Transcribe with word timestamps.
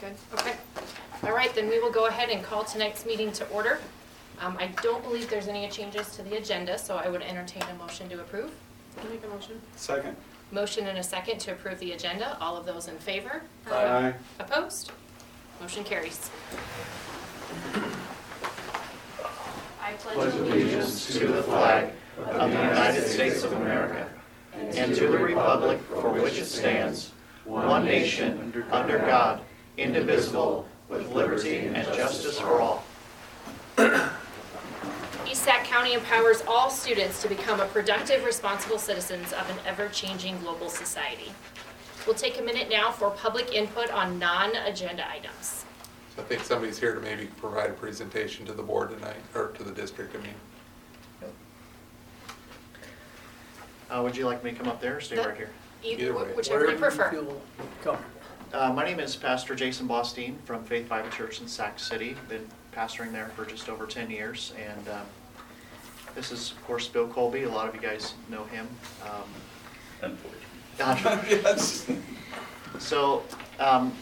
Good, 0.00 0.14
okay. 0.34 0.54
All 1.22 1.32
right, 1.34 1.54
then 1.54 1.68
we 1.68 1.78
will 1.78 1.90
go 1.90 2.06
ahead 2.06 2.30
and 2.30 2.42
call 2.42 2.64
tonight's 2.64 3.04
meeting 3.04 3.30
to 3.32 3.46
order. 3.48 3.80
Um, 4.40 4.56
I 4.58 4.68
don't 4.82 5.02
believe 5.04 5.28
there's 5.28 5.48
any 5.48 5.68
changes 5.68 6.16
to 6.16 6.22
the 6.22 6.38
agenda, 6.38 6.78
so 6.78 6.96
I 6.96 7.08
would 7.10 7.20
entertain 7.20 7.62
a 7.64 7.74
motion 7.74 8.08
to 8.08 8.20
approve. 8.20 8.50
I'll 8.98 9.10
make 9.10 9.22
a 9.22 9.28
motion. 9.28 9.60
Second. 9.76 10.16
Motion 10.52 10.86
and 10.86 10.96
a 10.98 11.02
second 11.02 11.38
to 11.40 11.52
approve 11.52 11.78
the 11.78 11.92
agenda. 11.92 12.38
All 12.40 12.56
of 12.56 12.64
those 12.64 12.88
in 12.88 12.96
favor? 12.98 13.42
Aye. 13.70 14.14
Opposed? 14.38 14.90
Motion 15.60 15.84
carries. 15.84 16.30
I 19.82 19.92
pledge 19.98 20.34
allegiance 20.34 21.12
to 21.18 21.26
the 21.26 21.42
flag 21.42 21.92
of 22.26 22.50
the 22.50 22.56
United 22.56 23.06
States 23.06 23.42
of 23.44 23.52
America 23.52 24.08
and 24.54 24.94
to 24.94 25.08
the 25.08 25.18
republic 25.18 25.78
for 25.82 26.10
which 26.10 26.38
it 26.38 26.46
stands, 26.46 27.12
one 27.44 27.84
nation, 27.84 28.64
under 28.70 28.98
God, 28.98 29.42
indivisible, 29.80 30.66
with 30.88 31.10
liberty 31.12 31.58
and 31.58 31.76
justice 31.94 32.38
for 32.38 32.60
all. 32.60 32.84
East 35.28 35.44
Sac 35.44 35.64
County 35.64 35.94
empowers 35.94 36.42
all 36.46 36.70
students 36.70 37.22
to 37.22 37.28
become 37.28 37.60
a 37.60 37.66
productive, 37.66 38.24
responsible 38.24 38.78
citizens 38.78 39.32
of 39.32 39.48
an 39.48 39.56
ever-changing 39.66 40.38
global 40.40 40.68
society. 40.68 41.32
We'll 42.06 42.16
take 42.16 42.38
a 42.38 42.42
minute 42.42 42.68
now 42.68 42.90
for 42.90 43.10
public 43.10 43.54
input 43.54 43.90
on 43.90 44.18
non-agenda 44.18 45.08
items. 45.08 45.64
I 46.18 46.22
think 46.22 46.42
somebody's 46.42 46.78
here 46.78 46.94
to 46.94 47.00
maybe 47.00 47.26
provide 47.26 47.70
a 47.70 47.74
presentation 47.74 48.44
to 48.46 48.52
the 48.52 48.62
board 48.62 48.90
tonight, 48.90 49.16
or 49.34 49.48
to 49.48 49.62
the 49.62 49.70
district, 49.70 50.16
I 50.16 50.18
mean. 50.22 50.34
Uh, 53.90 54.02
Would 54.02 54.16
you 54.16 54.26
like 54.26 54.44
me 54.44 54.50
to 54.50 54.56
come 54.56 54.68
up 54.68 54.80
there 54.80 54.96
or 54.96 55.00
stay 55.00 55.16
right 55.16 55.36
here? 55.36 55.50
Either 55.82 56.14
way. 56.14 56.24
Whichever 56.34 56.70
you 56.70 56.76
prefer. 56.76 57.24
Uh, 58.52 58.72
My 58.72 58.84
name 58.84 58.98
is 58.98 59.14
Pastor 59.14 59.54
Jason 59.54 59.86
Bostein 59.86 60.34
from 60.44 60.64
Faith 60.64 60.88
Bible 60.88 61.10
Church 61.10 61.40
in 61.40 61.46
Sac 61.46 61.78
City. 61.78 62.16
Been 62.28 62.46
pastoring 62.74 63.12
there 63.12 63.28
for 63.36 63.44
just 63.44 63.68
over 63.68 63.86
10 63.86 64.10
years. 64.10 64.52
And 64.58 64.88
um, 64.88 65.06
this 66.16 66.32
is, 66.32 66.50
of 66.50 66.64
course, 66.64 66.88
Bill 66.88 67.06
Colby. 67.06 67.44
A 67.44 67.48
lot 67.48 67.68
of 67.68 67.74
you 67.76 67.80
guys 67.80 68.14
know 68.28 68.44
him. 68.44 68.66
Um, 69.04 70.12
Yes. 71.28 71.90
So, 72.78 73.24
um, 73.58 73.92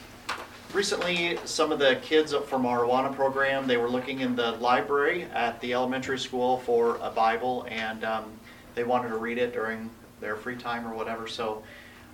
recently, 0.73 1.37
some 1.45 1.73
of 1.73 1.81
the 1.81 1.97
kids 2.03 2.33
up 2.33 2.47
from 2.47 2.65
our 2.65 2.81
Awana 2.81 3.13
program, 3.13 3.67
they 3.67 3.77
were 3.79 3.89
looking 3.89 4.21
in 4.21 4.37
the 4.37 4.53
library 4.53 5.25
at 5.35 5.61
the 5.61 5.73
elementary 5.73 6.19
school 6.19 6.59
for 6.59 6.97
a 7.03 7.11
Bible, 7.11 7.67
and 7.71 8.05
um, 8.05 8.31
they 8.77 8.85
wanted 8.85 9.09
to 9.09 9.17
read 9.17 9.39
it 9.39 9.53
during 9.53 9.91
their 10.21 10.37
free 10.37 10.55
time 10.55 10.87
or 10.87 10.95
whatever, 10.95 11.27
so 11.27 11.65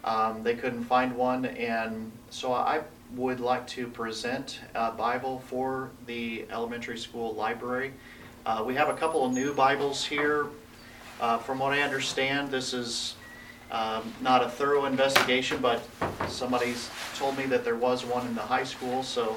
um, 0.04 0.42
they 0.42 0.54
couldn't 0.54 0.84
find 0.84 1.14
one, 1.14 1.44
and 1.44 2.10
so 2.34 2.52
I 2.52 2.82
would 3.14 3.38
like 3.38 3.64
to 3.68 3.86
present 3.86 4.58
a 4.74 4.90
Bible 4.90 5.38
for 5.46 5.90
the 6.06 6.44
elementary 6.50 6.98
school 6.98 7.32
library. 7.32 7.92
Uh, 8.44 8.64
we 8.66 8.74
have 8.74 8.88
a 8.88 8.94
couple 8.94 9.24
of 9.24 9.32
new 9.32 9.54
Bibles 9.54 10.04
here. 10.04 10.48
Uh, 11.20 11.38
from 11.38 11.60
what 11.60 11.72
I 11.72 11.82
understand, 11.82 12.50
this 12.50 12.74
is 12.74 13.14
um, 13.70 14.12
Not 14.20 14.42
a 14.42 14.48
thorough 14.48 14.86
investigation, 14.86 15.60
but 15.62 15.80
somebody's 16.26 16.90
told 17.16 17.38
me 17.38 17.44
that 17.46 17.64
there 17.64 17.76
was 17.76 18.04
one 18.04 18.26
in 18.26 18.34
the 18.34 18.42
high 18.42 18.64
school, 18.64 19.04
so 19.04 19.36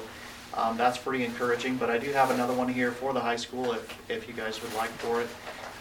um, 0.54 0.76
that's 0.76 0.98
pretty 0.98 1.24
encouraging. 1.24 1.76
But 1.76 1.90
I 1.90 1.98
do 1.98 2.10
have 2.10 2.32
another 2.32 2.52
one 2.52 2.68
here 2.68 2.90
for 2.90 3.12
the 3.12 3.20
high 3.20 3.36
school 3.36 3.74
if, 3.74 4.10
if 4.10 4.26
you 4.26 4.34
guys 4.34 4.60
would 4.60 4.74
like 4.74 4.90
for 4.90 5.20
it. 5.20 5.28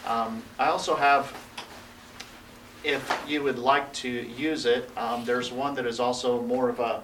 Um, 0.06 0.44
I 0.60 0.68
also 0.68 0.96
have, 0.96 1.36
if 2.84 3.24
you 3.28 3.44
would 3.44 3.60
like 3.60 3.92
to 3.94 4.10
use 4.10 4.66
it, 4.66 4.90
um, 4.98 5.26
there's 5.26 5.52
one 5.52 5.76
that 5.76 5.86
is 5.86 6.00
also 6.00 6.42
more 6.42 6.70
of 6.70 6.80
a, 6.80 7.02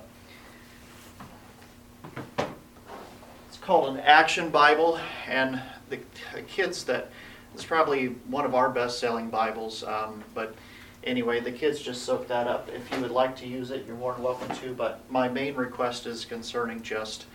it's 3.50 3.58
called 3.62 3.96
an 3.96 4.02
Action 4.02 4.50
Bible, 4.50 5.00
and 5.28 5.62
the 5.90 6.00
the 6.34 6.42
kids 6.42 6.84
that, 6.86 7.10
it's 7.54 7.66
probably 7.66 8.08
one 8.28 8.46
of 8.46 8.56
our 8.56 8.70
best-selling 8.70 9.30
Bibles, 9.30 9.84
um, 9.84 10.24
but 10.34 10.56
anyway, 11.04 11.40
the 11.40 11.52
kids 11.52 11.80
just 11.80 12.04
soaked 12.04 12.30
that 12.30 12.48
up. 12.48 12.70
If 12.70 12.92
you 12.92 13.02
would 13.02 13.12
like 13.12 13.36
to 13.38 13.48
use 13.48 13.72
it, 13.72 13.86
you're 13.86 13.96
more 13.96 14.14
than 14.14 14.24
welcome 14.24 14.56
to, 14.58 14.74
but 14.74 15.02
my 15.10 15.28
main 15.28 15.56
request 15.56 16.08
is 16.08 16.26
concerning 16.26 16.82
just 16.82 17.26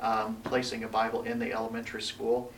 um, 0.00 0.36
placing 0.44 0.84
a 0.84 0.88
Bible 0.88 1.22
in 1.22 1.38
the 1.38 1.52
elementary 1.52 2.02
school. 2.02 2.52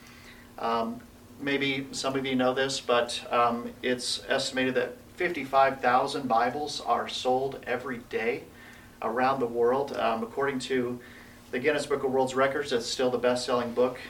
Um, 0.59 1.01
Maybe 1.41 1.89
some 1.91 2.15
of 2.15 2.25
you 2.25 2.37
know 2.37 2.55
this, 2.55 2.79
but 2.79 3.21
um, 3.33 3.73
it's 3.83 4.23
estimated 4.29 4.77
that 4.77 4.97
55,000 5.23 6.27
Bibles 6.27 6.81
are 6.81 7.09
sold 7.09 7.61
every 7.65 7.99
day 8.11 8.43
around 9.03 9.39
the 9.39 9.47
world. 9.47 9.97
Um, 9.97 10.25
According 10.25 10.59
to 10.61 10.99
the 11.53 11.61
Guinness 11.61 11.87
Book 11.87 12.03
of 12.03 12.11
World 12.11 12.35
Records, 12.35 12.73
it's 12.73 12.87
still 12.87 13.09
the 13.09 13.19
best-selling 13.19 13.73
book 13.73 14.01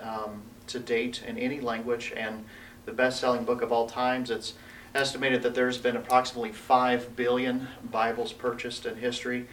um, 0.00 0.42
to 0.66 0.80
date 0.80 1.22
in 1.24 1.38
any 1.38 1.60
language 1.60 2.12
and 2.16 2.44
the 2.84 2.90
best-selling 2.90 3.44
book 3.44 3.62
of 3.62 3.70
all 3.70 3.86
times. 3.86 4.28
It's 4.28 4.54
estimated 4.92 5.42
that 5.42 5.54
there's 5.54 5.78
been 5.78 5.96
approximately 5.96 6.50
5 6.50 7.14
billion 7.14 7.68
Bibles 7.88 8.32
purchased 8.32 8.86
in 8.86 8.96
history. 8.96 9.46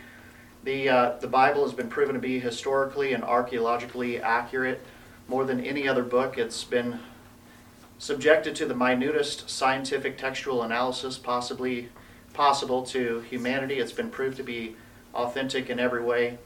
The, 0.64 0.90
uh, 0.90 1.18
the 1.20 1.28
Bible 1.28 1.64
has 1.64 1.76
been 1.76 1.90
proven 1.90 2.16
to 2.16 2.22
be 2.22 2.40
historically 2.40 3.14
and 3.14 3.24
archaeologically 3.24 4.20
accurate. 4.20 4.82
More 5.28 5.46
than 5.46 5.64
any 5.64 5.88
other 5.88 6.02
book, 6.02 6.40
it's 6.40 6.64
been 6.64 6.98
subjected 7.98 8.56
to 8.56 8.66
the 8.66 8.76
minutest 8.76 9.50
scientific 9.50 10.18
textual 10.18 10.64
analysis 10.64 11.18
possibly 11.18 11.90
possible 12.34 12.84
to 12.84 13.22
humanity. 13.22 13.76
It's 13.76 13.92
been 13.92 14.10
proved 14.10 14.38
to 14.38 14.44
be 14.44 14.76
authentic 15.14 15.70
in 15.70 15.80
every 15.80 16.04
way. 16.04 16.38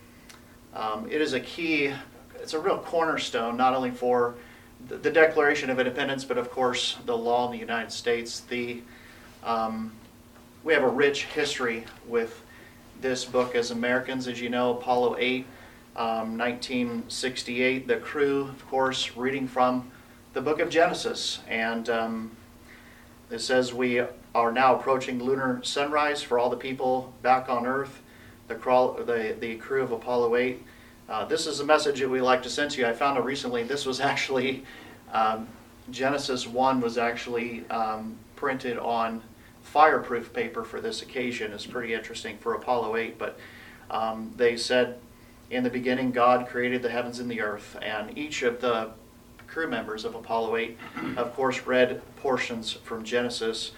Um, 0.74 1.08
it 1.09 1.22
is 1.22 1.34
a 1.34 1.40
key, 1.40 1.94
it's 2.35 2.53
a 2.53 2.59
real 2.59 2.78
cornerstone, 2.78 3.58
not 3.58 3.74
only 3.74 3.91
for 3.91 4.35
the 4.88 4.97
the 4.97 5.09
Declaration 5.09 5.69
of 5.69 5.80
Independence, 5.80 6.24
but 6.24 6.38
of 6.38 6.52
course, 6.52 6.97
the 7.06 7.18
law 7.18 7.46
in 7.46 7.52
the 7.52 7.58
United 7.58 7.91
States. 7.91 8.41
The, 8.41 8.81
um, 9.44 9.91
we 10.64 10.74
have 10.74 10.84
a 10.84 10.90
rich 10.90 11.24
history 11.25 11.85
with 12.08 12.44
this 13.02 13.25
book 13.25 13.56
as 13.56 13.72
Americans. 13.72 14.28
As 14.28 14.40
you 14.40 14.50
know, 14.50 14.78
Apollo 14.78 15.16
8, 15.18 15.46
um, 15.96 16.38
1968, 16.38 17.88
the 17.88 17.97
crew, 17.97 18.44
of 18.44 18.68
course, 18.68 19.16
reading 19.16 19.47
from 19.47 19.90
the 20.38 20.44
book 20.44 20.59
of 20.59 20.70
Genesis. 20.70 21.40
And 21.48 21.90
um, 21.90 22.31
it 23.31 23.40
says, 23.40 23.74
We 23.74 24.03
are 24.36 24.52
now 24.52 24.75
approaching 24.75 25.24
lunar 25.24 25.62
sunrise 25.64 26.22
for 26.22 26.38
all 26.38 26.52
the 26.52 26.56
people 26.56 27.12
back 27.24 27.50
on 27.50 27.66
Earth, 27.66 28.03
the, 28.47 28.53
crawl, 28.53 28.94
the, 28.94 29.36
the 29.40 29.56
crew 29.56 29.81
of 29.81 29.92
Apollo 29.92 30.36
8. 30.36 30.64
Uh, 31.09 31.26
this 31.26 31.47
is 31.47 31.59
a 31.59 31.66
message 31.66 32.02
that 32.02 32.09
we 32.09 32.22
like 32.22 32.44
to 32.44 32.52
send 32.52 32.70
to 32.70 32.81
you. 32.81 32.86
I 32.86 32.94
found 32.94 33.18
out 33.18 33.26
recently 33.26 33.64
this 33.64 33.84
was 33.84 34.00
actually, 34.14 34.64
um, 35.12 35.47
Genesis 35.90 36.46
1 36.46 36.81
was 36.81 37.00
actually 37.00 37.68
um, 37.72 38.16
printed 38.36 38.78
on 38.78 39.24
fireproof 39.64 40.34
paper 40.34 40.64
for 40.64 40.80
this 40.80 41.02
occasion. 41.02 41.52
It's 41.52 41.66
pretty 41.66 41.96
interesting 41.96 42.38
for 42.38 42.53
Apollo 42.53 42.96
8, 42.96 43.18
but 43.18 43.40
um, 43.90 44.34
they 44.38 44.56
said, 44.56 45.00
In 45.50 45.64
the 45.64 45.72
beginning, 45.72 46.12
God 46.12 46.47
created 46.47 46.84
the 46.84 46.92
heavens 46.92 47.18
and 47.18 47.31
the 47.31 47.42
earth, 47.42 47.76
and 47.81 48.16
each 48.16 48.44
of 48.44 48.62
the 48.62 48.92
crew 49.57 49.68
members 49.68 50.06
of 50.06 50.13
Apollo 50.13 50.56
8, 50.56 50.78
of 51.16 51.34
course, 51.34 51.66
read 51.66 52.00
portions 52.18 52.73
from 52.73 53.03
Genesis, 53.03 53.72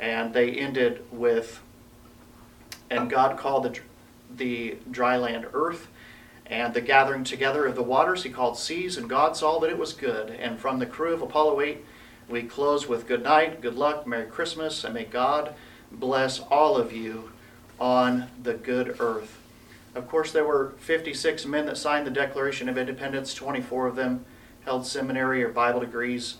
and 0.00 0.34
they 0.34 0.50
ended 0.50 1.04
with, 1.12 1.60
And 2.90 3.08
God 3.08 3.38
called 3.38 3.62
the, 3.62 3.80
the 4.36 4.78
dry 4.90 5.16
land 5.16 5.46
earth, 5.52 5.86
and 6.46 6.74
the 6.74 6.80
gathering 6.80 7.22
together 7.22 7.64
of 7.64 7.76
the 7.76 7.82
waters 7.84 8.24
he 8.24 8.30
called 8.30 8.58
seas, 8.58 8.96
and 8.96 9.08
God 9.08 9.36
saw 9.36 9.60
that 9.60 9.70
it 9.70 9.78
was 9.78 9.92
good. 9.92 10.30
And 10.30 10.58
from 10.58 10.80
the 10.80 10.86
crew 10.86 11.14
of 11.14 11.22
Apollo 11.22 11.60
8, 11.60 11.84
we 12.28 12.42
close 12.42 12.88
with 12.88 13.06
good 13.06 13.22
night, 13.22 13.60
good 13.60 13.76
luck, 13.76 14.08
Merry 14.08 14.26
Christmas, 14.26 14.82
and 14.82 14.94
may 14.94 15.04
God 15.04 15.54
bless 15.92 16.40
all 16.40 16.76
of 16.76 16.92
you 16.92 17.30
on 17.78 18.26
the 18.42 18.54
good 18.54 18.96
earth. 18.98 19.38
Of 19.94 20.08
course, 20.08 20.32
there 20.32 20.44
were 20.44 20.72
56 20.78 21.46
men 21.46 21.66
that 21.66 21.78
signed 21.78 22.04
the 22.04 22.10
Declaration 22.10 22.68
of 22.68 22.76
Independence, 22.76 23.32
24 23.32 23.86
of 23.86 23.94
them 23.94 24.24
held 24.64 24.86
seminary 24.86 25.42
or 25.42 25.48
Bible 25.48 25.80
degrees. 25.80 26.36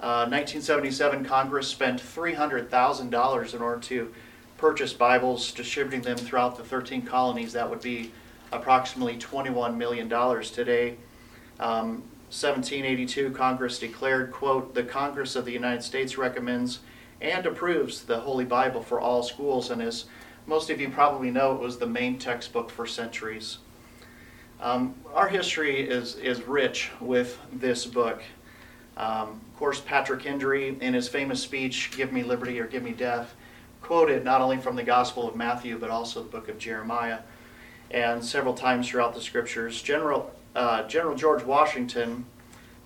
Uh, 0.00 0.26
1977, 0.26 1.24
Congress 1.24 1.68
spent 1.68 2.00
$300,000 2.00 3.54
in 3.54 3.62
order 3.62 3.80
to 3.80 4.12
purchase 4.58 4.92
Bibles, 4.92 5.52
distributing 5.52 6.02
them 6.02 6.16
throughout 6.16 6.56
the 6.56 6.64
13 6.64 7.02
colonies. 7.02 7.52
That 7.52 7.68
would 7.68 7.82
be 7.82 8.12
approximately 8.50 9.16
$21 9.16 9.76
million 9.76 10.08
today. 10.08 10.96
Um, 11.58 12.02
1782, 12.32 13.30
Congress 13.32 13.78
declared, 13.78 14.32
quote, 14.32 14.74
"The 14.74 14.84
Congress 14.84 15.36
of 15.36 15.44
the 15.44 15.52
United 15.52 15.82
States 15.82 16.16
recommends 16.16 16.80
and 17.20 17.44
approves 17.44 18.02
the 18.02 18.20
Holy 18.20 18.44
Bible 18.44 18.82
for 18.82 18.98
all 18.98 19.22
schools," 19.22 19.70
and 19.70 19.82
as 19.82 20.06
most 20.46 20.70
of 20.70 20.80
you 20.80 20.88
probably 20.88 21.30
know, 21.30 21.54
it 21.54 21.60
was 21.60 21.78
the 21.78 21.86
main 21.86 22.18
textbook 22.18 22.70
for 22.70 22.86
centuries. 22.86 23.58
Um, 24.62 24.94
our 25.12 25.26
history 25.26 25.80
is, 25.80 26.14
is 26.14 26.40
rich 26.44 26.92
with 27.00 27.36
this 27.52 27.84
book. 27.84 28.22
Um, 28.96 29.40
of 29.52 29.56
course, 29.58 29.80
Patrick 29.80 30.22
Henry, 30.22 30.76
in 30.80 30.94
his 30.94 31.08
famous 31.08 31.42
speech, 31.42 31.90
Give 31.96 32.12
Me 32.12 32.22
Liberty 32.22 32.60
or 32.60 32.68
Give 32.68 32.84
Me 32.84 32.92
Death, 32.92 33.34
quoted 33.80 34.24
not 34.24 34.40
only 34.40 34.58
from 34.58 34.76
the 34.76 34.84
Gospel 34.84 35.28
of 35.28 35.34
Matthew, 35.34 35.78
but 35.78 35.90
also 35.90 36.22
the 36.22 36.28
book 36.28 36.48
of 36.48 36.58
Jeremiah. 36.58 37.18
and 37.92 38.24
several 38.24 38.54
times 38.54 38.88
throughout 38.88 39.14
the 39.14 39.20
scriptures. 39.20 39.82
General, 39.82 40.32
uh, 40.56 40.86
General 40.88 41.14
George 41.14 41.44
Washington, 41.44 42.24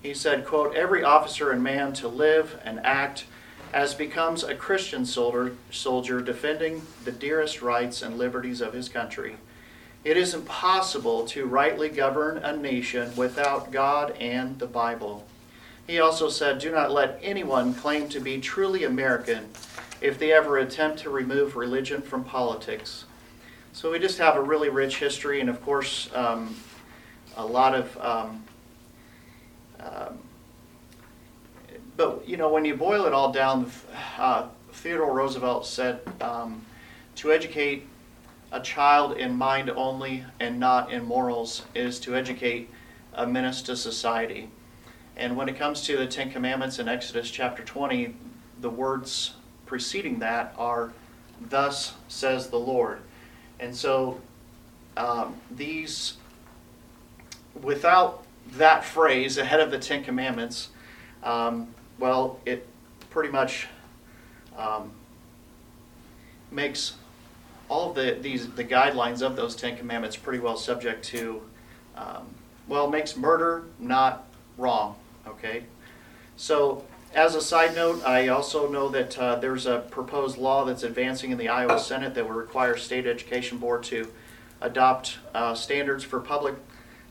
he 0.01 0.13
said, 0.13 0.45
quote, 0.45 0.75
every 0.75 1.03
officer 1.03 1.51
and 1.51 1.63
man 1.63 1.93
to 1.93 2.07
live 2.07 2.59
and 2.63 2.79
act 2.85 3.25
as 3.73 3.93
becomes 3.93 4.43
a 4.43 4.55
Christian 4.55 5.05
soldier, 5.05 5.55
soldier 5.71 6.21
defending 6.21 6.81
the 7.03 7.11
dearest 7.11 7.61
rights 7.61 8.01
and 8.01 8.17
liberties 8.17 8.61
of 8.61 8.73
his 8.73 8.89
country. 8.89 9.37
It 10.07 10.15
is 10.15 10.33
impossible 10.33 11.25
to 11.25 11.45
rightly 11.47 11.89
govern 11.89 12.37
a 12.37 12.55
nation 12.55 13.13
without 13.17 13.73
God 13.73 14.11
and 14.21 14.57
the 14.57 14.65
Bible. 14.65 15.27
He 15.85 15.99
also 15.99 16.29
said, 16.29 16.59
Do 16.59 16.71
not 16.71 16.93
let 16.93 17.19
anyone 17.21 17.73
claim 17.73 18.07
to 18.09 18.21
be 18.21 18.39
truly 18.39 18.85
American 18.85 19.49
if 19.99 20.17
they 20.17 20.31
ever 20.31 20.59
attempt 20.59 20.99
to 20.99 21.09
remove 21.09 21.57
religion 21.57 22.01
from 22.01 22.23
politics. 22.23 23.03
So 23.73 23.91
we 23.91 23.99
just 23.99 24.17
have 24.19 24.37
a 24.37 24.41
really 24.41 24.69
rich 24.69 24.97
history, 24.97 25.41
and 25.41 25.49
of 25.49 25.61
course, 25.61 26.09
um, 26.15 26.55
a 27.35 27.45
lot 27.45 27.75
of. 27.75 27.97
Um, 27.97 28.45
um, 29.81 30.19
but 31.97 32.25
you 32.25 32.37
know, 32.37 32.47
when 32.47 32.63
you 32.63 32.77
boil 32.77 33.07
it 33.07 33.11
all 33.11 33.33
down, 33.33 33.69
uh, 34.17 34.47
Theodore 34.71 35.13
Roosevelt 35.13 35.65
said, 35.65 35.99
um, 36.21 36.65
"To 37.15 37.33
educate 37.33 37.89
a 38.51 38.61
child 38.61 39.17
in 39.17 39.35
mind 39.35 39.69
only 39.69 40.23
and 40.39 40.59
not 40.59 40.91
in 40.91 41.05
morals 41.05 41.63
is 41.75 41.99
to 42.01 42.15
educate 42.15 42.69
a 43.13 43.25
menace 43.25 43.61
to 43.63 43.75
society." 43.75 44.49
And 45.17 45.35
when 45.35 45.49
it 45.49 45.57
comes 45.57 45.81
to 45.83 45.97
the 45.97 46.05
Ten 46.05 46.29
Commandments 46.29 46.77
in 46.77 46.87
Exodus 46.87 47.31
chapter 47.31 47.63
20, 47.63 48.13
the 48.61 48.69
words 48.69 49.33
preceding 49.65 50.19
that 50.19 50.53
are, 50.57 50.93
Thus 51.41 51.95
says 52.07 52.49
the 52.49 52.59
Lord. 52.59 52.99
And 53.59 53.75
so 53.75 54.19
um, 54.95 55.35
these, 55.51 56.13
without 57.61 58.23
that 58.53 58.85
phrase 58.85 59.37
ahead 59.37 59.59
of 59.59 59.71
the 59.71 59.79
Ten 59.79 60.03
Commandments, 60.03 60.69
um, 61.23 61.73
well, 61.99 62.39
it 62.45 62.67
pretty 63.09 63.29
much 63.29 63.67
um, 64.57 64.91
makes 66.51 66.93
all 67.69 67.89
of 67.89 67.95
the, 67.95 68.17
these, 68.21 68.49
the 68.51 68.63
guidelines 68.63 69.21
of 69.21 69.35
those 69.35 69.55
Ten 69.55 69.77
Commandments 69.77 70.15
pretty 70.15 70.39
well 70.39 70.57
subject 70.57 71.03
to, 71.05 71.41
um, 71.95 72.27
well, 72.67 72.89
makes 72.89 73.17
murder 73.17 73.63
not 73.79 74.27
wrong, 74.57 74.95
okay? 75.27 75.63
So, 76.35 76.85
as 77.13 77.35
a 77.35 77.41
side 77.41 77.73
note, 77.75 78.03
I 78.05 78.27
also 78.27 78.69
know 78.69 78.89
that 78.89 79.17
uh, 79.17 79.35
there's 79.37 79.65
a 79.65 79.79
proposed 79.89 80.37
law 80.37 80.65
that's 80.65 80.83
advancing 80.83 81.31
in 81.31 81.37
the 81.37 81.49
Iowa 81.49 81.79
Senate 81.79 82.13
that 82.15 82.27
would 82.27 82.35
require 82.35 82.77
state 82.77 83.07
education 83.07 83.57
board 83.57 83.83
to 83.83 84.11
adopt 84.61 85.17
uh, 85.33 85.55
standards 85.55 86.03
for 86.03 86.19
public 86.19 86.55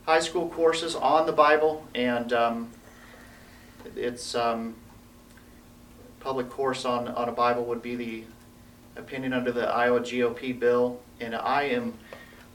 high 0.05 0.19
school 0.19 0.49
courses 0.49 0.95
on 0.95 1.25
the 1.25 1.31
Bible, 1.31 1.85
and 1.93 2.31
um, 2.31 2.69
it's 3.95 4.35
um, 4.35 4.75
public 6.19 6.49
course 6.49 6.85
on, 6.85 7.07
on 7.09 7.27
a 7.27 7.31
Bible 7.31 7.65
would 7.65 7.81
be 7.81 7.95
the 7.95 8.23
opinion 8.97 9.33
under 9.33 9.51
the 9.51 9.67
Iowa 9.67 9.99
GOP 9.99 10.57
bill, 10.57 10.99
and 11.19 11.35
I 11.35 11.63
am 11.63 11.93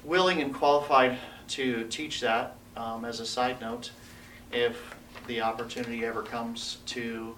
willing 0.04 0.40
and 0.40 0.54
qualified 0.54 1.18
to 1.48 1.84
teach 1.88 2.20
that 2.20 2.56
um, 2.76 3.04
as 3.04 3.20
a 3.20 3.26
side 3.26 3.60
note 3.60 3.90
if 4.52 4.96
the 5.26 5.40
opportunity 5.40 6.04
ever 6.04 6.22
comes 6.22 6.78
to 6.86 7.34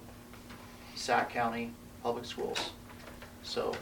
Sac 0.95 1.31
County 1.31 1.71
Public 2.03 2.25
Schools. 2.25 2.71
So 3.43 3.75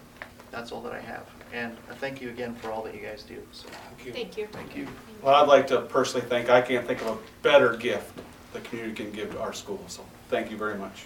that's 0.50 0.72
all 0.72 0.82
that 0.82 0.92
I 0.92 1.00
have. 1.00 1.26
And 1.52 1.76
I 1.90 1.94
thank 1.94 2.20
you 2.20 2.30
again 2.30 2.54
for 2.54 2.70
all 2.70 2.82
that 2.82 2.94
you 2.94 3.00
guys 3.00 3.22
do. 3.22 3.40
So 3.52 3.68
Thank 3.68 4.06
you. 4.06 4.12
Thank 4.12 4.36
you. 4.36 4.46
thank 4.46 4.76
you. 4.76 4.88
Well, 5.22 5.34
I'd 5.34 5.48
like 5.48 5.66
to 5.68 5.82
personally 5.82 6.26
thank, 6.28 6.48
I 6.48 6.62
can't 6.62 6.86
think 6.86 7.00
of 7.02 7.08
a 7.08 7.18
better 7.42 7.76
gift 7.76 8.18
the 8.52 8.60
community 8.60 8.94
can 8.94 9.12
give 9.12 9.32
to 9.32 9.40
our 9.40 9.52
school, 9.52 9.82
so 9.88 10.04
thank 10.28 10.50
you 10.50 10.56
very 10.56 10.76
much. 10.76 11.04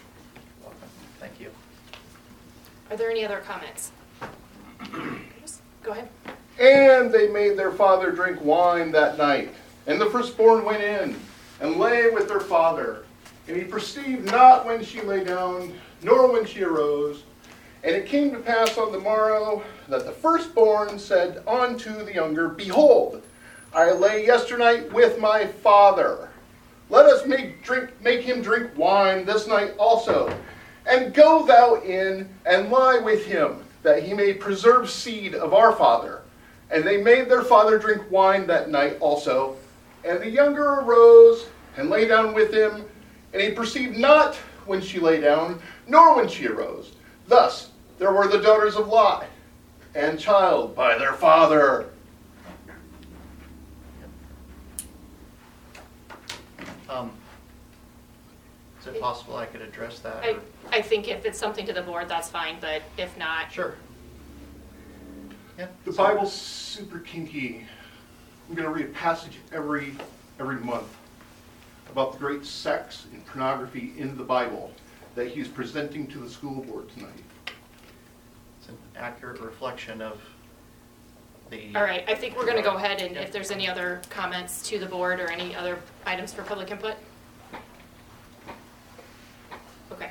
Welcome. 0.62 0.88
Thank 1.20 1.40
you. 1.40 1.50
Are 2.90 2.96
there 2.96 3.10
any 3.10 3.24
other 3.24 3.38
comments? 3.38 3.92
Go 5.82 5.92
ahead. 5.92 6.08
And 6.58 7.12
they 7.12 7.28
made 7.28 7.58
their 7.58 7.72
father 7.72 8.10
drink 8.10 8.42
wine 8.42 8.90
that 8.92 9.18
night. 9.18 9.54
And 9.86 10.00
the 10.00 10.10
firstborn 10.10 10.64
went 10.64 10.82
in 10.82 11.16
and 11.60 11.76
lay 11.76 12.10
with 12.10 12.28
their 12.28 12.40
father. 12.40 13.04
And 13.48 13.56
he 13.56 13.64
perceived 13.64 14.30
not 14.30 14.66
when 14.66 14.84
she 14.84 15.00
lay 15.02 15.22
down, 15.22 15.72
nor 16.02 16.32
when 16.32 16.44
she 16.44 16.64
arose. 16.64 17.22
And 17.84 17.94
it 17.94 18.06
came 18.06 18.32
to 18.32 18.38
pass 18.38 18.78
on 18.78 18.90
the 18.90 18.98
morrow 18.98 19.62
that 19.88 20.04
the 20.04 20.12
firstborn 20.12 20.98
said 20.98 21.42
unto 21.46 22.04
the 22.04 22.12
younger, 22.12 22.48
Behold, 22.48 23.22
I 23.72 23.92
lay 23.92 24.26
yesternight 24.26 24.92
with 24.92 25.20
my 25.20 25.46
father. 25.46 26.30
Let 26.88 27.06
us 27.06 27.26
make 27.26 27.62
drink 27.62 27.90
make 28.00 28.22
him 28.22 28.42
drink 28.42 28.76
wine 28.76 29.24
this 29.24 29.46
night 29.46 29.74
also. 29.78 30.36
And 30.86 31.14
go 31.14 31.44
thou 31.46 31.76
in 31.82 32.28
and 32.44 32.70
lie 32.70 32.98
with 32.98 33.24
him, 33.24 33.62
that 33.86 34.02
he 34.02 34.12
may 34.12 34.32
preserve 34.34 34.90
seed 34.90 35.32
of 35.32 35.54
our 35.54 35.70
father. 35.70 36.22
And 36.72 36.82
they 36.82 37.00
made 37.00 37.28
their 37.28 37.44
father 37.44 37.78
drink 37.78 38.02
wine 38.10 38.44
that 38.48 38.68
night 38.68 38.96
also. 38.98 39.56
And 40.04 40.20
the 40.20 40.28
younger 40.28 40.80
arose 40.80 41.46
and 41.76 41.88
lay 41.88 42.08
down 42.08 42.34
with 42.34 42.52
him, 42.52 42.84
and 43.32 43.40
he 43.40 43.52
perceived 43.52 43.96
not 43.96 44.34
when 44.64 44.80
she 44.80 44.98
lay 44.98 45.20
down, 45.20 45.62
nor 45.86 46.16
when 46.16 46.26
she 46.26 46.48
arose. 46.48 46.96
Thus 47.28 47.70
there 47.96 48.12
were 48.12 48.26
the 48.26 48.40
daughters 48.40 48.74
of 48.74 48.88
Lot, 48.88 49.26
and 49.94 50.18
child 50.18 50.74
by 50.74 50.98
their 50.98 51.12
father. 51.12 51.90
Um, 56.88 57.12
Is 58.86 58.94
it 58.94 59.00
possible 59.00 59.36
I 59.36 59.46
could 59.46 59.62
address 59.62 59.98
that? 60.00 60.22
I, 60.22 60.30
or- 60.30 60.40
I 60.70 60.80
think 60.80 61.08
if 61.08 61.24
it's 61.24 61.38
something 61.38 61.66
to 61.66 61.72
the 61.72 61.82
board, 61.82 62.08
that's 62.08 62.28
fine, 62.28 62.56
but 62.60 62.82
if 62.96 63.16
not, 63.18 63.50
Sure. 63.52 63.74
Yeah. 65.58 65.68
The 65.84 65.92
Bible's 65.92 66.32
super 66.34 66.98
kinky. 66.98 67.66
I'm 68.48 68.54
going 68.54 68.68
to 68.68 68.72
read 68.74 68.86
a 68.86 68.92
passage 68.92 69.38
every 69.52 69.94
every 70.38 70.56
month 70.56 70.94
about 71.90 72.12
the 72.12 72.18
great 72.18 72.44
sex 72.44 73.06
and 73.12 73.24
pornography 73.24 73.94
in 73.96 74.18
the 74.18 74.22
Bible 74.22 74.70
that 75.14 75.28
he's 75.28 75.48
presenting 75.48 76.06
to 76.08 76.18
the 76.18 76.28
school 76.28 76.62
board 76.62 76.90
tonight. 76.90 77.22
It's 78.58 78.68
an 78.68 78.76
accurate 78.96 79.40
reflection 79.40 80.02
of 80.02 80.20
the. 81.48 81.74
all 81.74 81.82
right, 81.82 82.04
I 82.06 82.14
think 82.14 82.36
we're 82.36 82.44
gonna 82.46 82.60
go 82.62 82.76
ahead 82.76 83.00
and 83.00 83.16
if 83.16 83.32
there's 83.32 83.50
any 83.50 83.66
other 83.66 84.02
comments 84.10 84.62
to 84.68 84.78
the 84.78 84.86
board 84.86 85.18
or 85.20 85.30
any 85.30 85.56
other 85.56 85.78
items 86.04 86.34
for 86.34 86.42
public 86.42 86.70
input? 86.70 86.96
Okay. 89.96 90.10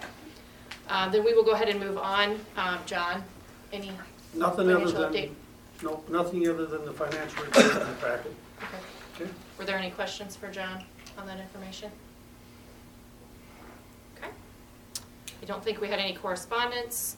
Um, 0.90 1.12
then 1.12 1.24
we 1.24 1.34
will 1.34 1.44
go 1.44 1.52
ahead 1.52 1.70
and 1.70 1.80
move 1.80 1.98
on. 1.98 2.40
Um, 2.58 2.80
John, 2.86 3.24
any, 3.72 3.92
Nothing 4.34 4.70
other 4.70 4.86
Financial 4.88 5.04
update? 5.06 5.30
than, 5.82 5.90
no, 5.92 6.04
nothing 6.10 6.48
other 6.48 6.66
than 6.66 6.86
the 6.86 6.92
financial 6.94 7.44
report 7.44 7.66
in 7.66 7.80
the 7.80 7.96
packet. 8.02 8.34
okay. 8.64 8.78
Okay. 9.22 9.32
Were 9.58 9.66
there 9.66 9.78
any 9.78 9.92
questions 9.92 10.36
for 10.36 10.50
John 10.52 10.84
on 11.18 11.26
that 11.28 11.40
information? 11.40 11.90
Okay. 14.18 14.30
I 15.42 15.46
don't 15.46 15.64
think 15.64 15.80
we 15.82 15.88
had 15.88 16.00
any 16.00 16.14
correspondence 16.14 17.18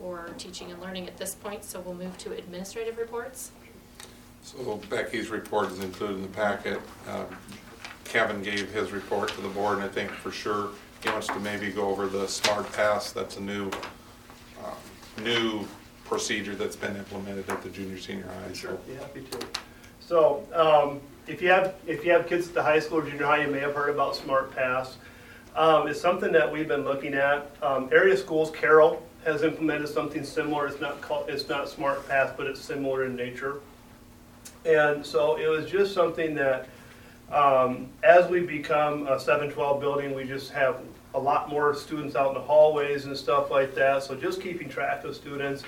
or 0.00 0.30
teaching 0.38 0.70
and 0.70 0.80
learning 0.80 1.06
at 1.06 1.16
this 1.16 1.34
point, 1.34 1.64
so 1.64 1.80
we'll 1.80 1.94
move 1.94 2.16
to 2.18 2.32
administrative 2.32 2.98
reports. 2.98 3.52
So 4.42 4.80
Becky's 4.88 5.28
report 5.28 5.70
is 5.72 5.80
included 5.80 6.16
in 6.16 6.22
the 6.22 6.28
packet. 6.28 6.80
Um, 7.08 7.26
Kevin 8.04 8.42
gave 8.42 8.72
his 8.72 8.90
report 8.92 9.28
to 9.34 9.40
the 9.40 9.48
board, 9.48 9.78
and 9.78 9.84
I 9.84 9.88
think 9.88 10.10
for 10.10 10.30
sure 10.30 10.70
he 11.02 11.10
wants 11.10 11.26
to 11.28 11.40
maybe 11.40 11.70
go 11.70 11.88
over 11.88 12.06
the 12.06 12.26
Smart 12.26 12.70
Pass. 12.72 13.12
That's 13.12 13.36
a 13.36 13.40
new, 13.40 13.70
um, 14.64 14.74
new 15.22 15.66
procedure 16.04 16.54
that's 16.54 16.76
been 16.76 16.96
implemented 16.96 17.48
at 17.50 17.62
the 17.62 17.68
junior, 17.68 17.98
senior 17.98 18.26
high. 18.26 18.52
Sure, 18.52 18.70
So 18.70 18.76
be 18.86 18.94
happy 18.94 19.22
to. 19.22 19.46
So, 20.00 20.46
um, 20.54 21.00
if 21.26 21.42
you 21.42 21.48
have, 21.48 21.74
if 21.86 22.04
you 22.04 22.12
have 22.12 22.26
kids 22.26 22.48
at 22.48 22.54
the 22.54 22.62
high 22.62 22.78
school 22.80 22.98
or 22.98 23.02
junior 23.08 23.26
high, 23.26 23.44
you 23.44 23.50
may 23.50 23.60
have 23.60 23.74
heard 23.74 23.90
about 23.90 24.16
Smart 24.16 24.54
Pass. 24.54 24.96
Um, 25.54 25.88
it's 25.88 26.00
something 26.00 26.32
that 26.32 26.50
we've 26.50 26.68
been 26.68 26.84
looking 26.84 27.14
at. 27.14 27.50
Um, 27.62 27.88
area 27.92 28.16
schools, 28.16 28.50
Carroll 28.50 29.02
has 29.24 29.42
implemented 29.42 29.88
something 29.88 30.24
similar. 30.24 30.66
It's 30.66 30.80
not 30.80 31.00
called, 31.00 31.28
it's 31.28 31.48
not 31.48 31.68
Smart 31.68 32.08
Pass, 32.08 32.32
but 32.36 32.46
it's 32.46 32.60
similar 32.60 33.04
in 33.04 33.14
nature. 33.14 33.60
And 34.64 35.04
so 35.04 35.36
it 35.36 35.48
was 35.48 35.70
just 35.70 35.94
something 35.94 36.34
that, 36.36 36.68
um, 37.32 37.88
as 38.02 38.28
we 38.30 38.40
become 38.40 39.06
a 39.06 39.18
seven 39.18 39.50
twelve 39.50 39.80
building, 39.80 40.14
we 40.14 40.24
just 40.24 40.50
have 40.52 40.80
a 41.14 41.18
lot 41.18 41.48
more 41.48 41.74
students 41.74 42.16
out 42.16 42.28
in 42.28 42.34
the 42.34 42.40
hallways 42.40 43.06
and 43.06 43.16
stuff 43.16 43.50
like 43.50 43.74
that. 43.74 44.02
So 44.02 44.14
just 44.14 44.40
keeping 44.40 44.68
track 44.68 45.04
of 45.04 45.14
students. 45.14 45.64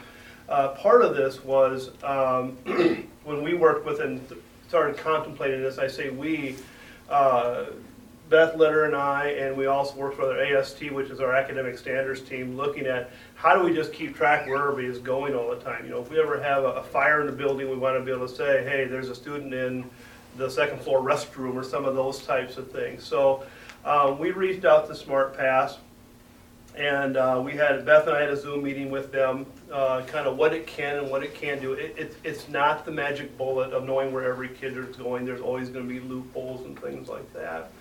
Uh, 0.49 0.69
part 0.69 1.02
of 1.02 1.14
this 1.14 1.45
was, 1.45 1.90
um, 2.02 2.52
when 3.25 3.43
we 3.43 3.55
worked 3.55 3.87
with 3.87 4.00
and 4.00 4.21
started 4.69 4.97
contemplating 4.97 5.62
this, 5.62 5.79
I 5.79 5.87
say 5.87 6.11
we, 6.11 6.57
uh, 7.09 7.67
Beth 8.29 8.55
Litter 8.57 8.85
and 8.85 8.95
I, 8.95 9.29
and 9.31 9.57
we 9.57 9.67
also 9.67 9.97
work 9.97 10.19
with 10.19 10.29
our 10.29 10.40
AST, 10.40 10.93
which 10.93 11.11
is 11.11 11.21
our 11.21 11.33
academic 11.35 11.76
standards 11.79 12.21
team, 12.21 12.57
looking 12.57 12.87
at 12.87 13.11
how 13.35 13.57
do 13.57 13.64
we 13.64 13.75
just 13.75 13.93
keep 13.93 14.17
track 14.17 14.47
where 14.47 14.69
everybody 14.69 14.87
is 14.87 14.99
going 14.99 15.35
all 15.35 15.50
the 15.50 15.57
time. 15.57 15.85
You 15.85 15.90
know, 15.90 16.00
if 16.00 16.11
we 16.11 16.21
ever 16.21 16.40
have 16.40 16.62
a, 16.62 16.75
a 16.75 16.83
fire 16.83 17.21
in 17.21 17.26
the 17.26 17.33
building, 17.33 17.69
we 17.69 17.76
want 17.76 17.99
to 17.99 18.05
be 18.05 18.12
able 18.12 18.29
to 18.29 18.35
say, 18.35 18.62
hey, 18.64 18.85
there's 18.85 19.09
a 19.09 19.14
student 19.14 19.52
in 19.52 19.90
the 20.40 20.50
second 20.50 20.80
floor 20.80 21.00
restroom 21.00 21.54
or 21.54 21.62
some 21.62 21.85
of 21.85 21.94
those 21.94 22.26
types 22.26 22.56
of 22.56 22.73
things. 22.73 23.04
So 23.04 23.44
um, 23.85 24.18
we 24.18 24.32
reached 24.32 24.64
out 24.64 24.88
to 24.88 24.94
Smart 24.94 25.37
Pass. 25.37 25.78
And 26.76 27.16
uh, 27.16 27.42
we 27.44 27.52
had, 27.56 27.85
Beth 27.85 28.06
and 28.06 28.16
I 28.16 28.20
had 28.20 28.30
a 28.30 28.37
Zoom 28.37 28.62
meeting 28.62 28.90
with 28.90 29.11
them, 29.11 29.44
uh, 29.73 30.02
kind 30.06 30.28
of 30.28 30.37
what 30.37 30.54
it 30.54 30.68
can 30.68 30.99
and 30.99 31.11
what 31.11 31.25
it 31.25 31.35
can 31.35 31.61
do. 31.61 31.73
It, 31.73 31.97
it, 31.99 32.16
it's 32.23 32.49
not 32.49 32.85
the 32.85 32.92
magic 32.92 33.37
bullet 33.37 33.73
of 33.73 33.85
knowing 33.85 34.12
where 34.12 34.25
every 34.30 34.49
kid 34.49 34.76
is 34.76 34.94
going. 34.94 35.26
There's 35.26 35.40
always 35.40 35.68
going 35.68 35.88
to 35.88 35.92
be 35.92 35.99
loopholes 35.99 36.64
and 36.64 36.80
things 36.80 37.09
like 37.09 37.30
that. 37.35 37.73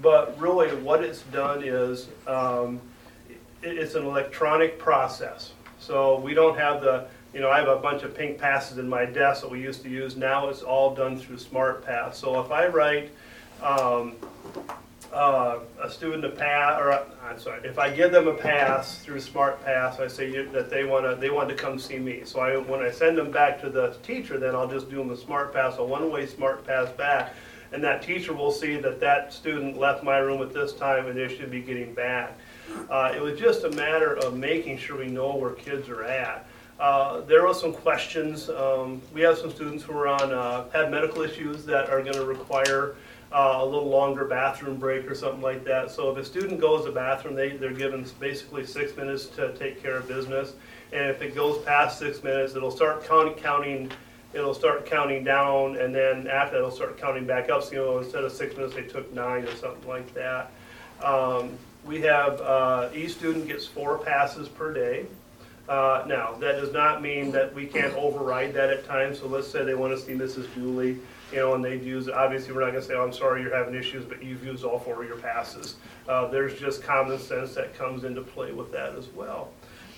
But 0.00 0.40
really, 0.40 0.74
what 0.76 1.04
it's 1.04 1.22
done 1.24 1.62
is, 1.62 2.08
um, 2.26 2.80
it, 3.28 3.38
it's 3.62 3.94
an 3.96 4.06
electronic 4.06 4.78
process. 4.78 5.52
So 5.78 6.18
we 6.18 6.32
don't 6.32 6.58
have 6.58 6.80
the, 6.80 7.08
you 7.32 7.40
know, 7.40 7.50
I 7.50 7.58
have 7.58 7.68
a 7.68 7.76
bunch 7.76 8.02
of 8.02 8.14
pink 8.14 8.38
passes 8.38 8.78
in 8.78 8.88
my 8.88 9.04
desk 9.04 9.42
that 9.42 9.50
we 9.50 9.60
used 9.60 9.82
to 9.82 9.88
use. 9.88 10.16
Now 10.16 10.48
it's 10.48 10.62
all 10.62 10.94
done 10.94 11.18
through 11.18 11.38
Smart 11.38 11.84
Pass. 11.84 12.18
So 12.18 12.40
if 12.40 12.50
I 12.50 12.66
write, 12.66 13.10
um, 13.62 14.14
uh, 15.12 15.58
a 15.82 15.90
student 15.90 16.24
a 16.24 16.30
pass, 16.30 16.80
or, 16.80 16.92
I'm 17.22 17.38
sorry, 17.38 17.60
if 17.68 17.78
I 17.78 17.90
give 17.90 18.12
them 18.12 18.28
a 18.28 18.34
pass 18.34 18.98
through 18.98 19.20
Smart 19.20 19.62
Pass, 19.64 20.00
I 20.00 20.06
say 20.06 20.44
that 20.46 20.70
they 20.70 20.84
wanna, 20.84 21.14
they 21.16 21.30
want 21.30 21.48
to 21.50 21.54
come 21.54 21.78
see 21.78 21.98
me. 21.98 22.22
So 22.24 22.40
I, 22.40 22.56
when 22.56 22.80
I 22.80 22.90
send 22.90 23.18
them 23.18 23.30
back 23.30 23.60
to 23.62 23.68
the 23.68 23.96
teacher, 24.02 24.38
then 24.38 24.54
I'll 24.54 24.68
just 24.68 24.88
do 24.88 24.96
them 24.96 25.10
a 25.10 25.16
Smart 25.16 25.52
Pass, 25.52 25.76
a 25.78 25.84
one-way 25.84 26.26
Smart 26.26 26.66
Pass 26.66 26.90
back. 26.90 27.34
And 27.72 27.82
that 27.84 28.02
teacher 28.02 28.34
will 28.34 28.52
see 28.52 28.76
that 28.76 29.00
that 29.00 29.32
student 29.32 29.78
left 29.78 30.02
my 30.02 30.18
room 30.18 30.42
at 30.42 30.52
this 30.52 30.74
time 30.74 31.06
and 31.06 31.16
they 31.16 31.34
should 31.34 31.50
be 31.50 31.62
getting 31.62 31.94
back. 31.94 32.38
Uh, 32.90 33.12
it 33.14 33.20
was 33.20 33.38
just 33.38 33.64
a 33.64 33.70
matter 33.70 34.14
of 34.18 34.36
making 34.36 34.76
sure 34.76 34.98
we 34.98 35.06
know 35.06 35.34
where 35.36 35.52
kids 35.52 35.88
are 35.88 36.04
at. 36.04 36.46
Uh, 36.80 37.20
there 37.22 37.46
were 37.46 37.54
some 37.54 37.72
questions, 37.72 38.48
um, 38.50 39.00
we 39.14 39.20
have 39.20 39.38
some 39.38 39.50
students 39.50 39.84
who 39.84 39.92
are 39.92 40.08
on, 40.08 40.32
uh, 40.32 40.68
have 40.70 40.90
medical 40.90 41.22
issues 41.22 41.64
that 41.64 41.88
are 41.88 42.02
gonna 42.02 42.24
require, 42.24 42.96
uh, 43.30 43.58
a 43.60 43.64
little 43.64 43.88
longer 43.88 44.24
bathroom 44.24 44.76
break 44.76 45.08
or 45.10 45.14
something 45.14 45.40
like 45.40 45.64
that. 45.64 45.90
So 45.90 46.10
if 46.10 46.18
a 46.18 46.24
student 46.24 46.60
goes 46.60 46.82
to 46.84 46.88
the 46.88 46.94
bathroom, 46.94 47.34
they, 47.34 47.50
they're 47.50 47.70
given 47.72 48.04
basically 48.18 48.66
six 48.66 48.96
minutes 48.96 49.26
to 49.36 49.52
take 49.54 49.82
care 49.82 49.96
of 49.96 50.08
business. 50.08 50.54
And 50.92 51.08
if 51.08 51.22
it 51.22 51.34
goes 51.34 51.62
past 51.64 51.98
six 51.98 52.22
minutes, 52.22 52.54
it'll 52.54 52.70
start 52.70 53.06
counting, 53.06 53.34
counting, 53.34 53.90
it'll 54.34 54.54
start 54.54 54.84
counting 54.84 55.24
down, 55.24 55.76
and 55.76 55.94
then 55.94 56.26
after 56.26 56.56
that, 56.56 56.58
it'll 56.58 56.70
start 56.70 56.98
counting 56.98 57.26
back 57.26 57.48
up. 57.48 57.62
So, 57.62 57.72
you 57.72 57.76
know, 57.78 57.98
instead 57.98 58.24
of 58.24 58.32
six 58.32 58.56
minutes, 58.56 58.74
they 58.74 58.82
took 58.82 59.12
nine 59.14 59.44
or 59.44 59.54
something 59.56 59.88
like 59.88 60.12
that. 60.14 60.50
Um, 61.02 61.56
we 61.84 62.00
have, 62.02 62.40
uh, 62.40 62.88
each 62.94 63.12
student 63.12 63.46
gets 63.46 63.66
four 63.66 63.98
passes 63.98 64.48
per 64.48 64.72
day. 64.72 65.06
Uh, 65.68 66.04
Now, 66.06 66.32
that 66.40 66.60
does 66.60 66.72
not 66.72 67.02
mean 67.02 67.30
that 67.32 67.54
we 67.54 67.66
can't 67.66 67.94
override 67.94 68.52
that 68.54 68.70
at 68.70 68.84
times, 68.86 69.20
so 69.20 69.26
let's 69.26 69.46
say 69.48 69.64
they 69.64 69.74
want 69.74 69.96
to 69.96 70.02
see 70.04 70.12
Mrs. 70.12 70.52
Dooley, 70.54 70.98
you 71.30 71.38
know, 71.38 71.54
and 71.54 71.64
they'd 71.64 71.82
use, 71.82 72.08
obviously, 72.08 72.52
we're 72.52 72.60
not 72.60 72.72
gonna 72.72 72.82
say, 72.82 72.94
oh, 72.94 73.04
I'm 73.04 73.12
sorry, 73.12 73.42
you're 73.42 73.54
having 73.56 73.74
issues, 73.74 74.04
but 74.04 74.22
you've 74.22 74.44
used 74.44 74.64
all 74.64 74.78
four 74.78 75.02
of 75.02 75.08
your 75.08 75.18
passes. 75.18 75.76
Uh, 76.08 76.26
There's 76.26 76.58
just 76.58 76.82
common 76.82 77.18
sense 77.18 77.54
that 77.54 77.74
comes 77.76 78.04
into 78.04 78.22
play 78.22 78.52
with 78.52 78.72
that 78.72 78.96
as 78.96 79.08
well. 79.08 79.52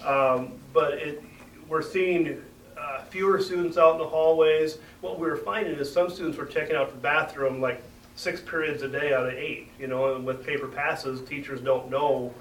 Um, 0.05 0.53
But 0.73 0.95
it, 0.95 1.23
we're 1.69 1.83
seeing 1.83 2.43
uh, 2.79 3.03
fewer 3.05 3.41
students 3.41 3.79
out 3.79 3.93
in 3.93 3.99
the 3.99 4.05
hallways. 4.07 4.79
What 5.01 5.19
we 5.19 5.27
were 5.27 5.37
finding 5.39 5.75
is 5.79 5.91
some 5.91 6.11
students 6.11 6.37
were 6.37 6.45
checking 6.47 6.77
out 6.77 6.91
the 6.91 6.99
bathroom 6.99 7.61
like 7.61 7.83
six 8.17 8.41
periods 8.43 8.83
a 8.83 8.89
day 8.89 9.15
out 9.15 9.27
of 9.27 9.33
eight, 9.33 9.69
you 9.79 9.87
know, 9.87 10.15
and 10.15 10.27
with 10.27 10.45
paper 10.45 10.69
passes, 10.69 11.27
teachers 11.27 11.61
don't 11.61 11.91
know 11.91 12.33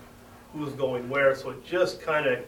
who's 0.51 0.73
going 0.73 1.09
where, 1.09 1.33
so 1.35 1.49
it 1.51 1.65
just 1.65 1.99
kind 2.01 2.27
of 2.27 2.39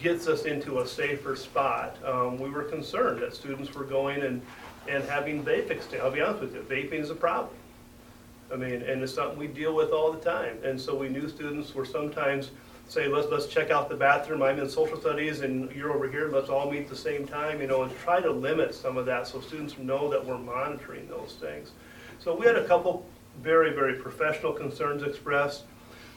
gets 0.00 0.26
us 0.28 0.44
into 0.44 0.80
a 0.80 0.86
safer 0.86 1.36
spot. 1.36 1.96
Um, 2.04 2.38
we 2.38 2.50
were 2.50 2.64
concerned 2.64 3.20
that 3.22 3.34
students 3.34 3.74
were 3.74 3.84
going 3.84 4.22
and, 4.22 4.40
and 4.88 5.04
having 5.04 5.44
vape 5.44 5.70
extend, 5.70 6.02
I'll 6.02 6.10
be 6.10 6.20
honest 6.20 6.40
with 6.40 6.54
you, 6.54 6.60
vaping 6.62 7.00
is 7.00 7.10
a 7.10 7.14
problem. 7.14 7.54
I 8.52 8.56
mean, 8.56 8.82
and 8.82 9.02
it's 9.02 9.14
something 9.14 9.38
we 9.38 9.46
deal 9.46 9.74
with 9.74 9.90
all 9.90 10.10
the 10.10 10.18
time, 10.18 10.58
and 10.64 10.80
so 10.80 10.94
we 10.94 11.08
knew 11.08 11.28
students 11.28 11.74
were 11.74 11.84
sometimes 11.84 12.50
say, 12.88 13.06
let's, 13.06 13.28
let's 13.30 13.46
check 13.46 13.70
out 13.70 13.88
the 13.88 13.94
bathroom, 13.94 14.42
I'm 14.42 14.58
in 14.58 14.68
social 14.68 15.00
studies 15.00 15.42
and 15.42 15.70
you're 15.70 15.92
over 15.92 16.10
here, 16.10 16.28
let's 16.32 16.48
all 16.48 16.68
meet 16.68 16.82
at 16.82 16.88
the 16.88 16.96
same 16.96 17.24
time, 17.24 17.60
you 17.60 17.68
know, 17.68 17.84
and 17.84 17.96
try 17.98 18.20
to 18.20 18.30
limit 18.30 18.74
some 18.74 18.96
of 18.96 19.06
that 19.06 19.28
so 19.28 19.40
students 19.40 19.78
know 19.78 20.10
that 20.10 20.24
we're 20.24 20.38
monitoring 20.38 21.06
those 21.06 21.36
things. 21.40 21.70
So 22.18 22.34
we 22.34 22.46
had 22.46 22.56
a 22.56 22.66
couple 22.66 23.06
very, 23.42 23.72
very 23.72 23.94
professional 23.94 24.52
concerns 24.52 25.04
expressed, 25.04 25.62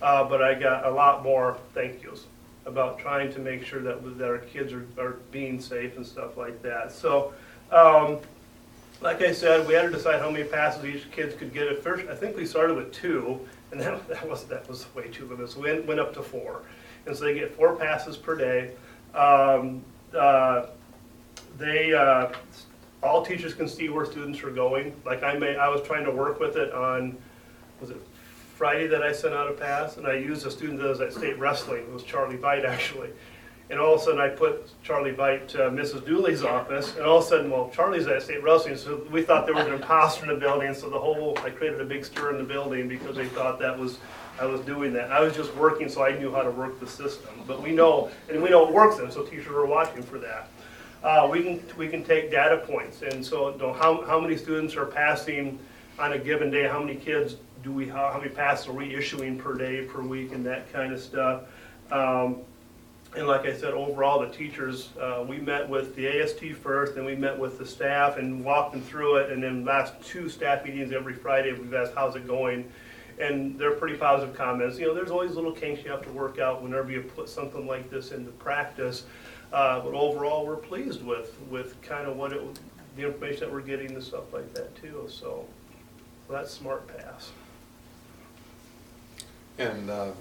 uh, 0.02 0.24
but 0.24 0.42
I 0.42 0.56
got 0.56 0.88
a 0.88 0.90
lot 0.90 1.22
more 1.22 1.60
thank 1.76 2.02
yous 2.02 2.26
about 2.66 3.00
trying 3.00 3.32
to 3.34 3.40
make 3.40 3.66
sure 3.66 3.82
that, 3.82 4.18
that 4.18 4.28
our 4.28 4.38
kids 4.38 4.74
are, 4.74 4.86
are 4.98 5.18
being 5.32 5.60
safe 5.60 5.98
and 5.98 6.06
stuff 6.06 6.38
like 6.38 6.62
that. 6.62 6.92
So, 6.92 7.34
um, 7.72 8.20
like 9.02 9.22
I 9.22 9.34
said, 9.34 9.68
we 9.68 9.74
had 9.74 9.84
to 9.84 9.92
decide 9.92 10.22
how 10.22 10.32
many 10.32 10.46
passes 10.46 10.86
each 10.86 11.12
kids 11.12 11.36
could 11.36 11.54
get. 11.54 11.68
At 11.68 11.84
first, 11.84 12.08
I 12.08 12.16
think 12.16 12.38
we 12.38 12.46
started 12.46 12.78
with 12.78 12.94
two, 12.94 13.40
and 13.72 13.80
that, 13.82 14.08
that 14.10 14.28
was, 14.28 14.46
that 14.46 14.68
was 14.70 14.86
way 14.96 15.10
too 15.10 15.26
limited, 15.26 15.50
so 15.50 15.60
we 15.60 15.72
went, 15.72 15.86
went 15.86 16.00
up 16.00 16.14
to 16.14 16.24
four. 16.24 16.62
And 17.06 17.16
so 17.16 17.26
they 17.26 17.34
get 17.34 17.54
four 17.56 17.76
passes 17.76 18.16
per 18.16 18.36
day. 18.36 18.72
Um, 19.14 19.84
uh, 20.18 20.68
they, 21.58 21.94
uh, 21.94 22.32
all 23.02 23.26
teachers 23.26 23.54
can 23.54 23.68
see 23.68 23.90
where 23.90 24.06
students 24.06 24.42
are 24.44 24.52
going. 24.52 24.96
Like 25.06 25.22
I 25.24 25.34
may, 25.34 25.58
I 25.58 25.68
was 25.68 25.82
trying 25.82 26.06
to 26.06 26.12
work 26.12 26.40
with 26.40 26.56
it 26.56 26.74
on, 26.74 27.18
was 27.82 27.90
it 27.90 27.98
Friday 28.56 28.88
that 28.88 29.02
I 29.02 29.12
sent 29.12 29.34
out 29.34 29.50
a 29.50 29.54
pass? 29.54 29.98
And 29.98 30.06
I 30.06 30.14
used 30.14 30.46
a 30.46 30.52
student 30.52 30.80
that 30.80 30.88
was 30.88 31.02
at 31.02 31.14
state 31.14 31.38
wrestling, 31.40 31.82
it 31.82 31.92
was 31.92 32.04
Charlie 32.04 32.38
Vite 32.38 32.66
actually. 32.66 33.10
And 33.70 33.80
all 33.80 33.96
of 33.96 34.02
a 34.02 34.04
sudden 34.04 34.20
I 34.20 34.30
put 34.30 34.70
Charlie 34.84 35.12
Vite 35.12 35.48
to 35.50 35.58
Mrs. 35.58 36.06
Dooley's 36.06 36.44
office, 36.44 36.96
and 36.96 37.06
all 37.06 37.20
of 37.20 37.24
a 37.24 37.28
sudden, 37.28 37.50
well, 37.50 37.72
Charlie's 37.74 38.06
at 38.08 38.22
state 38.22 38.44
wrestling, 38.44 38.76
so 38.76 39.08
we 39.10 39.24
thought 39.24 39.46
there 39.46 39.56
was 39.56 39.66
an 39.66 39.74
imposter 39.74 40.24
in 40.24 40.30
the 40.30 40.36
building, 40.36 40.74
so 40.74 40.90
the 40.90 41.00
whole, 41.00 41.36
I 41.40 41.50
created 41.50 41.80
a 41.80 41.86
big 41.86 42.04
stir 42.04 42.32
in 42.32 42.38
the 42.38 42.44
building 42.44 42.88
because 42.88 43.16
they 43.16 43.26
thought 43.26 43.60
that 43.60 43.80
was, 43.80 44.00
I 44.40 44.46
was 44.46 44.62
doing 44.62 44.92
that. 44.94 45.12
I 45.12 45.22
was 45.22 45.34
just 45.34 45.56
working, 45.56 45.88
so 45.88 46.04
I 46.04 46.16
knew 46.20 46.32
how 46.32 46.42
to 46.42 46.52
work 46.52 46.80
the 46.80 46.86
system. 46.86 47.32
But 47.48 47.64
we 47.64 47.72
know, 47.72 48.12
and 48.30 48.44
we 48.44 48.50
know 48.50 48.68
it 48.68 48.74
works, 48.74 49.00
and 49.00 49.12
so 49.12 49.24
teachers 49.24 49.48
are 49.48 49.66
watching 49.66 50.04
for 50.04 50.20
that. 50.20 50.50
Uh, 51.02 51.28
we 51.32 51.42
can, 51.42 51.64
we 51.78 51.88
can 51.88 52.04
take 52.04 52.30
data 52.30 52.58
points, 52.58 53.02
and 53.02 53.26
so, 53.26 53.54
you 53.54 53.58
know, 53.58 53.74
how, 53.74 54.06
how 54.06 54.20
many 54.20 54.38
students 54.38 54.76
are 54.76 54.86
passing 54.86 55.58
on 56.00 56.14
a 56.14 56.20
given 56.20 56.52
day, 56.52 56.68
how 56.68 56.80
many 56.80 56.96
kids 56.96 57.38
do 57.64 57.72
we, 57.72 57.88
how, 57.88 58.18
many 58.18 58.30
passes 58.30 58.68
are 58.68 58.74
we 58.74 58.94
issuing 58.94 59.38
per 59.38 59.54
day, 59.56 59.86
per 59.86 60.02
week, 60.02 60.34
and 60.34 60.46
that 60.46 60.72
kind 60.72 60.94
of 60.94 61.00
stuff. 61.00 61.44
Um, 61.92 62.38
and 63.16 63.28
like 63.28 63.46
I 63.46 63.56
said, 63.56 63.74
overall, 63.74 64.20
the 64.20 64.30
teachers, 64.30 64.90
uh, 65.00 65.24
we 65.28 65.38
met 65.38 65.70
with 65.70 65.96
the 65.96 66.08
AST 66.08 66.44
first, 66.62 66.96
then 66.96 67.06
we 67.06 67.16
met 67.16 67.38
with 67.38 67.60
the 67.60 67.66
staff 67.66 68.18
and 68.18 68.44
walked 68.44 68.74
them 68.74 68.82
through 68.82 69.18
it, 69.18 69.32
and 69.32 69.42
then 69.42 69.64
last 69.64 69.94
two 70.04 70.28
staff 70.30 70.66
meetings 70.66 70.92
every 70.92 71.14
Friday, 71.14 71.54
we've 71.54 71.74
asked, 71.74 71.94
how's 71.96 72.16
it 72.16 72.26
going? 72.26 72.70
And 73.20 73.58
they're 73.60 73.76
pretty 73.76 73.96
positive 73.96 74.36
comments. 74.36 74.80
You 74.80 74.88
know, 74.88 74.96
there's 74.96 75.12
always 75.12 75.36
little 75.36 75.52
kinks 75.52 75.84
you 75.84 75.92
have 75.92 76.02
to 76.04 76.12
work 76.12 76.40
out 76.40 76.64
whenever 76.64 76.92
you 76.92 77.02
put 77.02 77.30
something 77.30 77.68
like 77.68 77.92
this 77.92 78.12
into 78.12 78.32
practice. 78.32 79.04
Uh, 79.52 79.80
but 79.82 79.94
overall, 79.94 80.48
we're 80.48 80.56
pleased 80.56 81.06
with, 81.06 81.40
with 81.52 81.80
kind 81.84 82.08
of 82.08 82.18
what 82.18 82.34
it, 82.34 82.42
the 82.96 83.06
information 83.06 83.42
that 83.42 83.52
we're 83.52 83.62
getting 83.62 83.92
and 83.92 84.04
stuff 84.04 84.34
like 84.34 84.52
that 84.56 84.76
too, 84.76 85.06
so. 85.08 85.46
so 86.28 86.34
That's 86.34 86.52
Smart 86.52 86.88
Pass. 86.88 87.32
And 89.58 89.90
uh, 89.90 90.12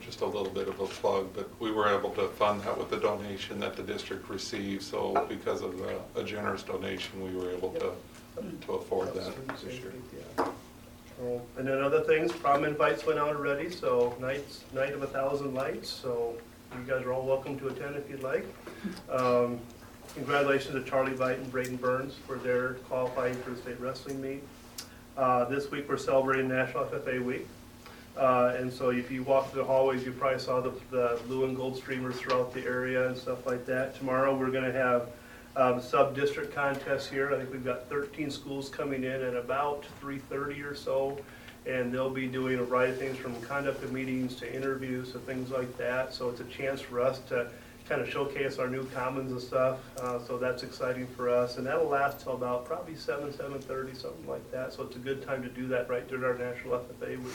just 0.00 0.20
a 0.20 0.26
little 0.26 0.50
bit 0.52 0.68
of 0.68 0.78
a 0.80 0.86
plug, 0.86 1.28
but 1.34 1.48
we 1.60 1.70
were 1.72 1.88
able 1.88 2.10
to 2.10 2.28
fund 2.28 2.62
that 2.62 2.76
with 2.78 2.90
the 2.90 2.96
donation 2.98 3.58
that 3.60 3.76
the 3.76 3.82
district 3.82 4.28
received. 4.28 4.82
So 4.82 5.26
because 5.28 5.62
of 5.62 5.78
the- 5.78 6.00
a 6.14 6.22
generous 6.24 6.62
donation, 6.62 7.22
we 7.22 7.34
were 7.38 7.50
able 7.50 7.70
to, 7.72 7.92
to 8.66 8.72
afford 8.74 9.14
that 9.14 9.32
this 9.62 9.74
year. 9.74 9.92
And 11.58 11.66
then 11.66 11.82
other 11.82 12.02
things, 12.02 12.30
prom 12.30 12.64
invites 12.64 13.06
went 13.06 13.18
out 13.18 13.34
already, 13.36 13.70
so 13.70 14.14
nights, 14.20 14.64
night 14.74 14.92
of 14.92 15.02
a 15.02 15.06
thousand 15.06 15.54
lights, 15.54 15.88
so 15.88 16.34
you 16.78 16.84
guys 16.86 17.04
are 17.06 17.12
all 17.12 17.24
welcome 17.26 17.58
to 17.58 17.68
attend 17.68 17.96
if 17.96 18.08
you'd 18.10 18.22
like. 18.22 18.44
Um, 19.10 19.58
Congratulations 20.14 20.72
to 20.74 20.88
Charlie 20.88 21.12
Vite 21.12 21.38
and 21.38 21.50
Braden 21.50 21.76
Burns 21.76 22.14
for 22.26 22.36
their 22.36 22.74
qualifying 22.88 23.34
for 23.42 23.50
the 23.50 23.56
state 23.56 23.78
wrestling 23.80 24.20
meet. 24.22 24.42
Uh, 25.16 25.44
This 25.46 25.70
week, 25.70 25.88
we're 25.88 25.96
celebrating 25.98 26.48
National 26.48 26.84
FFA 26.84 27.22
Week. 27.22 27.46
Uh, 28.16 28.54
And 28.58 28.72
so 28.72 28.90
if 28.90 29.10
you 29.10 29.22
walk 29.22 29.50
through 29.50 29.62
the 29.62 29.66
hallways, 29.66 30.04
you 30.04 30.12
probably 30.12 30.38
saw 30.38 30.60
the, 30.60 30.72
the 30.90 31.20
blue 31.26 31.44
and 31.44 31.56
gold 31.56 31.76
streamers 31.76 32.16
throughout 32.16 32.52
the 32.54 32.64
area 32.64 33.08
and 33.08 33.16
stuff 33.16 33.46
like 33.46 33.66
that. 33.66 33.94
Tomorrow, 33.96 34.34
we're 34.36 34.50
gonna 34.50 34.72
have 34.72 35.08
um, 35.56 35.80
sub-district 35.80 36.54
contests 36.54 37.08
here. 37.08 37.32
I 37.32 37.38
think 37.38 37.52
we've 37.52 37.64
got 37.64 37.88
13 37.88 38.30
schools 38.30 38.68
coming 38.68 39.04
in 39.04 39.22
at 39.22 39.34
about 39.34 39.84
3:30 40.02 40.62
or 40.62 40.74
so. 40.74 41.18
And 41.66 41.92
they'll 41.92 42.10
be 42.10 42.28
doing 42.28 42.58
a 42.60 42.62
variety 42.62 42.92
of 42.92 42.98
things 42.98 43.16
from 43.16 43.34
conduct 43.42 43.82
of 43.82 43.92
meetings 43.92 44.36
to 44.36 44.54
interviews 44.54 45.12
to 45.12 45.18
things 45.18 45.50
like 45.50 45.76
that. 45.78 46.14
So 46.14 46.28
it's 46.30 46.40
a 46.40 46.44
chance 46.44 46.80
for 46.80 47.00
us 47.00 47.18
to 47.28 47.48
kind 47.88 48.00
of 48.00 48.08
showcase 48.08 48.58
our 48.58 48.68
new 48.68 48.84
commons 48.86 49.30
and 49.32 49.40
stuff, 49.40 49.78
uh, 50.00 50.18
so 50.26 50.38
that's 50.38 50.62
exciting 50.64 51.06
for 51.16 51.28
us. 51.28 51.56
And 51.56 51.66
that'll 51.66 51.86
last 51.88 52.20
till 52.20 52.34
about 52.34 52.64
probably 52.66 52.96
seven, 52.96 53.32
seven 53.32 53.60
thirty, 53.60 53.94
something 53.94 54.26
like 54.28 54.48
that, 54.50 54.72
so 54.72 54.82
it's 54.82 54.96
a 54.96 55.00
good 55.00 55.24
time 55.24 55.40
to 55.42 55.48
do 55.48 55.68
that 55.68 55.88
right 55.88 56.06
during 56.08 56.24
our 56.24 56.34
National 56.34 56.78
FFA 56.80 57.16
Week. 57.22 57.34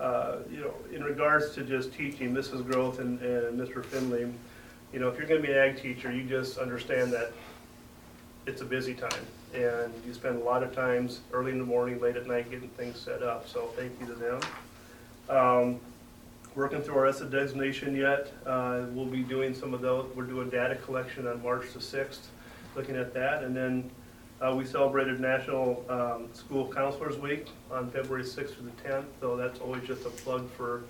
Uh, 0.00 0.36
you 0.50 0.60
know, 0.60 0.74
in 0.92 1.02
regards 1.04 1.54
to 1.54 1.62
just 1.62 1.92
teaching, 1.92 2.34
Mrs. 2.34 2.68
Growth 2.68 2.98
and, 2.98 3.20
and 3.20 3.58
Mr. 3.58 3.84
Finley, 3.84 4.32
you 4.92 4.98
know, 5.00 5.08
if 5.08 5.18
you're 5.18 5.26
gonna 5.26 5.40
be 5.40 5.50
an 5.52 5.58
ag 5.58 5.80
teacher, 5.80 6.12
you 6.12 6.24
just 6.24 6.58
understand 6.58 7.12
that 7.12 7.32
it's 8.46 8.60
a 8.60 8.64
busy 8.64 8.94
time. 8.94 9.26
And 9.54 9.92
you 10.06 10.12
spend 10.12 10.40
a 10.40 10.44
lot 10.44 10.62
of 10.62 10.74
times 10.74 11.20
early 11.32 11.52
in 11.52 11.58
the 11.58 11.64
morning, 11.64 12.00
late 12.00 12.16
at 12.16 12.26
night, 12.26 12.50
getting 12.50 12.68
things 12.70 12.98
set 12.98 13.22
up, 13.22 13.48
so 13.48 13.68
thank 13.76 13.92
you 14.00 14.06
to 14.06 14.14
them. 14.14 14.40
Um, 15.28 15.80
working 16.54 16.82
through 16.82 16.96
our 16.96 17.06
ESSA 17.06 17.26
designation 17.26 17.96
yet. 17.96 18.32
Uh, 18.46 18.86
We'll 18.92 19.06
be 19.06 19.22
doing 19.22 19.54
some 19.54 19.74
of 19.74 19.80
those, 19.80 20.06
we're 20.14 20.24
doing 20.24 20.50
data 20.50 20.76
collection 20.76 21.26
on 21.26 21.42
March 21.42 21.72
the 21.72 21.78
6th, 21.78 22.26
looking 22.76 22.96
at 22.96 23.14
that. 23.14 23.42
And 23.42 23.56
then 23.56 23.90
uh, 24.44 24.54
we 24.54 24.64
celebrated 24.64 25.20
National 25.20 25.84
um, 25.88 26.28
School 26.34 26.70
Counselors 26.70 27.16
Week 27.16 27.46
on 27.70 27.90
February 27.90 28.24
6th 28.24 28.54
through 28.54 28.70
the 28.76 28.88
10th, 28.88 29.06
so 29.20 29.36
that's 29.36 29.60
always 29.60 29.82
just 29.84 30.04
a 30.04 30.10
plug 30.10 30.50
for 30.50 30.84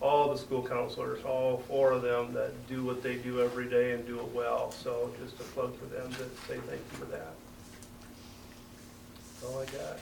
all 0.00 0.30
the 0.30 0.38
school 0.38 0.66
counselors, 0.66 1.24
all 1.24 1.58
four 1.68 1.92
of 1.92 2.02
them 2.02 2.32
that 2.34 2.52
do 2.68 2.84
what 2.84 3.02
they 3.02 3.16
do 3.16 3.40
every 3.40 3.68
day 3.68 3.92
and 3.92 4.06
do 4.06 4.18
it 4.18 4.34
well. 4.34 4.70
So 4.70 5.10
just 5.22 5.40
a 5.40 5.44
plug 5.44 5.74
for 5.78 5.86
them 5.86 6.10
to 6.10 6.18
say 6.18 6.58
thank 6.66 6.80
you 6.92 6.98
for 6.98 7.04
that. 7.06 7.32
That's 9.40 9.44
all 9.44 9.60
I 9.60 9.64
got. 9.66 9.98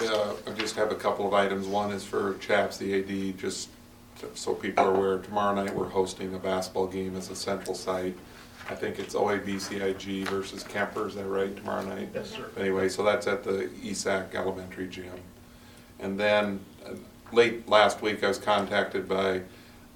Uh, 0.00 0.34
I 0.46 0.50
just 0.52 0.76
have 0.76 0.92
a 0.92 0.96
couple 0.96 1.26
of 1.26 1.32
items. 1.32 1.66
One 1.66 1.90
is 1.90 2.04
for 2.04 2.36
Chaps, 2.38 2.76
the 2.76 3.00
AD, 3.00 3.38
just 3.38 3.70
so 4.34 4.54
people 4.54 4.84
are 4.84 4.94
aware, 4.94 5.18
tomorrow 5.18 5.54
night 5.54 5.74
we're 5.74 5.88
hosting 5.88 6.34
a 6.34 6.38
basketball 6.38 6.86
game 6.86 7.16
as 7.16 7.30
a 7.30 7.36
central 7.36 7.74
site. 7.74 8.16
I 8.68 8.74
think 8.74 8.98
it's 8.98 9.14
OABCIG 9.14 10.26
versus 10.28 10.64
Kuemper, 10.64 11.06
is 11.06 11.14
that 11.16 11.26
right, 11.26 11.54
tomorrow 11.54 11.84
night? 11.84 12.08
Yes, 12.14 12.30
sir. 12.30 12.48
Anyway, 12.56 12.88
so 12.88 13.02
that's 13.02 13.26
at 13.26 13.44
the 13.44 13.68
ESAC 13.82 14.34
Elementary 14.34 14.88
Gym. 14.88 15.12
And 16.00 16.18
then, 16.18 16.60
uh, 16.86 16.94
late 17.32 17.68
last 17.68 18.00
week, 18.00 18.24
I 18.24 18.28
was 18.28 18.38
contacted 18.38 19.06
by 19.06 19.42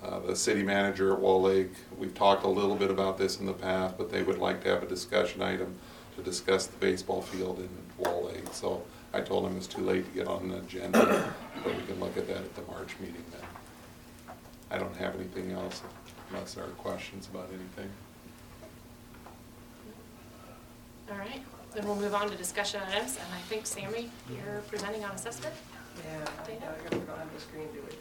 uh, 0.02 0.20
the 0.20 0.36
city 0.36 0.62
manager 0.62 1.14
at 1.14 1.18
Wall 1.18 1.42
Lake. 1.42 1.72
We've 1.98 2.14
talked 2.14 2.44
a 2.44 2.48
little 2.48 2.76
bit 2.76 2.90
about 2.90 3.16
this 3.16 3.40
in 3.40 3.46
the 3.46 3.54
past, 3.54 3.96
but 3.96 4.12
they 4.12 4.22
would 4.22 4.38
like 4.38 4.62
to 4.64 4.68
have 4.68 4.82
a 4.82 4.86
discussion 4.86 5.40
item 5.40 5.74
to 6.16 6.22
discuss 6.22 6.66
the 6.66 6.76
baseball 6.76 7.22
field 7.22 7.60
in 7.60 7.68
Wall 7.96 8.26
Lake. 8.26 8.52
So 8.52 8.82
I 9.14 9.22
told 9.22 9.46
them 9.46 9.56
it's 9.56 9.66
too 9.66 9.82
late 9.82 10.04
to 10.04 10.10
get 10.10 10.28
on 10.28 10.48
the 10.48 10.58
agenda, 10.58 11.32
but 11.64 11.74
we 11.74 11.82
can 11.82 11.98
look 12.00 12.16
at 12.18 12.28
that 12.28 12.36
at 12.36 12.54
the 12.54 12.62
March 12.70 12.94
meeting 13.00 13.24
then. 13.32 13.48
I 14.70 14.78
don't 14.78 14.96
have 14.96 15.14
anything 15.14 15.52
else 15.52 15.82
unless 16.30 16.54
there 16.54 16.64
are 16.64 16.68
questions 16.68 17.28
about 17.32 17.48
anything. 17.48 17.90
All 21.10 21.16
right, 21.18 21.42
then 21.74 21.86
we'll 21.86 21.96
move 21.96 22.14
on 22.14 22.28
to 22.30 22.36
discussion 22.36 22.80
items, 22.92 23.16
and 23.16 23.26
I 23.34 23.38
think 23.48 23.66
Sammy, 23.66 24.10
you're 24.30 24.60
presenting 24.68 25.04
on 25.04 25.12
assessment? 25.12 25.54
Yeah, 26.04 26.18
I 26.44 26.48
know, 26.50 26.54
I 26.54 26.82
guess 26.82 26.92
we 26.92 27.06
don't 27.06 27.18
have 27.18 27.34
the 27.34 27.40
screen, 27.40 27.66
do 27.72 27.80
we? 27.88 27.96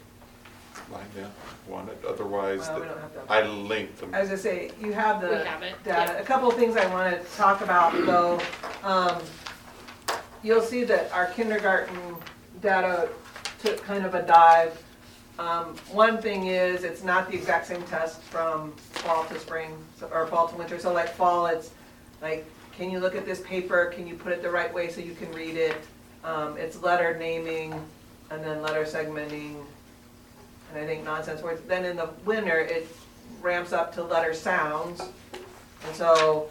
Mine, 0.94 1.04
yeah, 1.16 1.26
want 1.66 1.88
it, 1.88 1.98
otherwise, 2.06 2.60
Well, 2.68 2.80
we 2.80 2.86
don't 2.86 3.00
have 3.00 3.12
to. 3.26 3.32
I 3.32 3.42
linked 3.42 3.98
them. 3.98 4.14
As 4.14 4.28
I 4.28 4.32
was 4.32 4.42
gonna 4.42 4.54
say, 4.56 4.70
you 4.80 4.92
have 4.92 5.20
the 5.20 5.28
We 5.28 5.34
have 5.36 5.62
it, 5.62 5.82
data. 5.84 6.12
yeah. 6.14 6.18
A 6.18 6.24
couple 6.24 6.48
of 6.48 6.56
things 6.56 6.76
I 6.76 6.86
want 6.92 7.14
to 7.18 7.36
talk 7.36 7.60
about 7.62 7.92
though. 8.06 8.38
Um, 8.82 9.20
You'll 10.40 10.62
see 10.62 10.84
that 10.84 11.10
our 11.12 11.26
kindergarten 11.26 11.98
data 12.62 13.08
took 13.58 13.82
kind 13.82 14.06
of 14.06 14.14
a 14.14 14.22
dive. 14.22 14.80
Um, 15.36 15.74
One 15.90 16.22
thing 16.22 16.46
is, 16.46 16.84
it's 16.84 17.02
not 17.02 17.28
the 17.28 17.36
exact 17.36 17.66
same 17.66 17.82
test 17.82 18.22
from 18.22 18.70
fall 18.76 19.24
to 19.24 19.38
spring, 19.40 19.76
so- 19.98 20.08
or 20.12 20.28
fall 20.28 20.46
to 20.46 20.54
winter. 20.54 20.78
So 20.78 20.92
like 20.92 21.08
fall, 21.08 21.46
it's 21.46 21.70
like, 22.22 22.46
can 22.78 22.90
you 22.90 23.00
look 23.00 23.16
at 23.16 23.26
this 23.26 23.40
paper? 23.40 23.92
Can 23.94 24.06
you 24.06 24.14
put 24.14 24.32
it 24.32 24.40
the 24.40 24.50
right 24.50 24.72
way 24.72 24.88
so 24.88 25.00
you 25.00 25.14
can 25.14 25.30
read 25.32 25.56
it? 25.56 25.76
Um, 26.22 26.56
It's 26.56 26.80
letter 26.80 27.18
naming 27.18 27.72
and 28.30 28.42
then 28.44 28.62
letter 28.62 28.84
segmenting 28.84 29.56
and 30.70 30.84
I 30.84 30.86
think 30.86 31.04
nonsense 31.04 31.42
words. 31.42 31.60
Then 31.66 31.84
in 31.84 31.96
the 31.96 32.10
winter, 32.24 32.60
it 32.60 32.86
ramps 33.40 33.72
up 33.72 33.92
to 33.94 34.04
letter 34.04 34.32
sounds. 34.32 35.00
And 35.86 35.96
so 35.96 36.50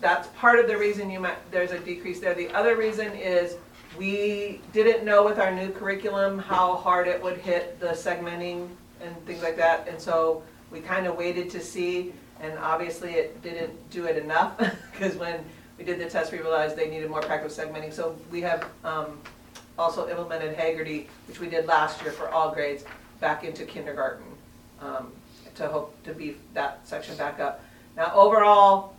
that's 0.00 0.28
part 0.38 0.58
of 0.58 0.66
the 0.66 0.76
reason 0.76 1.10
you 1.10 1.20
might, 1.20 1.36
there's 1.50 1.70
a 1.70 1.78
decrease 1.78 2.20
there. 2.20 2.34
The 2.34 2.50
other 2.50 2.76
reason 2.76 3.12
is 3.12 3.56
we 3.96 4.60
didn't 4.72 5.04
know 5.04 5.24
with 5.24 5.38
our 5.38 5.50
new 5.50 5.70
curriculum 5.70 6.38
how 6.38 6.74
hard 6.74 7.06
it 7.06 7.22
would 7.22 7.38
hit 7.38 7.80
the 7.80 7.88
segmenting 7.88 8.68
and 9.00 9.16
things 9.24 9.42
like 9.42 9.56
that. 9.56 9.88
And 9.88 10.00
so 10.00 10.42
we 10.70 10.80
kind 10.80 11.06
of 11.06 11.16
waited 11.16 11.48
to 11.50 11.60
see, 11.60 12.12
and 12.40 12.58
obviously 12.58 13.12
it 13.12 13.40
didn't 13.42 13.90
do 13.90 14.06
it 14.06 14.16
enough, 14.16 14.58
because 14.92 15.14
when 15.16 15.44
we 15.78 15.84
did 15.84 15.98
the 15.98 16.08
test, 16.08 16.32
we 16.32 16.38
realized 16.38 16.76
they 16.76 16.88
needed 16.88 17.10
more 17.10 17.20
practice 17.20 17.56
segmenting. 17.56 17.92
So 17.92 18.16
we 18.30 18.40
have 18.42 18.68
um, 18.84 19.18
also 19.78 20.08
implemented 20.08 20.56
Heggerty, 20.56 21.06
which 21.26 21.40
we 21.40 21.48
did 21.48 21.66
last 21.66 22.02
year 22.02 22.12
for 22.12 22.28
all 22.28 22.52
grades, 22.52 22.84
back 23.20 23.44
into 23.44 23.64
kindergarten, 23.64 24.26
um, 24.80 25.12
to 25.54 25.66
hope 25.68 26.00
to 26.04 26.12
beef 26.12 26.36
that 26.52 26.86
section 26.86 27.16
back 27.16 27.40
up. 27.40 27.64
Now, 27.96 28.12
overall, 28.14 28.94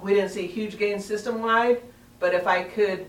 we 0.00 0.14
didn't 0.14 0.30
see 0.30 0.46
huge 0.46 0.78
gains 0.78 1.04
system-wide, 1.04 1.82
but 2.20 2.34
if 2.34 2.46
I 2.46 2.64
could 2.64 3.06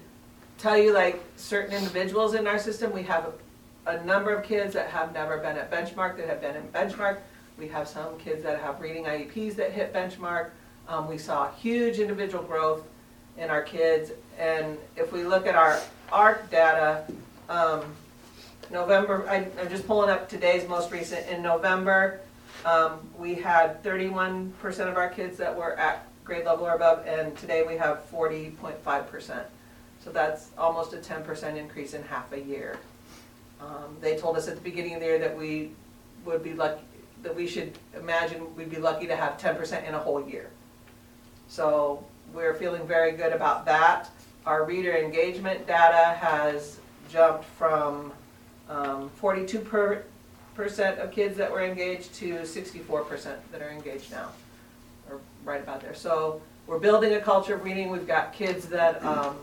tell 0.58 0.78
you 0.78 0.94
like 0.94 1.24
certain 1.36 1.74
individuals 1.76 2.34
in 2.34 2.48
our 2.48 2.60
system, 2.60 2.92
we 2.92 3.04
have 3.04 3.34
a, 3.86 3.98
a 3.98 4.04
number 4.04 4.34
of 4.34 4.44
kids 4.44 4.74
that 4.74 4.90
have 4.90 5.14
never 5.14 5.38
been 5.38 5.58
at 5.58 5.72
benchmark, 5.72 6.18
that 6.18 6.28
have 6.28 6.42
been 6.42 6.56
in 6.56 6.68
benchmark. 6.70 7.20
We 7.58 7.68
have 7.70 7.88
some 7.88 8.18
kids 8.18 8.44
that 8.44 8.60
have 8.60 8.80
reading 8.80 9.06
IEPs 9.06 9.56
that 9.56 9.72
hit 9.72 9.94
benchmark. 9.94 10.52
Um, 10.90 11.08
we 11.08 11.20
saw 11.20 11.52
huge 11.52 12.00
individual 12.00 12.44
growth 12.44 12.84
in 13.38 13.52
our 13.52 13.62
kids. 13.62 14.12
And 14.40 14.78
if 14.96 15.14
we 15.14 15.24
look 15.24 15.46
at 15.46 15.56
our 15.56 15.80
ARC 16.12 16.50
data, 16.50 17.04
um, 17.48 17.84
November, 18.72 19.28
I, 19.30 19.48
I'm 19.62 19.70
just 19.70 19.86
pulling 19.86 20.10
up 20.10 20.28
today's 20.28 20.68
most 20.68 20.92
recent, 20.92 21.28
in 21.28 21.44
November, 21.44 22.20
um, 22.66 23.00
we 23.18 23.36
had 23.36 23.82
thirty-one 23.84 24.52
percent 24.62 24.90
of 24.90 24.98
our 24.98 25.10
kids 25.10 25.38
that 25.38 25.56
were 25.56 25.78
at 25.78 26.06
grade 26.26 26.46
level 26.46 26.66
or 26.66 26.74
above, 26.74 27.06
and 27.08 27.38
today 27.38 27.64
we 27.64 27.78
have 27.78 28.04
forty 28.06 28.52
point 28.52 28.78
five 28.80 29.10
percent. 29.10 29.46
So 30.04 30.12
that's 30.12 30.50
almost 30.58 30.94
a 30.94 30.98
ten 30.98 31.24
percent 31.24 31.58
increase 31.58 31.94
in 31.94 32.04
half 32.04 32.32
a 32.34 32.40
year. 32.40 32.78
Um, 33.62 33.96
they 34.02 34.18
told 34.18 34.38
us 34.38 34.48
at 34.48 34.56
the 34.56 34.62
beginning 34.62 34.96
of 34.96 35.00
the 35.02 35.06
year 35.06 35.20
that 35.20 35.38
we 35.38 35.72
would 36.26 36.44
be 36.44 36.54
lucky, 36.54 36.82
that 37.24 37.36
we 37.36 37.48
should 37.48 37.78
imagine 37.96 38.56
we'd 38.56 38.70
be 38.70 38.78
lucky 38.78 39.08
to 39.08 39.16
have 39.16 39.38
ten 39.38 39.56
percent 39.56 39.88
in 39.88 39.94
a 39.94 40.00
whole 40.00 40.28
year. 40.28 40.50
So 41.50 42.06
we're 42.34 42.54
feeling 42.54 42.88
very 42.88 43.12
good 43.12 43.34
about 43.34 43.66
that. 43.66 44.10
Our 44.46 44.64
reader 44.64 44.96
engagement 44.96 45.68
data 45.68 46.16
has 46.20 46.80
jumped 47.12 47.44
from 47.44 48.14
um, 48.70 49.10
forty-two 49.16 49.60
per, 49.60 50.04
percent 50.54 51.00
of 51.00 51.12
kids 51.12 51.36
that 51.38 51.52
were 51.52 51.64
engaged 51.64 52.14
to 52.16 52.46
sixty-four 52.46 53.04
percent 53.04 53.40
that 53.52 53.62
are 53.62 53.72
engaged 53.72 54.12
now, 54.12 54.30
or 55.10 55.20
right 55.44 55.62
about 55.62 55.82
there. 55.82 55.96
So 55.96 56.40
we're 56.68 56.80
building 56.80 57.16
a 57.16 57.20
culture 57.20 57.56
of 57.56 57.64
reading. 57.64 57.90
We've 57.90 58.08
got 58.08 58.32
kids 58.32 58.68
that, 58.68 59.04
um, 59.04 59.36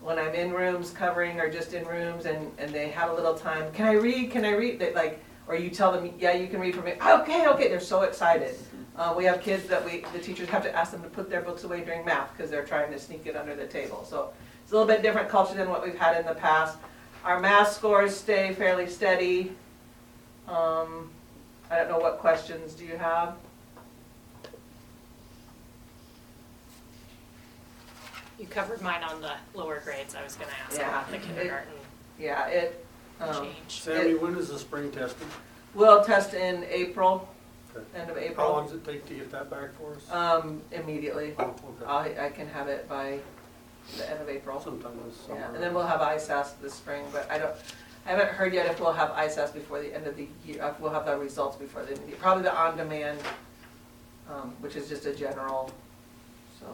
when 0.00 0.18
I'm 0.18 0.34
in 0.34 0.52
rooms 0.52 0.90
covering 0.90 1.38
or 1.38 1.48
just 1.48 1.74
in 1.74 1.86
rooms 1.86 2.26
and, 2.26 2.50
and 2.58 2.72
they 2.72 2.88
have 2.88 3.10
a 3.10 3.14
little 3.14 3.34
time, 3.34 3.70
can 3.72 3.86
I 3.86 3.92
read, 3.92 4.32
can 4.32 4.44
I 4.44 4.50
read? 4.50 4.80
They 4.80 4.92
like, 4.92 5.22
or 5.46 5.54
you 5.54 5.70
tell 5.70 5.92
them, 5.92 6.12
yeah, 6.18 6.32
you 6.32 6.48
can 6.48 6.58
read 6.58 6.74
for 6.74 6.82
me. 6.82 6.94
Okay, 7.06 7.46
okay, 7.46 7.68
they're 7.68 7.78
so 7.78 8.02
excited. 8.02 8.56
Uh, 8.96 9.14
we 9.16 9.24
have 9.24 9.40
kids 9.40 9.66
that 9.68 9.84
we, 9.84 10.04
the 10.12 10.18
teachers 10.18 10.48
have 10.50 10.62
to 10.62 10.74
ask 10.76 10.92
them 10.92 11.02
to 11.02 11.08
put 11.08 11.30
their 11.30 11.40
books 11.40 11.64
away 11.64 11.82
during 11.82 12.04
math 12.04 12.36
because 12.36 12.50
they're 12.50 12.64
trying 12.64 12.92
to 12.92 12.98
sneak 12.98 13.26
it 13.26 13.36
under 13.36 13.54
the 13.54 13.66
table. 13.66 14.04
So 14.08 14.32
it's 14.62 14.72
a 14.72 14.74
little 14.74 14.86
bit 14.88 15.02
different 15.02 15.28
culture 15.28 15.54
than 15.54 15.70
what 15.70 15.82
we've 15.84 15.98
had 15.98 16.18
in 16.20 16.26
the 16.26 16.34
past. 16.34 16.76
Our 17.24 17.40
math 17.40 17.72
scores 17.72 18.14
stay 18.14 18.52
fairly 18.52 18.86
steady. 18.86 19.52
Um, 20.46 21.10
I 21.70 21.76
don't 21.76 21.88
know 21.88 21.98
what 21.98 22.18
questions 22.18 22.74
do 22.74 22.84
you 22.84 22.98
have? 22.98 23.34
You 28.38 28.46
covered 28.48 28.82
mine 28.82 29.02
on 29.04 29.20
the 29.22 29.32
lower 29.54 29.80
grades, 29.84 30.14
I 30.14 30.22
was 30.24 30.34
gonna 30.34 30.50
ask 30.66 30.78
Yeah. 30.78 30.88
about 30.88 31.10
the 31.10 31.18
kindergarten 31.18 31.72
Yeah, 32.18 32.46
it, 32.48 32.84
um, 33.20 33.44
change. 33.46 33.80
Sammy, 33.82 34.14
when 34.14 34.36
is 34.36 34.48
the 34.48 34.58
spring 34.58 34.90
testing? 34.90 35.28
we'll 35.74 36.04
test 36.04 36.34
in 36.34 36.64
April, 36.64 37.28
Okay. 37.74 38.00
end 38.00 38.10
of 38.10 38.18
April. 38.18 38.46
How 38.46 38.52
long 38.52 38.66
does 38.66 38.74
it 38.74 38.84
take 38.84 39.06
to 39.06 39.14
get 39.14 39.30
that 39.32 39.50
back 39.50 39.70
for 39.74 39.94
us? 39.94 40.10
um, 40.10 40.60
immediately. 40.72 41.34
Oh, 41.38 41.54
okay. 41.80 41.86
I, 42.20 42.26
I 42.26 42.30
can 42.30 42.48
have 42.48 42.68
it 42.68 42.88
by 42.88 43.18
the 43.96 44.10
end 44.10 44.20
of 44.20 44.28
April. 44.28 44.60
Sometime 44.60 44.92
this 45.06 45.16
summer. 45.22 45.40
Yeah, 45.40 45.54
and 45.54 45.62
then 45.62 45.74
we'll 45.74 45.86
have 45.86 46.00
ISASP 46.00 46.60
this 46.60 46.74
spring, 46.74 47.04
but 47.12 47.30
I 47.30 47.38
don't, 47.38 47.54
I 48.06 48.10
haven't 48.10 48.28
heard 48.28 48.52
yet 48.52 48.66
if 48.66 48.80
we'll 48.80 48.92
have 48.92 49.10
ISASP 49.10 49.54
before 49.54 49.80
the 49.80 49.94
end 49.94 50.06
of 50.06 50.16
the 50.16 50.28
year, 50.44 50.62
if 50.64 50.80
we'll 50.80 50.92
have 50.92 51.06
the 51.06 51.16
results 51.16 51.56
before 51.56 51.82
the 51.82 51.88
end 51.90 51.98
of 51.98 52.04
the 52.04 52.10
year. 52.10 52.18
Probably 52.20 52.42
the 52.42 52.54
on-demand, 52.54 53.18
um, 54.30 54.54
which 54.60 54.76
is 54.76 54.88
just 54.88 55.06
a 55.06 55.14
general, 55.14 55.70
so. 56.60 56.66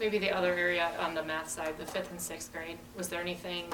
Maybe 0.00 0.18
the 0.18 0.32
other 0.32 0.52
area 0.52 0.90
on 0.98 1.14
the 1.14 1.22
math 1.22 1.48
side, 1.48 1.78
the 1.78 1.86
fifth 1.86 2.10
and 2.10 2.20
sixth 2.20 2.52
grade, 2.52 2.78
was 2.96 3.08
there 3.08 3.20
anything 3.20 3.66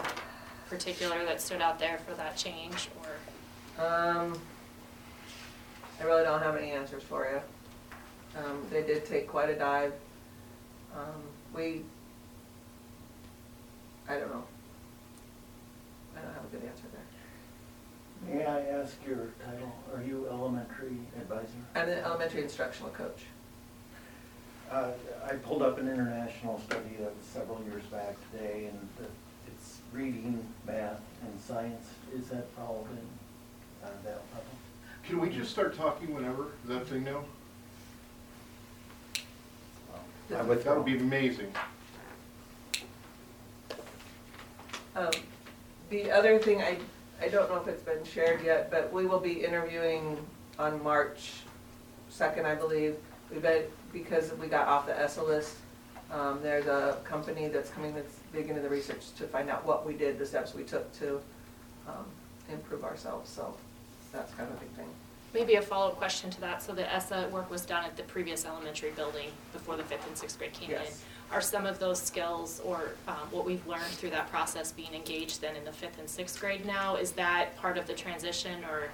particular 0.68 1.24
that 1.24 1.40
stood 1.40 1.62
out 1.62 1.78
there 1.78 1.98
for 1.98 2.14
that 2.14 2.36
change, 2.36 2.90
or? 3.00 3.84
Um, 3.84 4.38
I 6.00 6.04
really 6.04 6.24
don't 6.24 6.42
have 6.42 6.56
any 6.56 6.70
answers 6.70 7.02
for 7.02 7.26
you. 7.30 8.40
Um, 8.40 8.64
they 8.70 8.82
did 8.82 9.04
take 9.04 9.28
quite 9.28 9.50
a 9.50 9.56
dive. 9.58 9.92
Um, 10.96 11.22
we, 11.54 11.82
I 14.08 14.14
don't 14.18 14.30
know. 14.30 14.44
I 16.16 16.20
don't 16.22 16.34
have 16.34 16.44
a 16.44 16.48
good 16.56 16.62
answer 16.66 16.84
there. 16.92 18.34
May 18.34 18.44
I 18.46 18.60
ask 18.80 18.96
your 19.06 19.28
title? 19.44 19.72
Are 19.94 20.02
you 20.02 20.26
elementary 20.30 20.96
advisor? 21.16 21.48
I'm 21.74 21.88
an 21.88 21.98
elementary 21.98 22.42
instructional 22.42 22.90
coach. 22.92 23.24
Uh, 24.70 24.90
I 25.28 25.34
pulled 25.34 25.62
up 25.62 25.78
an 25.78 25.88
international 25.88 26.60
study 26.60 26.96
that 27.00 27.14
was 27.16 27.24
several 27.32 27.60
years 27.64 27.82
back 27.84 28.16
today, 28.30 28.66
and 28.66 28.88
the- 28.98 29.10
it's 29.52 29.78
reading, 29.92 30.46
math, 30.66 31.00
and 31.22 31.40
science. 31.40 31.88
Is 32.14 32.28
that 32.28 32.46
all 32.58 32.86
in 32.90 33.86
uh, 33.86 33.90
that 34.04 34.22
level? 34.32 34.59
Can 35.10 35.18
we 35.18 35.28
just 35.28 35.50
start 35.50 35.76
talking 35.76 36.14
whenever? 36.14 36.44
Is 36.62 36.68
that 36.68 36.86
thing 36.86 37.02
now? 37.02 37.24
I 40.32 40.42
That 40.42 40.76
would 40.76 40.84
be 40.84 40.96
amazing. 40.96 41.52
Um, 44.94 45.10
The 45.90 46.12
other 46.12 46.38
thing, 46.38 46.62
I, 46.62 46.78
I 47.20 47.26
don't 47.26 47.50
know 47.50 47.56
if 47.56 47.66
it's 47.66 47.82
been 47.82 48.04
shared 48.04 48.44
yet, 48.44 48.70
but 48.70 48.92
we 48.92 49.04
will 49.04 49.18
be 49.18 49.44
interviewing 49.44 50.16
on 50.60 50.80
March 50.80 51.32
second, 52.08 52.46
I 52.46 52.54
believe. 52.54 52.94
We've 53.32 53.42
been, 53.42 53.64
because 53.92 54.32
we 54.34 54.46
got 54.46 54.68
off 54.68 54.86
the 54.86 54.96
ESSA 54.96 55.24
list, 55.24 55.56
um, 56.12 56.38
there's 56.40 56.66
a 56.66 56.98
company 57.02 57.48
that's 57.48 57.70
coming 57.70 57.96
that's 57.96 58.20
big 58.32 58.48
into 58.48 58.62
the 58.62 58.68
research 58.68 59.10
to 59.18 59.24
find 59.24 59.50
out 59.50 59.66
what 59.66 59.84
we 59.84 59.94
did, 59.94 60.20
the 60.20 60.26
steps 60.26 60.54
we 60.54 60.62
took 60.62 60.96
to, 61.00 61.20
um, 61.88 62.04
improve 62.48 62.84
ourselves, 62.84 63.28
so 63.28 63.56
that's 64.12 64.32
kind 64.34 64.48
of 64.48 64.56
a 64.56 64.60
big 64.60 64.70
thing. 64.70 64.86
Maybe 65.32 65.54
a 65.54 65.62
follow-up 65.62 65.96
question 65.96 66.28
to 66.30 66.40
that. 66.40 66.62
So 66.62 66.72
the 66.72 66.92
ESSA 66.92 67.28
work 67.32 67.50
was 67.50 67.64
done 67.64 67.84
at 67.84 67.96
the 67.96 68.02
previous 68.02 68.44
elementary 68.44 68.90
building 68.90 69.28
before 69.52 69.76
the 69.76 69.84
fifth 69.84 70.06
and 70.06 70.16
sixth 70.16 70.38
grade 70.38 70.52
came 70.52 70.70
in. 70.70 70.82
Yes. 70.82 71.04
Are 71.32 71.40
some 71.40 71.64
of 71.64 71.78
those 71.78 72.02
skills 72.02 72.60
or 72.64 72.94
um, 73.06 73.14
what 73.30 73.44
we've 73.46 73.64
learned 73.66 73.84
through 73.84 74.10
that 74.10 74.28
process 74.30 74.72
being 74.72 74.92
engaged 74.92 75.40
then 75.40 75.54
in 75.54 75.64
the 75.64 75.70
fifth 75.70 76.00
and 76.00 76.08
sixth 76.08 76.40
grade 76.40 76.66
now? 76.66 76.96
Is 76.96 77.12
that 77.12 77.56
part 77.56 77.78
of 77.78 77.86
the 77.86 77.94
transition 77.94 78.64
or 78.64 78.88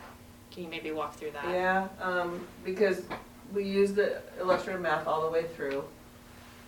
can 0.50 0.64
you 0.64 0.68
maybe 0.68 0.90
walk 0.90 1.14
through 1.16 1.30
that? 1.30 1.48
Yeah, 1.48 1.88
um, 2.00 2.46
because 2.64 3.02
we 3.54 3.64
use 3.64 3.92
the 3.94 4.20
illustrative 4.38 4.82
math 4.82 5.06
all 5.06 5.22
the 5.22 5.30
way 5.30 5.44
through, 5.44 5.84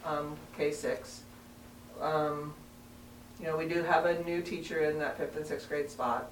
um, 0.06 0.36
K 0.56 0.72
six. 0.72 1.22
Um, 2.00 2.54
you 3.38 3.46
know, 3.46 3.56
we 3.56 3.68
do 3.68 3.82
have 3.82 4.06
a 4.06 4.22
new 4.24 4.40
teacher 4.40 4.84
in 4.84 4.98
that 5.00 5.18
fifth 5.18 5.36
and 5.36 5.46
sixth 5.46 5.68
grade 5.68 5.90
spot. 5.90 6.30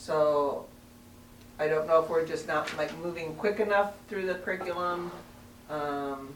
So, 0.00 0.64
I 1.58 1.68
don't 1.68 1.86
know 1.86 2.02
if 2.02 2.08
we're 2.08 2.24
just 2.24 2.48
not 2.48 2.74
like 2.78 2.96
moving 3.00 3.34
quick 3.34 3.60
enough 3.60 3.92
through 4.08 4.24
the 4.24 4.36
curriculum, 4.36 5.12
um, 5.68 6.32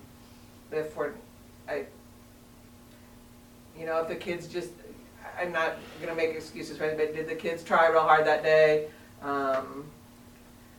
if 0.71 0.95
we're, 0.95 1.13
I, 1.67 1.87
you 3.79 3.87
know, 3.87 4.03
if 4.03 4.09
the 4.09 4.17
kids 4.17 4.49
just, 4.49 4.69
I'm 5.41 5.51
not 5.51 5.77
gonna 6.03 6.15
make 6.15 6.35
excuses 6.35 6.77
for 6.77 6.85
anybody, 6.85 7.15
did 7.15 7.27
the 7.27 7.35
kids 7.35 7.65
try 7.65 7.89
real 7.89 8.03
hard 8.03 8.27
that 8.27 8.43
day? 8.43 8.89
Um, 9.23 9.87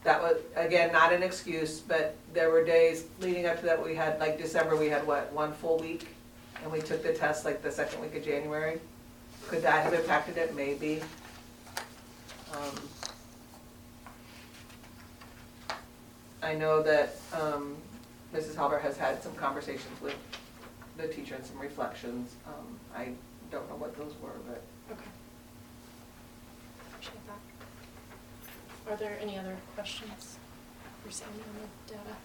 that 0.03 0.21
was, 0.21 0.37
again, 0.55 0.91
not 0.91 1.11
an 1.11 1.23
excuse, 1.23 1.79
but 1.79 2.15
there 2.35 2.51
were 2.51 2.63
days 2.63 3.05
leading 3.19 3.47
up 3.47 3.59
to 3.61 3.65
that, 3.65 3.83
we 3.83 3.95
had, 3.95 4.19
like 4.19 4.37
December, 4.37 4.75
we 4.75 4.89
had 4.89 5.07
what, 5.07 5.33
one 5.33 5.53
full 5.53 5.79
week? 5.79 6.09
And 6.61 6.71
we 6.71 6.81
took 6.81 7.01
the 7.01 7.13
test 7.13 7.45
like 7.45 7.63
the 7.63 7.71
second 7.71 7.99
week 7.99 8.15
of 8.15 8.23
January. 8.23 8.79
Could 9.47 9.63
that 9.63 9.83
have 9.85 9.93
impacted 9.95 10.37
it? 10.37 10.55
Maybe. 10.55 11.01
Um, 12.55 12.79
I 16.41 16.53
know 16.53 16.81
that, 16.83 17.15
um, 17.33 17.75
Mrs. 18.33 18.55
Halber 18.55 18.79
has 18.81 18.97
had 18.97 19.21
some 19.23 19.33
conversations 19.35 19.99
with 20.01 20.15
the 20.97 21.07
teacher 21.07 21.35
and 21.35 21.45
some 21.45 21.59
reflections. 21.59 22.35
Um, 22.47 22.79
I 22.95 23.09
don't 23.51 23.67
know 23.69 23.75
what 23.75 23.97
those 23.97 24.13
were, 24.21 24.37
but 24.47 24.61
Okay. 24.91 25.09
Appreciate 26.91 27.15
that. 27.27 28.91
Are 28.91 28.95
there 28.97 29.17
any 29.19 29.37
other 29.37 29.57
questions 29.73 30.37
for 31.03 31.11
Sammy 31.11 31.31
on 31.33 31.67
the 31.87 31.93
data? 31.93 32.15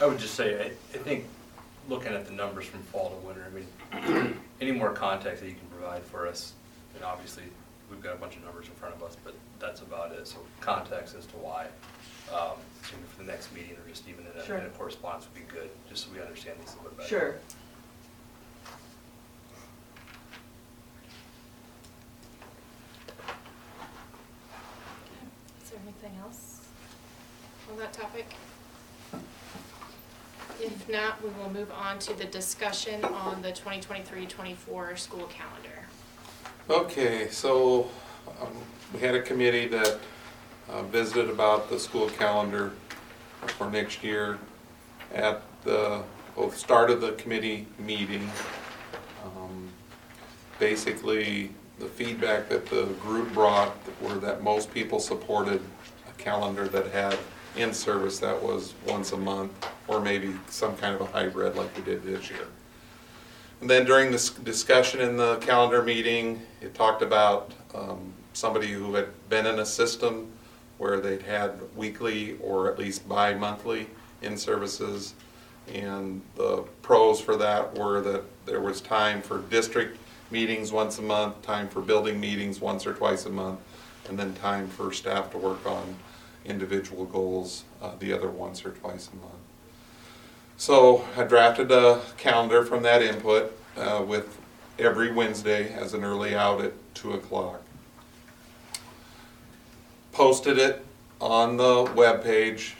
I 0.00 0.06
would 0.06 0.18
just 0.18 0.34
say, 0.34 0.58
I, 0.58 0.66
I 0.96 1.02
think, 1.02 1.26
looking 1.88 2.12
at 2.12 2.26
the 2.26 2.32
numbers 2.32 2.64
from 2.66 2.80
fall 2.84 3.10
to 3.10 3.26
winter, 3.26 3.46
I 3.46 3.50
mean, 4.14 4.38
any 4.60 4.72
more 4.72 4.92
context 4.92 5.42
that 5.42 5.48
you 5.48 5.54
can 5.54 5.66
provide 5.68 6.02
for 6.04 6.26
us, 6.26 6.54
and 6.94 7.04
obviously, 7.04 7.44
we've 7.92 8.02
got 8.02 8.14
a 8.14 8.16
bunch 8.18 8.36
of 8.36 8.44
numbers 8.44 8.66
in 8.68 8.74
front 8.74 8.94
of 8.94 9.02
us, 9.02 9.16
but 9.22 9.34
that's 9.60 9.82
about 9.82 10.12
it, 10.12 10.26
so 10.26 10.38
context 10.60 11.14
as 11.14 11.26
to 11.26 11.36
why, 11.36 11.66
um, 12.32 12.56
maybe 12.90 13.04
for 13.14 13.22
the 13.22 13.30
next 13.30 13.52
meeting, 13.54 13.76
or 13.76 13.88
just 13.88 14.08
even 14.08 14.24
in 14.26 14.40
a, 14.40 14.44
Sure. 14.46 14.56
in 14.56 14.66
a 14.66 14.70
correspondence 14.70 15.26
would 15.32 15.46
be 15.46 15.52
good, 15.52 15.70
just 15.88 16.04
so 16.06 16.10
we 16.12 16.20
understand 16.20 16.56
these 16.60 16.72
a 16.72 16.76
little 16.78 16.90
bit 16.90 16.98
better. 16.98 17.08
sure. 17.08 17.34
Is 25.62 25.70
there 25.70 25.80
anything 25.84 26.18
else 26.22 26.60
on 27.70 27.78
that 27.78 27.92
topic? 27.92 28.26
If 30.60 30.88
not, 30.88 31.22
we 31.22 31.30
will 31.30 31.50
move 31.50 31.72
on 31.72 31.98
to 32.00 32.14
the 32.14 32.24
discussion 32.24 33.04
on 33.04 33.42
the 33.42 33.52
2023-24 33.52 34.98
school 34.98 35.26
calendar. 35.26 35.81
Okay, 36.70 37.28
so 37.28 37.90
um, 38.40 38.52
we 38.94 39.00
had 39.00 39.16
a 39.16 39.22
committee 39.22 39.66
that 39.66 39.98
uh, 40.70 40.82
visited 40.84 41.28
about 41.28 41.68
the 41.68 41.76
school 41.76 42.08
calendar 42.10 42.70
for 43.58 43.68
next 43.68 44.04
year. 44.04 44.38
At 45.12 45.42
the, 45.64 46.02
both 46.36 46.56
start 46.56 46.88
of 46.90 47.00
the 47.00 47.12
committee 47.12 47.66
meeting, 47.80 48.30
um, 49.24 49.68
basically, 50.60 51.50
the 51.80 51.86
feedback 51.86 52.48
that 52.48 52.66
the 52.66 52.84
group 53.00 53.32
brought 53.34 53.76
were 54.00 54.14
that 54.14 54.44
most 54.44 54.72
people 54.72 55.00
supported 55.00 55.60
a 56.08 56.22
calendar 56.22 56.68
that 56.68 56.86
had 56.92 57.18
in-service 57.56 58.20
that 58.20 58.40
was 58.40 58.74
once 58.86 59.10
a 59.10 59.16
month, 59.16 59.50
or 59.88 60.00
maybe 60.00 60.32
some 60.48 60.76
kind 60.76 60.94
of 60.94 61.00
a 61.00 61.06
hybrid 61.06 61.56
like 61.56 61.76
we 61.76 61.82
did 61.82 62.04
this 62.04 62.30
year. 62.30 62.46
And 63.62 63.70
then 63.70 63.84
during 63.84 64.10
this 64.10 64.30
discussion 64.30 65.00
in 65.00 65.16
the 65.16 65.36
calendar 65.36 65.84
meeting, 65.84 66.42
it 66.60 66.74
talked 66.74 67.00
about 67.00 67.52
um, 67.72 68.12
somebody 68.32 68.66
who 68.66 68.94
had 68.94 69.06
been 69.28 69.46
in 69.46 69.60
a 69.60 69.64
system 69.64 70.32
where 70.78 70.98
they'd 70.98 71.22
had 71.22 71.60
weekly 71.76 72.36
or 72.40 72.68
at 72.68 72.76
least 72.76 73.08
bi-monthly 73.08 73.86
in-services. 74.20 75.14
And 75.72 76.22
the 76.34 76.64
pros 76.82 77.20
for 77.20 77.36
that 77.36 77.78
were 77.78 78.00
that 78.00 78.24
there 78.46 78.60
was 78.60 78.80
time 78.80 79.22
for 79.22 79.38
district 79.42 79.96
meetings 80.32 80.72
once 80.72 80.98
a 80.98 81.02
month, 81.02 81.40
time 81.42 81.68
for 81.68 81.80
building 81.80 82.18
meetings 82.18 82.60
once 82.60 82.84
or 82.84 82.94
twice 82.94 83.26
a 83.26 83.30
month, 83.30 83.60
and 84.08 84.18
then 84.18 84.34
time 84.34 84.66
for 84.66 84.90
staff 84.92 85.30
to 85.30 85.38
work 85.38 85.64
on 85.66 85.94
individual 86.44 87.04
goals, 87.04 87.62
uh, 87.80 87.92
the 88.00 88.12
other 88.12 88.28
once 88.28 88.64
or 88.64 88.70
twice 88.70 89.08
a 89.12 89.16
month. 89.18 89.51
So 90.62 91.04
I 91.16 91.24
drafted 91.24 91.72
a 91.72 92.00
calendar 92.18 92.64
from 92.64 92.84
that 92.84 93.02
input 93.02 93.58
uh, 93.76 94.04
with 94.06 94.38
every 94.78 95.10
Wednesday 95.10 95.72
as 95.72 95.92
an 95.92 96.04
early 96.04 96.36
out 96.36 96.60
at 96.60 96.72
two 96.94 97.14
o'clock. 97.14 97.60
Posted 100.12 100.58
it 100.58 100.86
on 101.20 101.56
the 101.56 101.86
webpage 101.96 102.74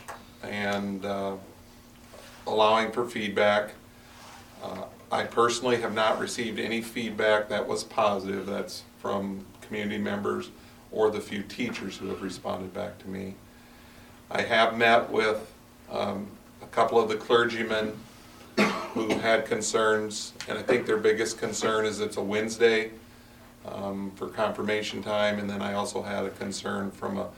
and 0.45 1.05
uh, 1.05 1.35
allowing 2.47 2.93
for 2.93 3.05
feedback. 3.05 3.73
Uh, 4.63 4.85
I 5.11 5.25
personally 5.25 5.81
have 5.81 5.93
not 5.93 6.21
received 6.21 6.61
any 6.61 6.83
feedback 6.83 7.49
that 7.49 7.67
was 7.67 7.83
positive, 7.83 8.47
that's 8.47 8.85
from 9.01 9.45
community 9.61 9.99
members 9.99 10.51
or 10.93 11.11
the 11.11 11.21
few 11.21 11.43
teachers 11.43 11.97
who 11.97 12.11
have 12.11 12.23
responded 12.23 12.73
back 12.73 13.01
to 13.01 13.09
me. 13.09 13.35
I 14.31 14.43
have 14.43 14.79
met 14.79 15.11
with 15.11 15.53
um, 15.91 16.29
couple 16.73 16.99
of 16.99 17.09
the 17.09 17.17
clergymen 17.17 17.93
who 18.95 19.09
had 19.19 19.47
concerns, 19.47 20.33
and 20.49 20.59
I 20.59 20.63
think 20.63 20.87
their 20.87 20.97
biggest 20.97 21.39
concern 21.39 21.87
is 21.87 22.01
it's 22.01 22.17
a 22.17 22.23
Wednesday 22.23 22.91
um, 23.67 24.11
for 24.17 24.29
confirmation 24.29 25.03
time, 25.03 25.39
and 25.39 25.49
then 25.49 25.63
I 25.63 25.75
also 25.75 26.03
had 26.03 26.25
a 26.25 26.31
concern 26.31 26.91
from 26.91 27.19
a, 27.19 27.29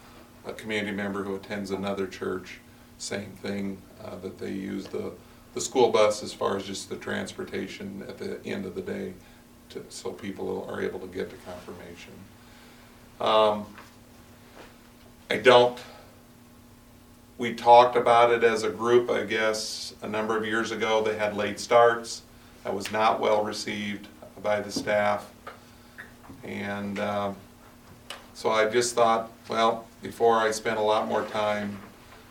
a 0.47 0.53
community 0.53 0.97
member 0.97 1.23
who 1.23 1.35
attends 1.35 1.71
another 1.71 2.07
church, 2.07 2.59
same 2.99 3.31
thing, 3.43 3.79
uh, 4.05 4.17
that 4.17 4.39
they 4.39 4.53
use 4.53 4.87
the, 4.87 5.13
the 5.55 5.61
school 5.61 5.91
bus 5.91 6.23
as 6.23 6.33
far 6.33 6.57
as 6.57 6.65
just 6.65 6.89
the 6.89 6.97
transportation 6.97 8.05
at 8.09 8.19
the 8.19 8.45
end 8.45 8.65
of 8.67 8.75
the 8.75 8.83
day, 8.83 9.13
to, 9.71 9.85
so 9.89 10.11
people 10.11 10.67
are 10.71 10.81
able 10.81 11.01
to 11.01 11.09
get 11.09 11.31
to 11.31 11.37
confirmation. 11.45 12.13
Um, 13.21 13.67
I 15.31 15.39
don't 15.39 15.79
we 17.39 17.55
talked 17.55 17.97
about 17.97 18.31
it 18.31 18.45
as 18.45 18.63
a 18.63 18.71
group, 18.71 19.11
I 19.11 19.25
guess, 19.25 19.95
a 20.03 20.09
number 20.09 20.37
of 20.37 20.47
years 20.47 20.71
ago. 20.71 21.03
They 21.03 21.17
had 21.17 21.37
late 21.37 21.59
starts. 21.59 22.23
That 22.63 22.75
was 22.75 22.93
not 22.93 23.21
well 23.21 23.45
received 23.45 24.07
by 24.43 24.61
the 24.61 24.71
staff. 24.71 25.31
And 26.45 26.99
um, 26.99 27.37
So 28.35 28.51
I 28.51 28.69
just 28.69 28.95
thought, 28.95 29.31
well, 29.49 29.87
before 30.03 30.39
I 30.39 30.51
spend 30.51 30.77
a 30.77 30.83
lot 30.83 31.07
more 31.07 31.25
time, 31.27 31.79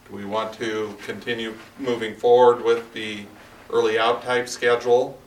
do 0.09 0.15
we 0.15 0.25
want 0.25 0.53
to 0.55 0.95
continue 1.05 1.53
moving 1.79 2.15
forward 2.15 2.63
with 2.63 2.91
the 2.93 3.25
early 3.71 3.97
out 3.97 4.23
type 4.23 4.47
schedule? 4.49 5.17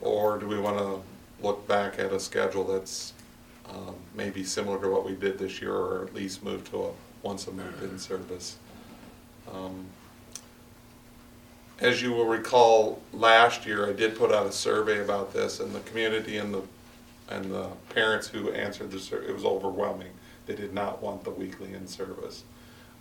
Or 0.00 0.38
do 0.38 0.46
we 0.46 0.58
want 0.58 0.78
to 0.78 1.00
look 1.40 1.66
back 1.68 1.98
at 1.98 2.12
a 2.12 2.20
schedule 2.20 2.64
that's 2.64 3.12
um, 3.68 3.94
maybe 4.14 4.44
similar 4.44 4.80
to 4.80 4.88
what 4.88 5.04
we 5.04 5.14
did 5.14 5.38
this 5.38 5.60
year, 5.60 5.74
or 5.74 6.04
at 6.04 6.14
least 6.14 6.42
move 6.42 6.68
to 6.70 6.84
a 6.84 6.90
once 7.22 7.46
a 7.46 7.52
month 7.52 7.82
in 7.82 7.98
service? 7.98 8.56
Um, 9.52 9.86
As 11.78 12.00
you 12.00 12.12
will 12.12 12.26
recall, 12.26 13.02
last 13.12 13.66
year, 13.66 13.88
I 13.88 13.92
did 13.92 14.16
put 14.16 14.32
out 14.32 14.46
a 14.46 14.52
survey 14.52 15.00
about 15.00 15.32
this, 15.32 15.60
and 15.60 15.74
the 15.74 15.80
community 15.80 16.38
and 16.38 16.54
the, 16.54 16.62
and 17.28 17.52
the 17.52 17.68
parents 17.90 18.28
who 18.28 18.50
answered 18.50 18.90
the 18.90 18.98
survey, 18.98 19.28
it 19.28 19.34
was 19.34 19.44
overwhelming. 19.44 20.10
They 20.46 20.54
did 20.54 20.72
not 20.72 21.02
want 21.02 21.24
the 21.24 21.30
weekly 21.30 21.74
in 21.74 21.86
service. 21.86 22.44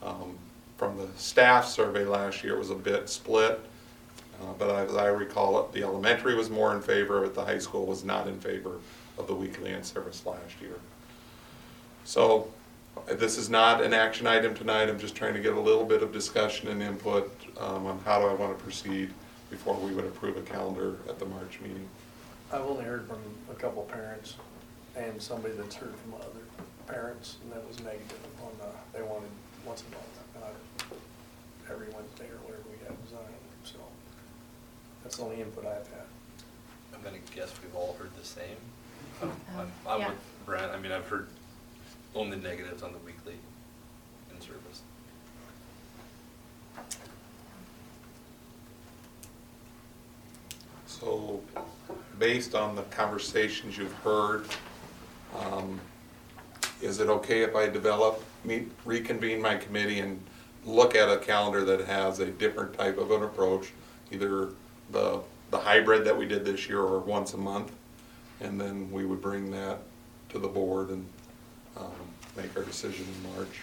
Um, 0.03 0.37
From 0.77 0.97
the 0.97 1.07
staff 1.15 1.67
survey 1.67 2.03
last 2.03 2.43
year, 2.43 2.55
it 2.55 2.59
was 2.59 2.69
a 2.69 2.75
bit 2.75 3.07
split, 3.07 3.61
uh, 4.41 4.53
but 4.59 4.69
as 4.69 4.95
I 4.95 5.07
recall 5.07 5.63
it, 5.63 5.71
the 5.71 5.83
elementary 5.83 6.35
was 6.35 6.49
more 6.49 6.75
in 6.75 6.81
favor, 6.81 7.21
but 7.21 7.33
the 7.33 7.45
high 7.45 7.59
school 7.59 7.85
was 7.85 8.03
not 8.03 8.27
in 8.27 8.39
favor 8.39 8.79
of 9.17 9.27
the 9.27 9.33
weekly 9.33 9.71
in 9.71 9.83
service 9.83 10.25
last 10.25 10.59
year. 10.59 10.77
So, 12.03 12.51
this 13.07 13.37
is 13.37 13.49
not 13.49 13.83
an 13.83 13.93
action 13.93 14.25
item 14.27 14.53
tonight, 14.55 14.89
I'm 14.89 14.99
just 14.99 15.15
trying 15.15 15.33
to 15.33 15.39
get 15.39 15.53
a 15.53 15.59
little 15.59 15.85
bit 15.85 16.01
of 16.01 16.11
discussion 16.11 16.69
and 16.69 16.81
input 16.81 17.31
um, 17.59 17.85
on 17.85 17.99
how 18.05 18.19
do 18.19 18.25
I 18.27 18.33
want 18.33 18.57
to 18.57 18.63
proceed 18.63 19.11
before 19.49 19.75
we 19.75 19.93
would 19.93 20.05
approve 20.05 20.37
a 20.37 20.41
calendar 20.41 20.95
at 21.07 21.19
the 21.19 21.25
March 21.25 21.59
meeting. 21.61 21.87
I've 22.51 22.61
only 22.61 22.83
heard 22.83 23.07
from 23.07 23.19
a 23.51 23.53
couple 23.55 23.83
parents 23.83 24.35
and 24.95 25.21
somebody 25.21 25.53
that's 25.55 25.75
heard 25.75 25.93
from 26.03 26.15
other 26.15 26.41
parents, 26.87 27.37
and 27.43 27.51
that 27.51 27.67
was 27.67 27.79
negative 27.81 28.17
on, 28.43 28.51
the, 28.59 28.97
they 28.97 29.03
wanted 29.03 29.29
once 29.65 29.83
a 29.87 29.91
month, 29.91 30.19
not 30.39 30.53
every 31.69 31.87
Wednesday 31.87 32.25
or 32.31 32.37
whatever 32.45 32.63
we 32.71 32.77
have 32.87 32.95
designed, 33.03 33.25
so. 33.63 33.77
That's 35.03 35.17
the 35.17 35.23
only 35.23 35.41
input 35.41 35.65
I've 35.65 35.87
had. 35.87 36.05
I'm 36.93 37.01
gonna 37.03 37.17
guess 37.35 37.51
we've 37.61 37.75
all 37.75 37.95
heard 37.99 38.09
the 38.17 38.25
same. 38.25 38.55
I'm, 39.21 39.31
I'm- 39.57 39.71
I'm 39.87 39.99
Yeah. 40.01 40.07
with 40.09 40.17
Brent, 40.45 40.71
I 40.71 40.77
mean, 40.79 40.91
I've 40.91 41.07
heard 41.07 41.27
only 42.15 42.37
negatives 42.37 42.81
on 42.81 42.93
the 42.93 42.99
weekly 42.99 43.35
in 44.33 44.41
service. 44.41 44.81
So, 50.87 51.41
based 52.17 52.55
on 52.55 52.75
the 52.75 52.83
conversations 52.83 53.77
you've 53.77 53.93
heard, 53.95 54.45
um, 55.37 55.79
is 56.81 56.99
it 56.99 57.09
okay 57.09 57.41
if 57.41 57.55
I 57.55 57.67
develop, 57.67 58.23
meet, 58.45 58.71
reconvene 58.85 59.41
my 59.41 59.57
committee 59.57 59.99
and 59.99 60.19
look 60.65 60.95
at 60.95 61.09
a 61.09 61.17
calendar 61.17 61.65
that 61.65 61.81
has 61.81 62.19
a 62.19 62.27
different 62.27 62.73
type 62.73 62.97
of 62.97 63.11
an 63.11 63.23
approach? 63.23 63.71
Either 64.11 64.51
the, 64.91 65.19
the 65.51 65.57
hybrid 65.57 66.05
that 66.05 66.17
we 66.17 66.25
did 66.25 66.45
this 66.45 66.69
year 66.69 66.79
or 66.79 66.99
once 66.99 67.33
a 67.33 67.37
month? 67.37 67.73
And 68.39 68.59
then 68.59 68.91
we 68.91 69.05
would 69.05 69.21
bring 69.21 69.51
that 69.51 69.79
to 70.29 70.39
the 70.39 70.47
board 70.47 70.89
and, 70.89 71.05
make 72.35 72.55
our 72.57 72.63
decision 72.63 73.05
in 73.05 73.33
March. 73.35 73.61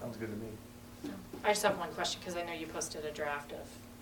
Sounds 0.00 0.16
good 0.16 0.30
to 0.30 0.36
me. 0.36 1.12
I 1.44 1.48
just 1.48 1.62
have 1.62 1.78
one 1.78 1.90
question, 1.90 2.20
because 2.20 2.36
I 2.36 2.42
know 2.44 2.52
you 2.52 2.66
posted 2.66 3.04
a 3.04 3.10
draft 3.10 3.52
of 3.52 3.58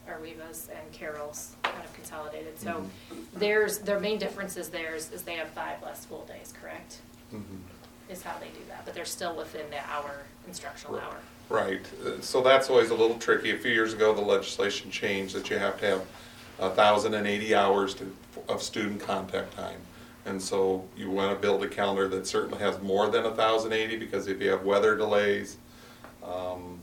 AR-WE-VA's 0.09 0.69
and 0.71 0.93
Carroll's 0.93 1.55
kind 1.63 1.85
of 1.85 1.93
consolidated. 1.95 2.59
So 2.61 2.85
there's, 3.35 3.79
their 3.79 3.99
main 4.01 4.19
difference 4.19 4.57
is 4.57 4.69
theirs, 4.69 5.11
is 5.13 5.23
they 5.23 5.35
have 5.35 5.49
five 5.49 5.83
less 5.83 6.05
full 6.05 6.25
days, 6.27 6.53
correct? 6.61 6.99
Mhm. 7.35 7.43
Is 8.09 8.23
how 8.23 8.39
they 8.39 8.47
do 8.49 8.61
that, 8.69 8.85
but 8.85 8.95
they're 8.95 9.05
still 9.05 9.35
within 9.35 9.69
the 9.71 9.79
hour, 9.91 10.23
instructional 10.47 10.99
hour. 11.01 11.17
Right, 11.49 11.85
Uh, 12.05 12.21
so 12.21 12.41
that's 12.41 12.71
always 12.71 12.91
a 12.91 12.95
little 12.95 13.19
tricky. 13.19 13.51
A 13.53 13.59
few 13.59 13.73
years 13.73 13.93
ago, 13.93 14.13
the 14.15 14.21
legislation 14.21 14.91
changed 14.91 15.35
that 15.35 15.51
you 15.51 15.59
have 15.59 15.79
to 15.81 15.87
have 15.87 16.05
a 16.59 16.71
thousand 16.71 17.15
and 17.15 17.27
eighty 17.27 17.55
hours 17.55 17.95
to, 17.95 18.17
of 18.49 18.63
student 18.63 19.01
contact 19.01 19.55
time. 19.55 19.81
And 20.27 20.43
so 20.43 20.85
you 20.97 21.11
want 21.11 21.31
to 21.33 21.41
build 21.41 21.63
a 21.63 21.69
calendar 21.69 22.09
that 22.09 22.27
certainly 22.27 22.59
has 22.59 22.83
more 22.83 23.09
than 23.09 23.33
thousand 23.35 23.73
eighty, 23.73 23.97
because 23.97 24.27
if 24.27 24.43
you 24.43 24.51
have 24.51 24.65
weather 24.65 24.97
delays, 24.97 25.57
um, 26.25 26.81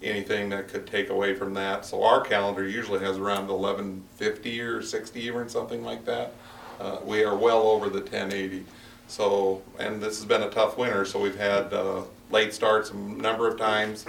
anything 0.00 0.48
that 0.50 0.68
could 0.68 0.86
take 0.86 1.10
away 1.10 1.34
from 1.34 1.54
that. 1.54 1.84
So 1.84 2.04
our 2.04 2.20
calendar 2.20 2.66
usually 2.68 3.00
has 3.00 3.18
around 3.18 3.50
eleven 3.50 4.04
fifty 4.14 4.60
or 4.60 4.80
sixty 4.80 5.28
or 5.28 5.48
something 5.48 5.82
like 5.84 6.04
that. 6.04 6.32
Uh, 6.78 6.98
we 7.04 7.24
are 7.24 7.34
well 7.34 7.62
over 7.62 7.88
the 7.88 8.00
ten 8.00 8.32
eighty. 8.32 8.64
So, 9.06 9.62
and 9.78 10.00
this 10.00 10.16
has 10.18 10.24
been 10.24 10.42
a 10.42 10.50
tough 10.50 10.78
winter, 10.78 11.04
so 11.04 11.20
we've 11.20 11.36
had, 11.36 11.74
uh, 11.74 12.04
late 12.30 12.54
starts 12.54 12.90
a 12.90 12.96
number 12.96 13.46
of 13.46 13.58
times. 13.58 14.06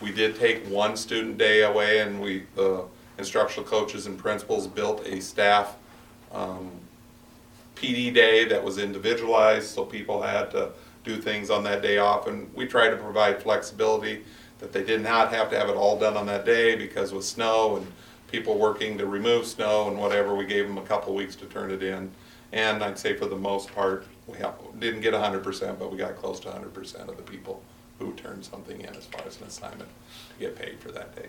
We 0.00 0.12
did 0.12 0.36
take 0.36 0.64
one 0.68 0.96
student 0.96 1.36
day 1.36 1.62
away 1.62 1.98
and 1.98 2.20
we, 2.20 2.44
the 2.54 2.84
instructional 3.18 3.68
coaches 3.68 4.06
and 4.06 4.16
principals 4.16 4.68
built 4.68 5.04
a 5.04 5.20
staff, 5.20 5.76
um, 6.32 6.70
PD 7.76 8.12
day 8.12 8.44
that 8.46 8.62
was 8.62 8.78
individualized, 8.78 9.68
so 9.68 9.84
people 9.84 10.22
had 10.22 10.50
to 10.50 10.70
do 11.04 11.20
things 11.20 11.50
on 11.50 11.62
that 11.64 11.82
day 11.82 11.98
off. 11.98 12.26
And 12.26 12.52
we 12.54 12.66
tried 12.66 12.90
to 12.90 12.96
provide 12.96 13.42
flexibility, 13.42 14.24
that 14.58 14.72
they 14.72 14.82
did 14.82 15.02
not 15.02 15.32
have 15.32 15.50
to 15.50 15.58
have 15.58 15.68
it 15.68 15.76
all 15.76 15.98
done 15.98 16.16
on 16.16 16.26
that 16.26 16.44
day, 16.46 16.74
because 16.74 17.12
with 17.12 17.24
snow 17.24 17.76
and 17.76 17.86
people 18.32 18.58
working 18.58 18.98
to 18.98 19.06
remove 19.06 19.46
snow 19.46 19.88
and 19.88 19.98
whatever, 19.98 20.34
we 20.34 20.46
gave 20.46 20.66
them 20.66 20.78
a 20.78 20.82
couple 20.82 21.14
weeks 21.14 21.36
to 21.36 21.44
turn 21.46 21.70
it 21.70 21.82
in. 21.82 22.10
And 22.52 22.82
I'd 22.82 22.98
say 22.98 23.14
for 23.14 23.26
the 23.26 23.36
most 23.36 23.72
part, 23.74 24.06
we 24.26 24.38
ha- 24.38 24.54
didn't 24.78 25.02
get 25.02 25.14
hundred 25.14 25.44
percent, 25.44 25.78
but 25.78 25.92
we 25.92 25.98
got 25.98 26.16
close 26.16 26.40
to 26.40 26.50
hundred 26.50 26.72
percent 26.72 27.08
of 27.08 27.16
the 27.16 27.22
people 27.22 27.62
who 27.98 28.12
turned 28.14 28.44
something 28.44 28.80
in 28.80 28.94
as 28.94 29.04
far 29.06 29.22
as 29.26 29.40
an 29.40 29.46
assignment 29.46 29.88
to 30.34 30.40
get 30.40 30.56
paid 30.56 30.78
for 30.80 30.90
that 30.92 31.14
day. 31.14 31.28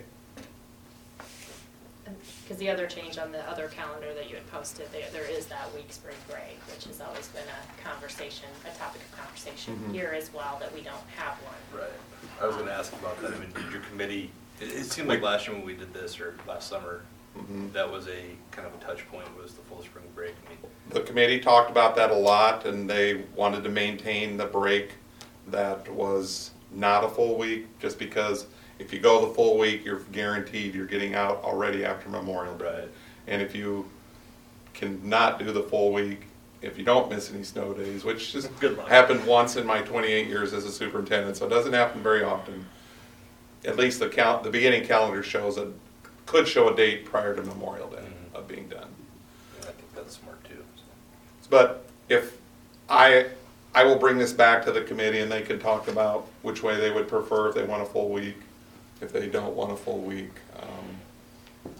Because 2.42 2.56
the 2.58 2.70
other 2.70 2.86
change 2.86 3.18
on 3.18 3.32
the 3.32 3.48
other 3.50 3.68
calendar 3.68 4.12
that 4.14 4.28
you 4.28 4.36
had 4.36 4.46
posted, 4.50 4.90
there, 4.92 5.06
there 5.12 5.24
is 5.30 5.46
that 5.46 5.72
week 5.74 5.92
spring 5.92 6.16
break, 6.28 6.58
which 6.72 6.84
has 6.84 7.00
always 7.00 7.28
been 7.28 7.42
a 7.48 7.82
conversation, 7.88 8.48
a 8.64 8.76
topic 8.78 9.00
of 9.02 9.18
conversation 9.18 9.78
Mhm. 9.88 9.92
here 9.94 10.14
as 10.16 10.32
well, 10.32 10.56
that 10.60 10.72
we 10.74 10.80
don't 10.80 10.96
have 11.16 11.34
one. 11.42 11.80
Right. 11.80 11.90
I 12.40 12.46
was 12.46 12.56
gonna 12.56 12.70
ask 12.70 12.92
about 12.92 13.20
that, 13.22 13.32
I 13.32 13.38
mean, 13.38 13.52
did 13.52 13.72
your 13.72 13.82
committee, 13.82 14.30
it, 14.60 14.70
it 14.70 14.84
seemed 14.84 15.08
like 15.08 15.22
last 15.22 15.46
year 15.46 15.56
when 15.56 15.64
we 15.66 15.74
did 15.74 15.92
this, 15.94 16.18
or 16.20 16.34
last 16.46 16.68
summer, 16.68 17.02
Mhm. 17.36 17.72
that 17.72 17.90
was 17.90 18.08
a, 18.08 18.36
kind 18.50 18.66
of 18.66 18.74
a 18.74 18.84
touch 18.84 19.08
point, 19.10 19.26
was 19.36 19.54
the 19.54 19.62
full 19.62 19.82
spring 19.82 20.04
break, 20.14 20.34
I 20.46 20.50
mean, 20.50 20.58
The 20.90 21.00
committee 21.02 21.38
talked 21.40 21.70
about 21.70 21.94
that 21.96 22.10
a 22.10 22.14
lot, 22.14 22.64
and 22.64 22.88
they 22.88 23.14
wanted 23.36 23.62
to 23.64 23.68
maintain 23.70 24.36
the 24.38 24.46
break 24.46 24.92
that 25.48 25.88
was 25.88 26.50
not 26.70 27.04
a 27.04 27.08
full 27.08 27.36
week, 27.36 27.66
just 27.78 27.98
because 27.98 28.46
if 28.78 28.92
you 28.92 29.00
go 29.00 29.26
the 29.26 29.34
full 29.34 29.58
week, 29.58 29.84
you're 29.84 30.00
guaranteed 30.12 30.74
you're 30.74 30.86
getting 30.86 31.14
out 31.14 31.42
already 31.42 31.84
after 31.84 32.08
Memorial 32.08 32.56
Day. 32.56 32.86
And 33.26 33.42
if 33.42 33.54
you 33.54 33.88
cannot 34.74 35.38
do 35.38 35.52
the 35.52 35.62
full 35.62 35.92
week, 35.92 36.22
if 36.62 36.78
you 36.78 36.84
don't 36.84 37.10
miss 37.10 37.32
any 37.32 37.42
snow 37.44 37.72
days, 37.72 38.04
which 38.04 38.32
just 38.32 38.56
Good 38.60 38.76
luck. 38.76 38.88
happened 38.88 39.24
once 39.26 39.56
in 39.56 39.66
my 39.66 39.80
twenty-eight 39.82 40.26
years 40.28 40.52
as 40.52 40.64
a 40.64 40.72
superintendent, 40.72 41.36
so 41.36 41.46
it 41.46 41.50
doesn't 41.50 41.72
happen 41.72 42.02
very 42.02 42.22
often. 42.22 42.66
At 43.64 43.76
least 43.76 43.98
the 44.00 44.08
count, 44.08 44.44
the 44.44 44.50
beginning 44.50 44.86
calendar 44.86 45.22
shows 45.22 45.58
a, 45.58 45.72
could 46.26 46.46
show 46.46 46.68
a 46.72 46.76
date 46.76 47.04
prior 47.04 47.34
to 47.34 47.42
Memorial 47.42 47.88
Day 47.88 47.96
Mhm. 47.98 48.38
of 48.38 48.46
being 48.48 48.68
done. 48.68 48.88
I 49.60 49.64
think 49.66 49.94
that's 49.94 50.16
smart 50.18 50.42
too. 50.44 50.62
But 51.50 51.84
if, 52.08 52.36
I, 52.88 53.26
I 53.74 53.82
will 53.84 53.96
bring 53.96 54.16
this 54.18 54.32
back 54.32 54.64
to 54.66 54.72
the 54.72 54.82
committee 54.82 55.18
and 55.20 55.30
they 55.32 55.42
can 55.42 55.58
talk 55.58 55.88
about 55.88 56.28
which 56.42 56.62
way 56.62 56.76
they 56.76 56.90
would 56.90 57.08
prefer, 57.08 57.48
if 57.48 57.54
they 57.54 57.64
want 57.64 57.82
a 57.82 57.86
full 57.86 58.10
week, 58.10 58.36
if 59.00 59.12
they 59.12 59.28
don't 59.28 59.54
want 59.54 59.72
a 59.72 59.76
full 59.76 60.00
week. 60.00 60.32
Um, 60.56 60.96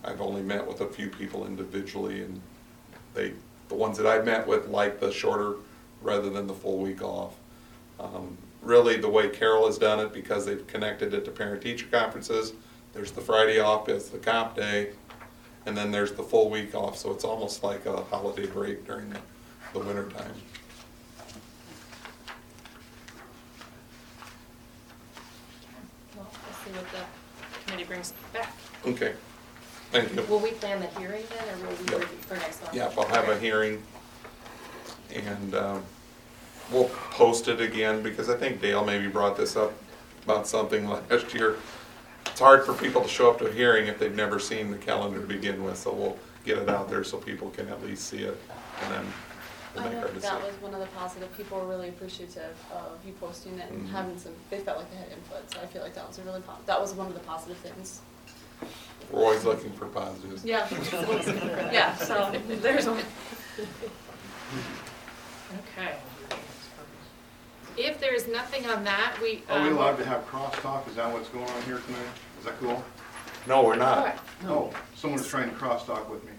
I've 0.04 0.20
only 0.20 0.42
met 0.42 0.66
with 0.66 0.80
a 0.80 0.86
few 0.86 1.08
people 1.08 1.46
individually 1.46 2.22
and 2.22 2.40
they, 3.14 3.32
the 3.68 3.74
ones 3.74 3.96
that 3.98 4.06
I've 4.06 4.24
met 4.24 4.46
with 4.46 4.68
like 4.68 5.00
the 5.00 5.12
shorter 5.12 5.54
rather 6.02 6.30
than 6.30 6.46
the 6.46 6.54
full 6.54 6.78
week 6.78 7.02
off. 7.02 7.34
Um, 7.98 8.36
Really, 8.60 8.96
the 8.96 9.08
way 9.08 9.28
Carroll 9.28 9.66
has 9.66 9.78
done 9.78 10.00
it, 10.00 10.12
because 10.12 10.44
they've 10.44 10.66
connected 10.66 11.14
it 11.14 11.24
to 11.26 11.30
parent-teacher 11.30 11.86
conferences, 11.92 12.52
there's 12.92 13.12
the 13.12 13.20
Friday 13.20 13.60
off, 13.60 13.88
it's 13.88 14.08
the 14.08 14.18
comp 14.18 14.56
day, 14.56 14.90
and 15.64 15.76
then 15.76 15.92
there's 15.92 16.10
the 16.12 16.24
full 16.24 16.50
week 16.50 16.74
off, 16.74 16.98
so 16.98 17.12
it's 17.12 17.22
almost 17.22 17.62
like 17.62 17.86
a 17.86 18.02
holiday 18.02 18.46
break 18.46 18.84
during 18.84 19.10
the, 19.10 19.20
the 19.72 19.78
winter 19.78 20.10
time. 20.10 20.32
Well, 26.16 26.26
we'll 26.26 26.54
see 26.68 26.76
what 26.76 26.86
the 26.92 27.64
committee 27.66 27.84
brings 27.86 28.12
back. 28.32 28.52
Okay, 28.86 29.14
thank 29.90 30.14
you. 30.14 30.22
Will 30.22 30.38
we 30.40 30.50
plan 30.52 30.80
the 30.80 30.86
hearing 31.00 31.22
then, 31.30 31.54
or 31.54 31.66
will 31.68 31.76
we, 31.76 31.92
Yep. 31.92 32.02
for 32.22 32.34
next 32.36 32.62
month? 32.62 32.74
Yeah, 32.74 32.90
I'll 32.96 33.06
have 33.08 33.28
a 33.28 33.32
Okay. 33.32 33.40
hearing, 33.40 33.82
and 35.14 35.54
um, 35.54 35.82
we'll 36.70 36.88
post 37.10 37.48
it 37.48 37.60
again, 37.60 38.02
because 38.02 38.28
I 38.28 38.36
think 38.36 38.60
Dale 38.60 38.84
maybe 38.84 39.08
brought 39.08 39.36
this 39.36 39.56
up 39.56 39.72
about 40.24 40.46
something 40.46 40.88
last 41.10 41.34
year. 41.34 41.56
It's 42.26 42.40
hard 42.40 42.64
for 42.64 42.74
people 42.74 43.02
to 43.02 43.08
show 43.08 43.30
up 43.30 43.38
to 43.38 43.46
a 43.46 43.52
hearing 43.52 43.86
if 43.88 43.98
they've 43.98 44.14
never 44.14 44.38
seen 44.38 44.70
the 44.70 44.78
calendar 44.78 45.20
to 45.20 45.26
begin 45.26 45.64
with, 45.64 45.78
so 45.78 45.92
we'll 45.92 46.18
get 46.44 46.58
it 46.58 46.68
out 46.68 46.88
there 46.88 47.02
so 47.04 47.16
people 47.18 47.50
can 47.50 47.68
at 47.68 47.82
least 47.84 48.04
see 48.08 48.18
it. 48.22 48.38
And 48.82 48.92
then 48.94 49.06
I 49.76 49.88
know 49.90 50.00
our 50.00 50.08
that 50.08 50.42
was 50.42 50.54
one 50.60 50.74
of 50.74 50.80
the 50.80 50.86
positive, 50.96 51.34
people 51.36 51.58
were 51.58 51.66
really 51.66 51.88
appreciative 51.90 52.56
of 52.72 52.98
you 53.06 53.12
posting 53.20 53.58
it 53.58 53.70
and 53.70 53.86
Mhm. 53.86 53.90
having 53.90 54.18
some, 54.18 54.32
they 54.50 54.58
felt 54.60 54.78
like 54.78 54.90
they 54.90 54.96
had 54.96 55.08
input, 55.12 55.50
so 55.52 55.60
I 55.60 55.66
feel 55.66 55.82
like 55.82 55.94
that 55.94 56.06
was 56.08 56.18
a 56.18 56.22
really, 56.22 56.40
po- 56.40 56.54
that 56.66 56.80
was 56.80 56.92
one 56.94 57.06
of 57.08 57.14
the 57.14 57.20
positive 57.20 57.56
things. 57.58 58.00
We're 59.10 59.22
always 59.24 59.44
looking 59.44 59.72
for 59.72 59.86
positives. 59.86 60.44
Yeah. 60.44 60.66
Yeah, 61.72 61.94
so 61.96 62.30
there's 62.48 62.86
one. 62.86 62.98
Okay. 65.60 65.94
If 67.76 68.00
there's 68.00 68.26
nothing 68.26 68.66
on 68.66 68.84
that, 68.84 69.16
we. 69.22 69.42
Are 69.48 69.62
we 69.62 69.68
um, 69.68 69.76
allowed 69.76 69.96
to 69.98 70.04
have 70.04 70.26
crosstalk? 70.28 70.88
Is 70.88 70.96
that 70.96 71.12
what's 71.12 71.28
going 71.28 71.48
on 71.48 71.62
here 71.62 71.78
tonight? 71.78 72.00
Is 72.40 72.44
that 72.44 72.58
cool? 72.58 72.82
No, 73.46 73.62
we're 73.62 73.76
not. 73.76 74.18
No, 74.42 74.72
someone's 74.96 75.26
trying 75.28 75.48
to 75.48 75.54
crosstalk 75.56 76.08
with 76.08 76.24
me. 76.24 76.32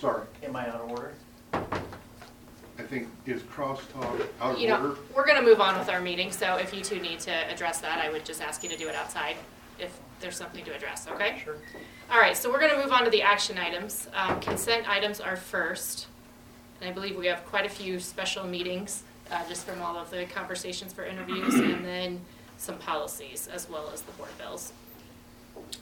Sorry, 0.00 0.22
Am 0.42 0.56
I 0.56 0.68
out 0.68 0.80
of 0.80 0.90
order? 0.90 1.12
I 2.78 2.82
think, 2.82 3.08
is 3.24 3.42
crosstalk 3.42 4.26
out 4.40 4.54
of 4.54 4.58
You 4.58 4.68
know, 4.68 4.76
order? 4.80 4.96
we're 5.14 5.26
gonna 5.26 5.42
move 5.42 5.60
on 5.60 5.78
with 5.78 5.88
our 5.88 6.00
meeting, 6.00 6.30
so 6.30 6.56
if 6.56 6.74
you 6.74 6.82
two 6.82 7.00
need 7.00 7.20
to 7.20 7.30
address 7.52 7.78
that, 7.80 7.98
I 8.04 8.10
would 8.10 8.24
just 8.24 8.42
ask 8.42 8.62
you 8.62 8.68
to 8.68 8.76
do 8.76 8.88
it 8.88 8.94
outside 8.94 9.36
if 9.78 9.98
there's 10.20 10.36
something 10.36 10.64
to 10.64 10.74
address, 10.74 11.06
okay? 11.08 11.40
Sure. 11.42 11.56
All 12.10 12.18
right, 12.20 12.36
so 12.36 12.50
we're 12.50 12.60
gonna 12.60 12.76
move 12.82 12.92
on 12.92 13.04
to 13.04 13.10
the 13.10 13.22
action 13.22 13.58
items. 13.58 14.08
Um, 14.14 14.40
consent 14.40 14.88
items 14.88 15.20
are 15.20 15.36
first. 15.36 16.06
And 16.80 16.90
I 16.90 16.92
believe 16.92 17.16
we 17.16 17.26
have 17.26 17.44
quite 17.46 17.64
a 17.64 17.70
few 17.70 17.98
special 17.98 18.44
meetings, 18.44 19.02
uh, 19.30 19.42
just 19.48 19.64
from 19.66 19.80
all 19.80 19.96
of 19.96 20.10
the 20.10 20.26
conversations 20.26 20.92
for 20.92 21.04
interviews, 21.04 21.54
and 21.54 21.84
then 21.84 22.20
some 22.58 22.76
policies, 22.78 23.48
as 23.52 23.68
well 23.70 23.90
as 23.92 24.02
the 24.02 24.12
board 24.12 24.30
bills. 24.38 24.72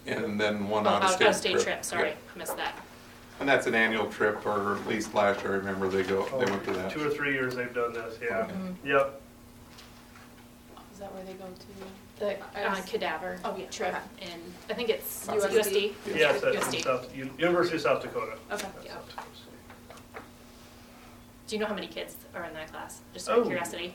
And 0.07 0.41
then 0.41 0.69
one 0.69 0.87
Oh, 0.87 0.91
out-of-state 0.91 1.25
Out-of-state 1.27 1.53
trip. 1.55 1.63
trip, 1.65 1.85
sorry, 1.85 2.11
Yeah. 2.11 2.15
missed 2.37 2.57
that. 2.57 2.79
And 3.41 3.49
that's 3.49 3.67
an 3.67 3.75
annual 3.75 4.07
trip, 4.07 4.47
or 4.47 4.77
at 4.77 4.87
least 4.87 5.13
last 5.15 5.43
year, 5.43 5.55
I 5.55 5.57
remember 5.57 5.89
they 5.89 6.03
go, 6.05 6.25
they 6.39 6.51
went 6.51 6.65
to 6.65 6.73
that. 6.73 6.91
Two 6.93 7.07
or 7.07 7.11
three 7.11 7.33
years 7.33 7.55
they've 7.57 7.75
done 7.75 7.93
this, 7.93 8.19
yeah. 8.23 8.39
Okay. 8.39 8.53
Yep. 8.85 9.21
Is 10.93 10.99
that 11.01 11.13
where 11.13 11.25
they 11.25 11.33
go 11.33 11.45
to? 11.47 12.21
The 12.21 12.39
uh, 12.41 12.71
was- 12.77 12.85
cadaver 12.85 13.41
Oh, 13.45 13.57
yeah, 13.59 13.67
trip, 13.67 13.89
okay. 13.89 14.31
and 14.33 14.41
I 14.71 14.75
think 14.75 14.89
it's 14.89 15.27
USD. 15.27 15.51
USD. 15.51 15.93
Yes, 16.15 16.41
that's 16.41 16.57
USD. 16.57 16.77
in 16.77 16.83
South, 16.85 17.17
U- 17.17 17.31
University 17.39 17.77
of 17.77 17.83
South 17.83 18.03
Dakota. 18.03 18.33
Okay. 18.53 18.69
That's 18.73 18.87
Yeah. 18.87 18.93
South 18.95 19.09
Dakota 19.09 19.29
State. 19.35 20.23
Do 21.49 21.57
you 21.57 21.61
know 21.61 21.67
how 21.67 21.75
many 21.75 21.89
kids 21.89 22.15
are 22.37 22.45
in 22.45 22.55
that 22.55 22.71
class? 22.71 23.01
Just 23.13 23.29
out 23.29 23.39
of 23.41 23.45
Oh. 23.45 23.49
curiosity. 23.49 23.95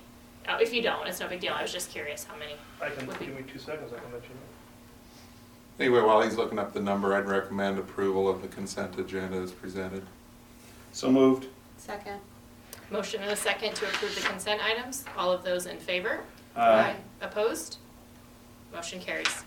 Oh, 0.50 0.58
if 0.58 0.74
you 0.74 0.82
don't, 0.82 1.08
it's 1.08 1.22
no 1.22 1.28
big 1.30 1.40
deal. 1.40 1.54
I 1.54 1.62
was 1.62 1.72
just 1.72 1.90
curious 1.92 2.26
how 2.26 2.36
many. 2.36 2.56
I 2.82 2.90
can, 2.90 3.08
Would 3.08 3.18
be- 3.20 3.28
give 3.28 3.36
me 3.36 3.44
two 3.44 3.58
seconds, 3.60 3.94
I 3.94 4.00
can 4.00 4.12
let 4.12 4.24
you 4.24 4.30
know. 4.30 4.42
Anyway, 5.80 6.02
while 6.02 6.22
he's 6.22 6.36
looking 6.36 6.60
up 6.60 6.74
the 6.74 6.82
number, 6.82 7.16
I'd 7.16 7.26
recommend 7.26 7.80
approval 7.80 8.28
of 8.28 8.42
the 8.42 8.50
consent 8.50 9.00
agenda 9.00 9.38
as 9.38 9.52
presented. 9.52 10.04
So 10.92 11.10
moved. 11.10 11.48
Second. 11.78 12.20
Motion 12.92 13.22
and 13.22 13.32
a 13.32 13.36
second 13.36 13.76
to 13.76 13.86
approve 13.86 14.14
the 14.14 14.28
consent 14.28 14.62
items. 14.64 15.06
All 15.18 15.32
of 15.32 15.44
those 15.44 15.68
in 15.68 15.78
favor? 15.78 16.20
Aye. 16.56 16.96
Opposed? 17.22 17.78
Motion 18.74 19.00
carries. 19.00 19.44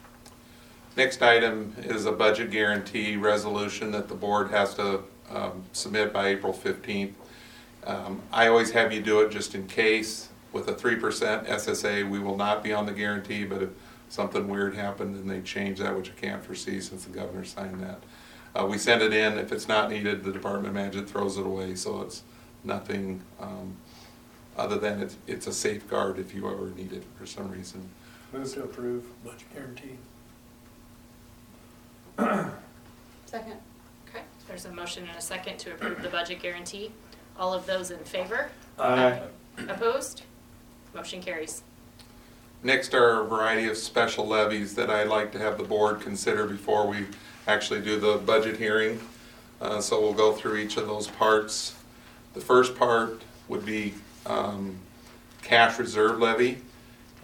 Next 0.97 1.23
item 1.23 1.75
is 1.79 2.07
a 2.07 2.13
budget 2.13 2.51
guarantee 2.51 3.17
resolution 3.17 3.91
that 3.93 4.09
the 4.09 4.15
board 4.15 4.51
has 4.51 4.75
to 4.75 5.01
um, 5.31 5.65
submit 5.73 6.13
by 6.13 6.29
April 6.29 6.53
15th. 6.53 7.13
Um, 7.87 8.23
I 8.33 8.47
always 8.47 8.71
have 8.71 8.93
you 8.93 9.03
do 9.03 9.21
it 9.21 9.31
just 9.31 9.55
in 9.55 9.67
case. 9.67 10.29
With 10.53 10.69
a 10.69 10.75
3% 10.75 11.47
SSA, 11.47 12.09
we 12.09 12.19
will 12.19 12.37
not 12.37 12.63
be 12.63 12.73
on 12.75 12.85
the 12.85 12.93
guarantee, 12.93 13.45
but 13.45 13.63
if 13.63 13.71
something 14.13 14.47
weird 14.47 14.75
happened 14.75 15.17
and 15.17 15.29
they 15.31 15.41
changed 15.41 15.81
that, 15.81 15.97
which 15.97 16.11
I 16.11 16.21
can't 16.21 16.45
foresee 16.45 16.81
since 16.83 17.05
the 17.05 17.11
governor 17.11 17.45
signed 17.45 17.81
that. 17.83 18.03
Uh, 18.55 18.67
We 18.67 18.77
send 18.77 19.01
it 19.01 19.15
in, 19.15 19.39
if 19.39 19.51
it's 19.53 19.67
not 19.67 19.89
needed, 19.91 20.23
the 20.23 20.31
department 20.33 20.75
manager 20.75 21.01
throws 21.03 21.39
it 21.39 21.47
away, 21.47 21.75
so 21.75 22.03
it's 22.03 22.23
nothing 22.63 23.23
um, 23.41 23.75
other 24.59 24.77
than 24.79 25.01
it's, 25.01 25.17
it's 25.27 25.47
a 25.47 25.53
safeguard 25.53 26.19
if 26.19 26.35
you 26.35 26.47
ever 26.47 26.69
need 26.77 26.93
it 26.93 27.05
for 27.19 27.25
some 27.25 27.51
reason. 27.51 27.89
Move 28.35 28.53
to 28.53 28.65
approve 28.65 29.05
budget 29.25 29.47
guarantee. 29.55 29.97
Second. 33.25 33.57
Okay, 34.09 34.23
there's 34.47 34.67
a 34.67 34.73
motion 34.73 35.07
and 35.09 35.17
a 35.17 35.23
second 35.23 35.57
to 35.61 35.73
approve 35.73 36.03
the 36.03 36.11
budget 36.11 36.41
guarantee. 36.43 36.93
All 37.39 37.55
of 37.55 37.65
those 37.65 37.91
in 37.91 37.99
favor? 38.01 38.51
Aye. 38.79 39.23
Opposed? 39.69 40.23
Motion 40.95 41.23
carries. 41.23 41.63
Next 42.65 42.95
are 42.95 43.23
a 43.23 43.25
variety 43.25 43.69
of 43.69 43.77
special 43.77 44.25
levies 44.27 44.77
that 44.77 44.89
I'd 44.89 45.09
like 45.09 45.33
to 45.33 45.39
have 45.41 45.59
the 45.59 45.65
board 45.65 46.01
consider 46.01 46.47
before 46.47 46.87
we 46.87 47.07
actually 47.49 47.81
do 47.81 47.99
the 47.99 48.19
budget 48.19 48.57
hearing. 48.57 49.01
Uh, 49.61 49.81
So 49.81 50.01
we'll 50.01 50.13
go 50.13 50.33
through 50.33 50.59
each 50.59 50.77
of 50.77 50.87
those 50.87 51.09
parts. 51.09 51.75
The 52.35 52.41
first 52.41 52.77
part 52.77 53.23
would 53.49 53.67
be 53.67 53.95
um, 54.27 54.77
cash 55.43 55.77
reserve 55.81 56.21
levy. 56.21 56.59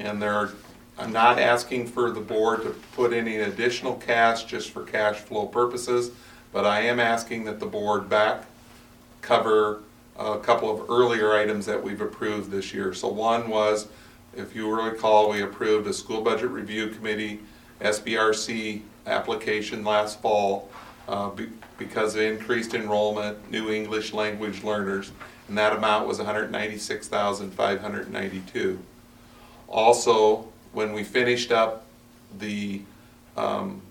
And 0.01 0.21
there 0.21 0.35
are, 0.35 0.51
I'm 0.99 1.13
not 1.13 1.39
asking 1.39 1.87
for 1.87 2.11
the 2.11 2.21
board 2.21 2.63
to 2.63 2.71
put 2.97 3.13
any 3.13 3.37
additional 3.37 3.95
cash 3.95 4.45
just 4.45 4.71
for 4.71 4.83
cash 4.83 5.19
flow 5.19 5.47
purposes, 5.47 6.11
but 6.53 6.67
I 6.67 6.81
am 6.81 6.99
asking 6.99 7.45
that 7.45 7.61
the 7.61 7.67
board 7.67 8.09
back 8.09 8.45
cover 9.21 9.83
a 10.19 10.39
couple 10.39 10.69
of 10.69 10.91
earlier 10.91 11.33
items 11.35 11.65
that 11.67 11.81
we've 11.81 12.01
approved 12.01 12.51
this 12.51 12.75
year. 12.75 12.93
So 12.93 13.07
one 13.07 13.49
was, 13.49 13.87
if 14.39 14.55
you 14.55 14.71
recall, 14.71 15.31
we 15.31 15.43
approved 15.43 15.89
a 15.89 15.93
school 15.93 16.23
budget 16.23 16.51
review 16.51 16.87
committee, 16.89 17.41
SBRC 17.81 18.83
application 19.07 19.85
last 19.85 20.21
fall 20.21 20.71
uh, 21.09 21.31
be- 21.31 21.49
because 21.77 22.15
of 22.15 22.21
increased 22.23 22.75
enrollment, 22.75 23.51
new 23.51 23.71
English 23.71 24.13
language 24.13 24.63
learners, 24.63 25.11
and 25.49 25.59
that 25.59 25.75
amount 25.75 26.07
was 26.07 26.19
196,592. 26.19 28.79
Also, 29.67 30.47
when 30.73 30.93
we 30.93 31.03
finished 31.03 31.51
up 31.51 31.87
the 32.39 32.83
um, 33.37 33.83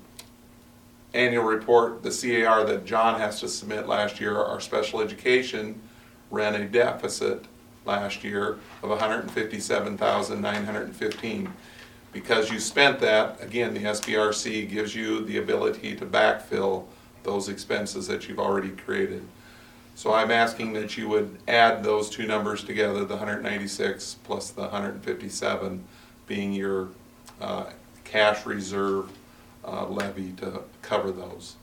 annual 1.14 1.44
report, 1.44 2.02
the 2.04 2.12
CAR 2.12 2.64
that 2.66 2.86
John 2.86 3.20
has 3.20 3.40
to 3.40 3.48
submit 3.48 3.88
last 3.88 4.20
year, 4.20 4.38
our 4.38 4.60
special 4.60 5.02
education 5.02 5.82
ran 6.30 6.54
a 6.56 6.66
deficit 6.66 7.46
last 7.88 8.24
year 8.24 8.60
of 8.84 8.90
157,915. 8.90 11.54
Because 12.14 12.52
you 12.52 12.60
spent 12.60 13.00
that, 13.00 13.42
again, 13.42 13.74
the 13.74 13.82
SBRC 13.82 14.70
gives 14.70 14.94
you 14.96 15.26
the 15.26 15.38
ability 15.38 15.96
to 15.96 16.06
backfill 16.06 16.86
those 17.24 17.50
expenses 17.50 18.06
that 18.08 18.28
you've 18.28 18.40
already 18.40 18.70
created. 18.70 19.26
So 19.96 20.14
I'm 20.14 20.30
asking 20.30 20.74
that 20.74 20.96
you 20.96 21.10
would 21.10 21.40
add 21.48 21.84
those 21.84 22.08
two 22.10 22.28
numbers 22.28 22.64
together, 22.64 23.04
the 23.04 23.16
196 23.16 24.18
plus 24.24 24.52
the 24.52 24.62
157 24.62 25.84
being 26.28 26.54
your 26.54 26.90
uh, 27.42 27.72
cash 28.04 28.46
reserve 28.46 29.10
uh, 29.66 29.88
levy 29.88 30.34
to 30.34 30.62
cover 30.82 31.12
those. 31.12 31.56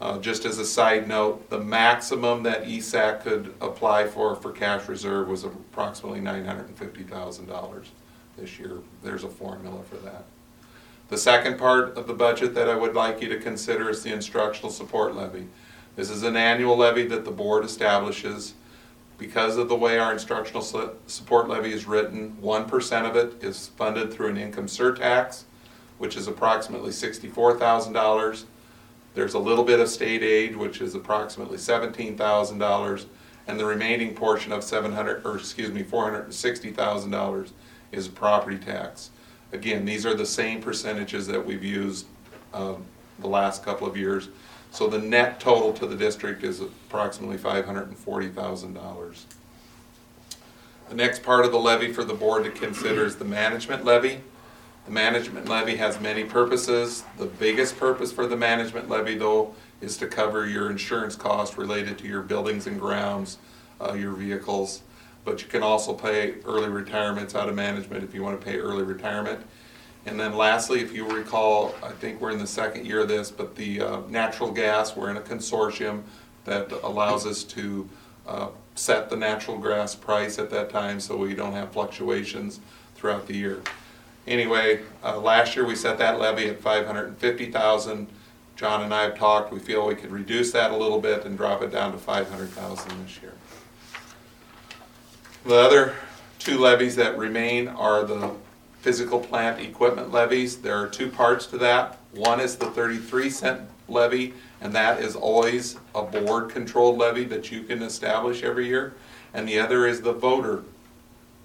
Uh, 0.00 0.18
Just 0.18 0.44
as 0.44 0.58
a 0.58 0.64
side 0.64 1.08
note, 1.08 1.50
the 1.50 1.58
maximum 1.58 2.44
that 2.44 2.64
ESAC 2.64 3.22
could 3.22 3.54
apply 3.60 4.06
for, 4.06 4.36
for 4.36 4.52
cash 4.52 4.88
reserve 4.88 5.28
was 5.28 5.42
approximately 5.42 6.20
$950,000 6.20 7.84
this 8.36 8.58
year. 8.60 8.78
There's 9.02 9.24
a 9.24 9.28
formula 9.28 9.82
for 9.82 9.96
that. 9.96 10.24
The 11.08 11.18
second 11.18 11.58
part 11.58 11.96
of 11.96 12.06
the 12.06 12.14
budget 12.14 12.54
that 12.54 12.68
I 12.68 12.76
would 12.76 12.94
like 12.94 13.20
you 13.20 13.28
to 13.30 13.38
consider 13.40 13.88
is 13.90 14.02
the 14.02 14.12
instructional 14.12 14.70
support 14.70 15.16
levy. 15.16 15.48
This 15.96 16.10
is 16.10 16.22
an 16.22 16.36
annual 16.36 16.76
levy 16.76 17.06
that 17.08 17.24
the 17.24 17.30
board 17.32 17.64
establishes. 17.64 18.54
Because 19.16 19.56
of 19.56 19.68
the 19.68 19.74
way 19.74 19.98
our 19.98 20.12
instructional 20.12 20.62
support 20.62 21.48
levy 21.48 21.72
is 21.72 21.86
written, 21.86 22.40
one 22.40 22.66
percent 22.66 23.04
of 23.04 23.16
it 23.16 23.42
is 23.42 23.66
funded 23.76 24.12
through 24.12 24.28
an 24.28 24.36
income 24.36 24.66
surtax, 24.66 25.42
which 25.96 26.16
is 26.16 26.28
approximately 26.28 26.92
sixty-four 26.92 27.58
thousand 27.58 27.94
dollars. 27.94 28.44
There's 29.14 29.34
a 29.34 29.38
little 29.38 29.64
bit 29.64 29.80
of 29.80 29.88
state 29.88 30.22
aid, 30.22 30.56
which 30.56 30.80
is 30.80 30.94
approximately 30.94 31.58
seventeen 31.58 32.16
thousand 32.16 32.58
dollars, 32.58 33.06
and 33.46 33.58
the 33.58 33.64
remaining 33.64 34.14
portion 34.14 34.52
of 34.52 34.62
seven 34.62 34.92
hundred, 34.92 35.26
or 35.26 35.36
excuse 35.36 35.72
me, 35.72 35.82
four 35.82 36.04
hundred 36.04 36.24
and 36.24 36.34
sixty 36.34 36.70
thousand 36.70 37.10
dollars 37.10 37.52
is 37.90 38.06
property 38.06 38.58
tax. 38.58 39.10
Again, 39.52 39.84
these 39.84 40.04
are 40.04 40.14
the 40.14 40.26
same 40.26 40.60
percentages 40.60 41.26
that 41.26 41.44
we've 41.44 41.64
used 41.64 42.06
um, 42.52 42.84
the 43.18 43.26
last 43.26 43.64
couple 43.64 43.86
of 43.86 43.96
years. 43.96 44.28
So 44.70 44.86
the 44.86 44.98
net 44.98 45.40
total 45.40 45.72
to 45.72 45.86
the 45.86 45.96
district 45.96 46.44
is 46.44 46.60
approximately 46.60 47.38
five 47.38 47.64
hundred 47.64 47.88
and 47.88 47.96
forty 47.96 48.28
thousand 48.28 48.74
dollars. 48.74 49.24
The 50.90 50.94
next 50.94 51.22
part 51.22 51.44
of 51.44 51.52
the 51.52 51.58
levy 51.58 51.92
for 51.92 52.04
the 52.04 52.14
board 52.14 52.44
to 52.44 52.50
consider 52.50 53.04
is 53.04 53.16
the 53.16 53.24
management 53.24 53.84
levy. 53.84 54.20
The 54.88 54.94
management 54.94 55.50
levy 55.50 55.76
has 55.76 56.00
many 56.00 56.24
purposes. 56.24 57.04
The 57.18 57.26
biggest 57.26 57.76
purpose 57.76 58.10
for 58.10 58.26
the 58.26 58.38
management 58.38 58.88
levy, 58.88 59.18
though, 59.18 59.54
is 59.82 59.98
to 59.98 60.06
cover 60.06 60.46
your 60.46 60.70
insurance 60.70 61.14
costs 61.14 61.58
related 61.58 61.98
to 61.98 62.06
your 62.06 62.22
buildings 62.22 62.66
and 62.66 62.80
grounds, 62.80 63.36
uh, 63.82 63.92
your 63.92 64.12
vehicles. 64.12 64.80
But 65.26 65.42
you 65.42 65.48
can 65.48 65.62
also 65.62 65.92
pay 65.92 66.36
early 66.46 66.70
retirements 66.70 67.34
out 67.34 67.50
of 67.50 67.54
management 67.54 68.02
if 68.02 68.14
you 68.14 68.22
want 68.22 68.40
to 68.40 68.46
pay 68.46 68.56
early 68.56 68.82
retirement. 68.82 69.44
And 70.06 70.18
then 70.18 70.34
lastly, 70.34 70.80
if 70.80 70.90
you 70.94 71.06
recall, 71.06 71.74
I 71.82 71.90
think 71.90 72.18
we're 72.18 72.30
in 72.30 72.38
the 72.38 72.46
second 72.46 72.86
year 72.86 73.00
of 73.00 73.08
this, 73.08 73.30
but 73.30 73.56
the 73.56 73.82
uh, 73.82 74.00
natural 74.08 74.50
gas, 74.50 74.96
we're 74.96 75.10
in 75.10 75.18
a 75.18 75.20
consortium 75.20 76.04
that 76.46 76.72
allows 76.82 77.26
us 77.26 77.44
to 77.44 77.86
uh, 78.26 78.48
set 78.74 79.10
the 79.10 79.16
natural 79.18 79.58
gas 79.58 79.94
price 79.94 80.38
at 80.38 80.48
that 80.48 80.70
time 80.70 80.98
so 80.98 81.14
we 81.14 81.34
don't 81.34 81.52
have 81.52 81.72
fluctuations 81.72 82.60
throughout 82.94 83.26
the 83.26 83.36
year. 83.36 83.60
Anyway, 84.26 84.80
uh, 85.02 85.18
last 85.18 85.56
year 85.56 85.64
we 85.64 85.74
set 85.74 85.98
that 85.98 86.18
levy 86.18 86.48
at 86.48 86.60
five 86.60 86.86
hundred 86.86 87.06
and 87.06 87.18
fifty 87.18 87.50
thousand. 87.50 88.08
John 88.56 88.82
and 88.82 88.92
I 88.92 89.02
have 89.02 89.16
talked, 89.16 89.52
we 89.52 89.60
feel 89.60 89.86
we 89.86 89.94
could 89.94 90.10
reduce 90.10 90.50
that 90.50 90.72
a 90.72 90.76
little 90.76 91.00
bit 91.00 91.24
and 91.24 91.36
drop 91.36 91.62
it 91.62 91.70
down 91.70 91.92
to 91.92 91.98
five 91.98 92.28
hundred 92.28 92.50
thousand 92.50 92.90
this 93.04 93.22
year. 93.22 93.32
The 95.44 95.54
other 95.54 95.94
two 96.38 96.58
levies 96.58 96.96
that 96.96 97.16
remain 97.16 97.68
are 97.68 98.02
the 98.04 98.32
physical 98.80 99.20
plant 99.20 99.60
equipment 99.60 100.12
levies. 100.12 100.58
There 100.58 100.76
are 100.76 100.88
two 100.88 101.08
parts 101.08 101.46
to 101.46 101.58
that. 101.58 101.98
One 102.12 102.40
is 102.40 102.56
the 102.56 102.70
thirty-three 102.70 103.30
cent 103.30 103.62
levy, 103.88 104.34
and 104.60 104.74
that 104.74 105.00
is 105.00 105.16
always 105.16 105.76
a 105.94 106.02
board-controlled 106.02 106.98
levy 106.98 107.24
that 107.24 107.50
you 107.50 107.62
can 107.62 107.82
establish 107.82 108.42
every 108.42 108.66
year. 108.66 108.94
And 109.32 109.48
the 109.48 109.58
other 109.58 109.86
is 109.86 110.00
the 110.00 110.12
voter 110.12 110.64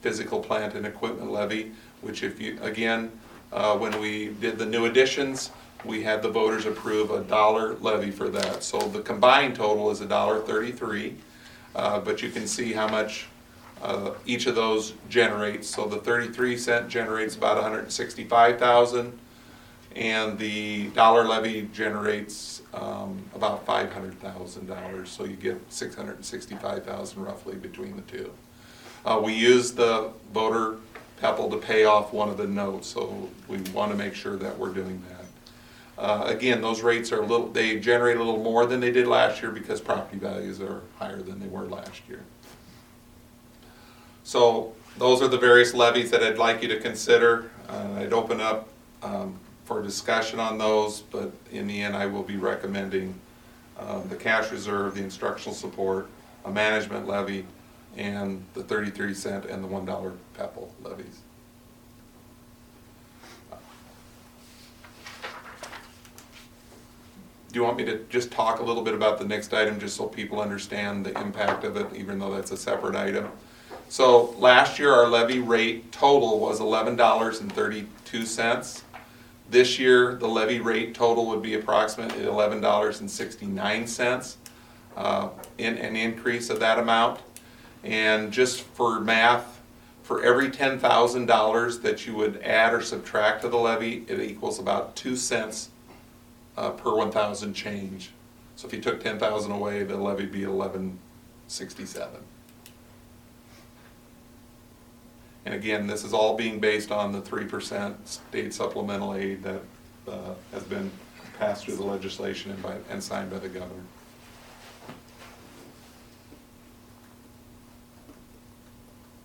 physical 0.02 0.40
plant 0.40 0.74
and 0.74 0.86
equipment 0.86 1.32
levy, 1.32 1.72
which 2.04 2.22
if 2.24 2.40
you, 2.40 2.60
again, 2.62 3.12
uh, 3.52 3.78
when 3.78 4.00
we 4.00 4.30
did 4.40 4.58
the 4.58 4.66
new 4.66 4.86
additions, 4.86 5.52
we 5.86 6.04
had 6.04 6.22
the 6.22 6.30
voters 6.30 6.66
approve 6.66 7.12
a 7.12 7.22
dollar 7.22 7.76
levy 7.76 8.12
for 8.12 8.30
that. 8.30 8.64
So 8.64 8.80
the 8.80 9.02
combined 9.02 9.56
total 9.56 9.92
is 9.92 10.02
a 10.02 10.06
dollar 10.06 10.40
thirty-three, 10.42 11.16
uh, 11.76 12.00
but 12.00 12.22
you 12.22 12.30
can 12.30 12.48
see 12.48 12.74
how 12.74 12.88
much 12.88 13.28
uh, 13.82 14.12
each 14.26 14.46
of 14.48 14.56
those 14.56 14.94
generates. 15.10 15.68
So 15.68 15.86
the 15.86 15.98
thirty-three 15.98 16.58
cent 16.58 16.88
generates 16.88 17.36
about 17.36 17.62
hundred 17.62 17.80
and 17.80 17.92
sixty-five 17.92 18.60
thousand, 18.60 19.20
and 19.96 20.40
the 20.40 20.88
dollar 20.92 21.26
levy 21.26 21.70
generates 21.74 22.62
um, 22.74 23.24
about 23.36 23.66
five 23.66 23.92
hundred 23.92 24.18
thousand 24.20 24.68
dollars. 24.68 25.10
So 25.10 25.26
you 25.26 25.36
get 25.36 25.60
six 25.72 25.96
hundred 25.96 26.24
sixty-five 26.24 26.86
thousand 26.86 27.24
roughly 27.24 27.56
between 27.56 27.98
the 27.98 28.04
two. 28.04 28.32
Uh, 29.06 29.20
we 29.22 29.34
use 29.34 29.74
the 29.74 30.12
voter 30.34 30.78
PPEL 31.22 31.52
to 31.52 31.58
pay 31.58 31.86
off 31.86 32.14
one 32.14 32.30
of 32.30 32.38
the 32.38 32.48
notes, 32.48 32.88
so 32.88 33.30
we 33.48 33.58
want 33.74 33.92
to 33.92 33.98
make 33.98 34.14
sure 34.14 34.36
that 34.36 34.58
we're 34.58 34.74
doing 34.74 35.02
that. 35.10 35.24
Uh, 35.98 36.24
again, 36.26 36.62
those 36.62 36.82
rates 36.82 37.12
are 37.12 37.22
a 37.22 37.26
little, 37.26 37.48
they 37.48 37.80
generate 37.80 38.18
a 38.18 38.24
little 38.24 38.42
more 38.42 38.66
than 38.66 38.80
they 38.80 38.92
did 38.92 39.08
last 39.08 39.42
year 39.42 39.52
because 39.52 39.80
property 39.80 40.18
values 40.18 40.60
are 40.60 40.82
higher 40.98 41.22
than 41.22 41.40
they 41.40 41.48
were 41.48 41.66
last 41.66 42.02
year. 42.10 42.22
So 44.24 44.74
those 44.98 45.22
are 45.22 45.28
the 45.28 45.38
various 45.38 45.74
levies 45.74 46.10
that 46.12 46.24
I'd 46.24 46.38
like 46.38 46.62
you 46.62 46.68
to 46.70 46.80
consider. 46.80 47.52
Uh, 47.70 48.00
I'd 48.00 48.14
open 48.14 48.42
up 48.42 48.68
um, 49.04 49.40
for 49.66 49.82
discussion 49.82 50.40
on 50.40 50.58
those, 50.58 51.02
but 51.02 51.32
in 51.52 51.68
the 51.68 51.82
end, 51.82 51.96
I 51.96 52.06
will 52.06 52.24
be 52.24 52.38
recommending 52.38 53.14
um, 53.78 54.08
the 54.10 54.16
cash 54.16 54.52
reserve, 54.52 54.96
the 54.96 55.04
instructional 55.04 55.54
support, 55.54 56.08
a 56.46 56.52
management 56.52 57.08
levy, 57.08 57.46
and 57.98 58.44
the 58.54 58.64
33 58.64 59.14
cent 59.14 59.46
and 59.46 59.64
the 59.64 59.68
$1 59.68 59.86
PPEL 60.38 60.70
levies. 60.84 61.22
Do 67.54 67.60
you 67.60 67.66
want 67.66 67.78
me 67.78 67.86
to 67.86 68.04
just 68.10 68.32
talk 68.32 68.60
a 68.60 68.64
little 68.64 68.82
bit 68.82 68.96
about 68.96 69.20
the 69.20 69.26
next 69.26 69.54
item, 69.54 69.80
just 69.80 69.96
so 69.96 70.08
people 70.08 70.42
understand 70.42 71.06
the 71.06 71.16
impact 71.20 71.64
of 71.64 71.78
it, 71.78 71.86
even 71.96 72.18
though 72.18 72.34
that's 72.34 72.50
a 72.50 72.58
separate 72.58 72.96
item? 72.96 73.30
So 73.90 74.32
last 74.40 74.80
year, 74.80 74.92
our 74.92 75.08
levy 75.08 75.38
rate 75.38 75.92
total 75.92 76.40
was 76.40 76.60
eleven 76.60 76.96
dollars 76.96 77.42
and 77.42 77.54
thirty-two 77.54 78.26
cents. 78.26 78.84
This 79.52 79.78
year, 79.78 80.16
the 80.16 80.28
levy 80.28 80.62
rate 80.62 80.96
total 80.96 81.28
would 81.28 81.44
be 81.44 81.54
approximately 81.54 82.26
eleven 82.26 82.60
dollars 82.60 83.02
and 83.02 83.12
sixty-nine 83.12 83.86
cents, 83.86 84.38
uh, 84.98 85.30
in 85.60 85.78
an 85.78 85.96
increase 85.96 86.50
of 86.50 86.60
that 86.60 86.80
amount. 86.80 87.20
And 87.84 88.32
just 88.32 88.62
for 88.62 89.00
math, 89.00 89.62
for 90.04 90.24
every 90.24 90.50
ten 90.52 90.80
thousand 90.80 91.26
dollars 91.26 91.80
that 91.80 92.08
you 92.08 92.16
would 92.16 92.42
add 92.42 92.74
or 92.74 92.82
subtract 92.82 93.42
to 93.42 93.50
the 93.50 93.58
levy, 93.58 94.06
it 94.08 94.20
equals 94.20 94.60
about 94.60 94.96
two 94.96 95.16
cents 95.16 95.70
uh, 96.58 96.72
per 96.72 96.96
one 96.96 97.12
thousand 97.12 97.54
change. 97.54 98.12
So 98.56 98.68
if 98.68 98.74
you 98.74 98.82
took 98.82 99.04
ten 99.04 99.20
thousand 99.20 99.52
away, 99.52 99.84
the 99.84 99.98
levy'd 99.98 100.32
be 100.32 100.44
eleven 100.44 101.00
sixty-seven. 101.48 102.22
And 105.46 105.54
again, 105.54 105.88
this 105.88 106.06
is 106.06 106.14
all 106.14 106.38
being 106.38 106.60
based 106.60 106.90
on 106.90 107.12
the 107.12 107.20
three 107.20 107.46
percent 107.46 108.08
state 108.08 108.54
supplemental 108.54 109.14
aid 109.16 109.44
that 109.44 109.62
uh, 110.08 110.36
has 110.54 110.64
been 110.64 110.90
passed 111.38 111.66
through 111.66 111.76
the 111.76 111.84
legislation 111.84 112.52
and 112.52 112.62
by, 112.64 112.76
and 112.90 113.04
signed 113.04 113.30
by 113.30 113.40
the 113.40 113.50
governor. 113.50 113.84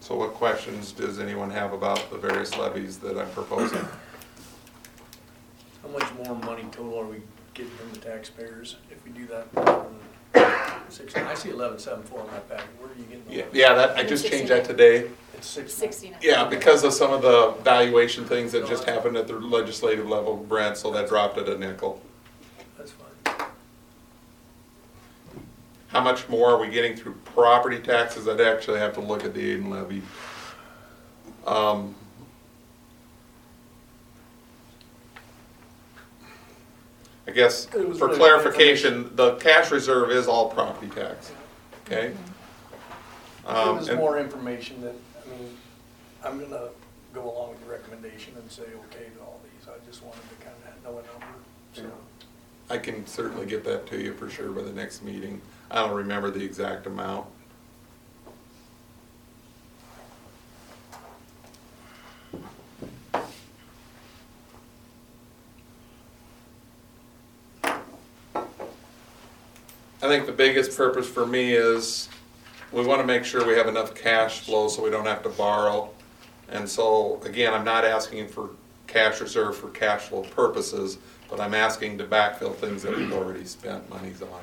So 0.09 0.17
what 0.17 0.33
questions 0.33 0.93
does 0.93 1.19
anyone 1.19 1.51
have 1.51 1.75
about 1.75 2.11
the 2.11 2.17
various 2.17 2.57
levies 2.57 2.97
that 3.01 3.19
I'm 3.19 3.29
proposing? 3.33 3.87
How 5.83 5.89
much 5.91 6.07
more 6.25 6.35
money 6.35 6.63
total 6.73 6.99
are 7.01 7.05
we 7.05 7.21
getting 7.53 7.71
from 7.73 7.91
the 7.93 7.99
taxpayers 7.99 8.77
if 8.91 9.05
we 9.05 9.11
do 9.11 9.27
that? 9.27 10.87
Six, 10.89 11.15
I 11.15 11.35
see 11.35 11.51
eleven 11.51 11.79
seven 11.79 12.03
four 12.05 12.21
on 12.21 12.27
my 12.29 12.39
packet, 12.39 12.65
where 12.81 12.91
are 12.91 12.95
you 12.95 13.05
getting? 13.05 13.25
the 13.27 13.33
Yeah, 13.35 13.41
11? 13.41 13.55
yeah, 13.55 13.75
that, 13.75 13.99
I 13.99 14.03
just 14.03 14.27
changed 14.27 14.51
that 14.51 14.65
today. 14.65 15.11
It's 15.35 15.47
six. 15.47 15.75
Sixty-nine. 15.75 16.21
Yeah, 16.23 16.45
because 16.45 16.85
of 16.85 16.95
some 16.95 17.13
of 17.13 17.21
the 17.21 17.55
valuation 17.63 18.25
things 18.25 18.53
that 18.53 18.67
just 18.67 18.85
happened 18.85 19.19
at 19.19 19.29
the 19.29 19.35
legislative 19.35 20.09
level, 20.09 20.39
Brent, 20.39 20.79
so 20.79 20.91
that 20.93 21.11
dropped 21.11 21.37
it 21.37 21.51
a 21.51 21.59
nickel. 21.59 22.01
That's 22.79 22.93
fine. 22.93 23.47
How 25.89 26.01
much 26.03 26.29
more 26.29 26.51
are 26.51 26.59
we 26.59 26.69
getting 26.69 26.97
through 26.97 27.15
property 27.25 27.79
taxes? 27.79 28.29
I'd 28.29 28.41
actually 28.41 28.79
have 28.79 28.93
to 28.95 29.01
look 29.01 29.25
at 29.25 29.33
the 29.35 29.51
aid 29.53 29.61
and 29.61 29.71
levy. 29.71 30.03
Um, 31.47 31.95
I 37.27 37.31
guess, 37.31 37.67
for 37.67 38.09
clarification, 38.15 39.15
the 39.17 39.35
cash 39.37 39.71
reserve 39.71 40.11
is 40.11 40.27
all 40.27 40.49
property 40.51 40.89
tax, 40.89 41.33
okay? 41.87 42.09
Give 43.47 43.57
Um, 43.57 43.79
us 43.79 43.89
and- 43.89 43.99
more 43.99 44.19
information 44.19 44.81
that, 44.83 44.95
I 45.27 45.31
mean, 45.39 45.57
I'm 46.25 46.39
gonna 46.41 46.69
go 47.15 47.23
along 47.23 47.51
with 47.51 47.65
the 47.65 47.71
recommendation 47.71 48.35
and 48.37 48.51
say 48.51 48.63
okay 48.63 49.11
to 49.15 49.21
all 49.23 49.41
these. 49.45 49.69
I 49.69 49.73
just 49.87 50.03
wanted 50.03 50.23
to 50.29 50.45
kind 50.45 50.57
of 50.67 50.85
know 50.85 50.91
a 50.99 51.03
number, 51.03 51.39
so. 51.75 51.83
I 52.71 52.77
can 52.79 53.07
certainly 53.07 53.47
get 53.47 53.65
that 53.65 53.87
to 53.89 53.99
you 53.99 54.13
for 54.15 54.29
sure 54.29 54.51
by 54.51 54.63
the 54.63 54.73
next 54.73 55.03
meeting. 55.03 55.41
I 55.71 55.83
don't 55.87 55.95
remember 55.95 56.31
the 56.31 56.43
exact 56.43 56.87
amount. 56.87 57.27
I 70.01 70.07
think 70.07 70.27
the 70.27 70.33
biggest 70.33 70.77
purpose 70.77 71.07
for 71.09 71.27
me 71.27 71.53
is, 71.53 72.09
we 72.73 72.85
want 72.87 73.01
to 73.01 73.07
make 73.07 73.25
sure 73.25 73.47
we 73.47 73.55
have 73.55 73.67
enough 73.67 73.95
cash 73.95 74.41
flow 74.41 74.69
so 74.69 74.83
we 74.83 74.91
don't 74.91 75.07
have 75.07 75.23
to 75.25 75.29
borrow. 75.29 75.91
And 76.49 76.69
so, 76.69 77.21
again, 77.25 77.53
I'm 77.53 77.65
not 77.65 77.85
asking 77.85 78.29
for 78.29 78.51
cash 78.87 79.21
reserve 79.21 79.57
for 79.57 79.69
cash 79.69 80.03
flow 80.03 80.23
purposes, 80.23 80.99
but 81.29 81.41
I'm 81.41 81.53
asking 81.53 81.99
to 81.99 82.05
backfill 82.05 82.55
things 82.55 82.83
that 82.85 82.97
we've 82.97 83.13
already 83.13 83.45
spent 83.45 83.89
monies 83.91 84.23
on. 84.23 84.41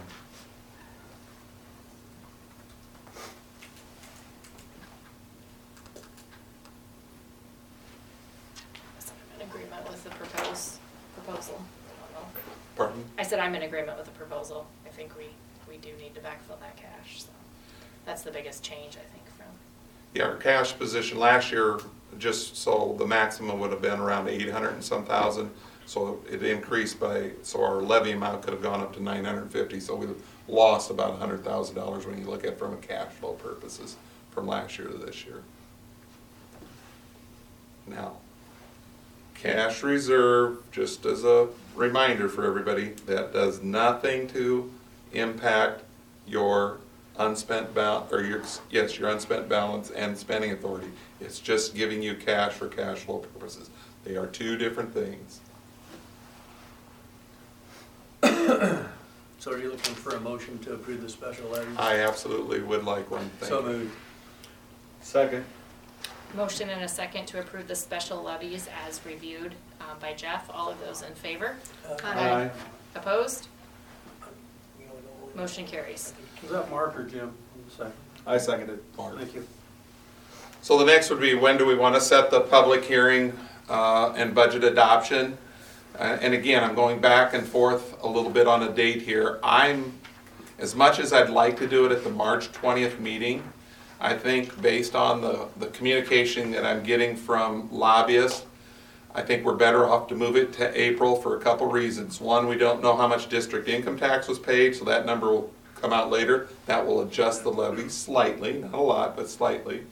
So 8.99 9.13
I'm 9.33 9.41
in 9.41 9.47
agreement 9.47 9.89
with 9.89 10.03
the 10.03 10.09
proposed, 10.11 10.79
proposal. 11.15 11.61
I 11.87 12.13
don't 12.13 12.23
know. 12.23 12.29
Pardon? 12.75 13.03
I 13.17 13.23
said 13.23 13.39
I'm 13.39 13.55
in 13.55 13.63
agreement 13.63 13.97
with 13.97 14.05
the 14.05 14.11
proposal. 14.13 14.67
I 14.85 14.89
think 14.89 15.17
we, 15.17 15.25
we 15.67 15.77
do 15.77 15.89
need 15.99 16.13
to 16.15 16.21
backfill 16.21 16.59
that 16.59 16.75
cash, 16.77 17.23
so. 17.23 17.29
That's 18.05 18.21
the 18.21 18.31
biggest 18.31 18.63
change, 18.63 18.97
I 18.97 19.05
think, 19.11 19.25
from, 19.35 19.47
Yeah, 20.13 20.25
our 20.25 20.35
cash 20.35 20.73
position 20.95 21.19
last 21.19 21.51
year, 21.51 21.77
just 22.17 22.55
so 22.55 22.95
the 22.97 23.05
maximum 23.05 23.59
would 23.59 23.71
have 23.71 23.81
been 23.81 23.99
around 23.99 24.29
eight 24.29 24.49
hundred 24.49 24.69
and 24.69 24.83
some 24.83 25.03
thousand. 25.03 25.51
So 25.85 26.19
it 26.31 26.41
increased 26.41 26.99
by, 26.99 27.31
so 27.43 27.63
our 27.63 27.81
levy 27.81 28.11
amount 28.11 28.41
could 28.41 28.53
have 28.53 28.63
gone 28.63 28.79
up 28.79 28.93
to 28.95 29.03
nine 29.03 29.25
hundred 29.25 29.41
and 29.41 29.51
fifty, 29.51 29.81
so 29.81 29.95
we 29.95 30.07
lost 30.47 30.89
about 30.89 31.19
hundred 31.19 31.43
thousand 31.43 31.75
dollars 31.75 32.05
when 32.05 32.17
you 32.17 32.25
look 32.25 32.45
at 32.45 32.53
it 32.53 32.59
from 32.59 32.73
a 32.73 32.77
cash 32.77 33.11
flow 33.11 33.33
purposes 33.33 33.97
from 34.31 34.47
last 34.47 34.77
year 34.77 34.87
to 34.87 34.97
this 34.97 35.25
year. 35.25 35.41
Now, 37.87 38.13
cash 39.35 39.83
reserve, 39.83 40.59
just 40.71 41.05
as 41.05 41.25
a 41.25 41.49
reminder 41.75 42.29
for 42.29 42.45
everybody, 42.45 42.93
that 43.05 43.33
does 43.33 43.61
nothing 43.61 44.29
to 44.29 44.71
impact 45.11 45.83
your 46.25 46.77
unspent 47.17 47.73
bal, 47.73 48.07
or 48.11 48.21
your, 48.21 48.41
yes, 48.69 48.97
your 48.99 49.09
unspent 49.09 49.47
balance 49.49 49.89
and 49.91 50.17
spending 50.17 50.51
authority. 50.51 50.89
It's 51.21 51.39
just 51.39 51.75
giving 51.75 52.01
you 52.01 52.15
cash 52.15 52.53
for 52.53 52.67
cash 52.67 52.99
flow 52.99 53.19
purposes. 53.19 53.69
They 54.03 54.15
are 54.17 54.27
two 54.27 54.57
different 54.57 54.93
things. 54.93 55.39
So 59.39 59.51
are 59.51 59.59
you 59.59 59.69
looking 59.69 59.93
for 59.93 60.15
a 60.15 60.19
motion 60.19 60.57
to 60.59 60.73
approve 60.73 61.01
the 61.03 61.09
special 61.09 61.47
levies? 61.49 61.75
I 61.77 61.99
absolutely 61.99 62.61
would 62.61 62.83
like 62.83 63.11
one, 63.11 63.29
thank 63.39 63.49
So 63.51 63.59
you. 63.59 63.65
moved. 63.67 63.95
Second. 65.01 65.45
Motion 66.33 66.69
and 66.71 66.81
a 66.81 66.87
second 66.87 67.27
to 67.27 67.39
approve 67.39 67.67
the 67.67 67.75
special 67.75 68.23
levies 68.23 68.67
as 68.87 69.05
reviewed 69.05 69.53
uh, 69.79 69.83
by 70.01 70.13
Jeff. 70.13 70.49
All 70.51 70.71
of 70.71 70.79
those 70.79 71.03
in 71.03 71.13
favor? 71.13 71.57
Aye. 72.03 72.49
Opposed? 72.95 73.47
Motion 75.35 75.65
carries. 75.65 76.13
Was 76.41 76.51
that 76.51 76.69
Mark 76.71 76.97
or 76.97 77.03
Jim? 77.03 77.31
Second. 77.75 77.93
I 78.25 78.37
seconded. 78.37 78.79
Thank 78.97 79.35
you. 79.35 79.45
So 80.61 80.77
the 80.79 80.85
next 80.85 81.09
would 81.09 81.19
be, 81.19 81.35
when 81.35 81.57
do 81.57 81.65
we 81.65 81.75
want 81.75 81.93
to 81.95 82.01
set 82.01 82.31
the 82.31 82.41
public 82.41 82.83
hearing 82.83 83.37
uh, 83.69 84.13
and 84.15 84.33
budget 84.33 84.63
adoption? 84.63 85.37
Uh, 85.99 86.17
And 86.21 86.33
again, 86.33 86.63
I'm 86.63 86.73
going 86.73 86.99
back 86.99 87.33
and 87.33 87.45
forth 87.45 88.01
a 88.01 88.07
little 88.07 88.31
bit 88.31 88.47
on 88.47 88.63
a 88.63 88.71
date 88.71 89.01
here. 89.01 89.39
I'm, 89.43 89.93
as 90.57 90.73
much 90.75 90.99
as 90.99 91.13
I'd 91.13 91.29
like 91.29 91.57
to 91.59 91.67
do 91.67 91.85
it 91.85 91.91
at 91.91 92.03
the 92.03 92.09
March 92.09 92.51
20th 92.53 92.99
meeting, 92.99 93.43
I 93.99 94.13
think 94.15 94.59
based 94.61 94.95
on 94.95 95.21
the, 95.21 95.47
the 95.57 95.67
communication 95.67 96.51
that 96.51 96.65
I'm 96.65 96.81
getting 96.83 97.15
from 97.15 97.69
lobbyists, 97.71 98.45
I 99.15 99.21
think 99.21 99.45
we're 99.45 99.55
better 99.55 99.87
off 99.87 100.09
to 100.09 100.15
move 100.15 100.35
it 100.35 100.51
to 100.53 100.79
April 100.79 101.15
for 101.15 101.37
a 101.37 101.39
couple 101.39 101.67
reasons. 101.67 102.19
One, 102.19 102.47
we 102.47 102.57
don't 102.57 102.83
know 102.83 102.97
how 102.97 103.07
much 103.07 103.29
district 103.29 103.69
income 103.69 103.97
tax 103.97 104.27
was 104.27 104.37
paid, 104.37 104.75
so 104.75 104.83
that 104.85 105.05
number 105.05 105.31
will 105.31 105.53
come 105.81 105.93
out 105.93 106.11
later. 106.11 106.49
That 106.65 106.85
will 106.85 107.01
adjust 107.01 107.43
the 107.43 107.49
levy 107.49 107.87
slightly, 107.87 108.53
not 108.53 108.73
a 108.73 108.81
lot, 108.81 109.15
but 109.15 109.29
slightly. 109.29 109.83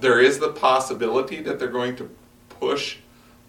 There 0.00 0.20
is 0.20 0.38
the 0.38 0.50
possibility 0.50 1.40
that 1.40 1.58
they're 1.58 1.68
going 1.68 1.96
to 1.96 2.10
push 2.50 2.98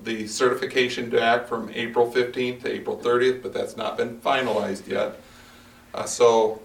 the 0.03 0.25
certification 0.25 1.09
back 1.09 1.47
from 1.47 1.69
April 1.73 2.09
15th 2.09 2.61
to 2.61 2.71
April 2.71 2.97
30th, 2.97 3.41
but 3.41 3.53
that's 3.53 3.75
not 3.75 3.97
been 3.97 4.17
finalized 4.21 4.87
yet. 4.87 5.19
Uh, 5.93 6.05
So 6.05 6.61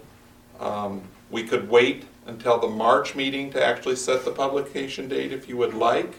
um, 0.61 1.01
we 1.29 1.43
could 1.43 1.69
wait 1.69 2.05
until 2.25 2.57
the 2.57 2.67
March 2.67 3.15
meeting 3.15 3.51
to 3.51 3.61
actually 3.65 3.97
set 3.97 4.23
the 4.23 4.31
publication 4.31 5.09
date 5.09 5.33
if 5.33 5.49
you 5.49 5.57
would 5.57 5.73
like, 5.73 6.13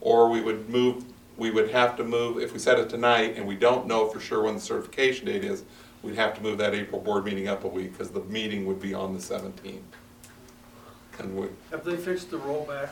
or 0.00 0.28
we 0.28 0.40
would 0.40 0.68
move, 0.68 1.04
we 1.40 1.50
would 1.50 1.70
have 1.70 1.96
to 1.96 2.04
move, 2.04 2.38
if 2.38 2.52
we 2.52 2.58
set 2.58 2.78
it 2.78 2.90
tonight 2.90 3.34
and 3.36 3.46
we 3.46 3.56
don't 3.56 3.86
know 3.86 4.06
for 4.06 4.20
sure 4.20 4.42
when 4.42 4.54
the 4.54 4.60
certification 4.60 5.24
date 5.24 5.42
is, 5.42 5.64
we'd 6.02 6.14
have 6.14 6.34
to 6.34 6.42
move 6.42 6.58
that 6.58 6.74
April 6.74 7.00
board 7.00 7.24
meeting 7.24 7.48
up 7.48 7.64
a 7.64 7.66
week, 7.66 7.92
because 7.92 8.10
the 8.10 8.20
meeting 8.24 8.66
would 8.66 8.78
be 8.78 8.92
on 8.92 9.14
the 9.14 9.18
17th. 9.18 9.80
And 11.18 11.34
we, 11.34 11.48
Have 11.70 11.82
they 11.82 11.96
fixed 11.96 12.30
the 12.30 12.38
rollback? 12.38 12.90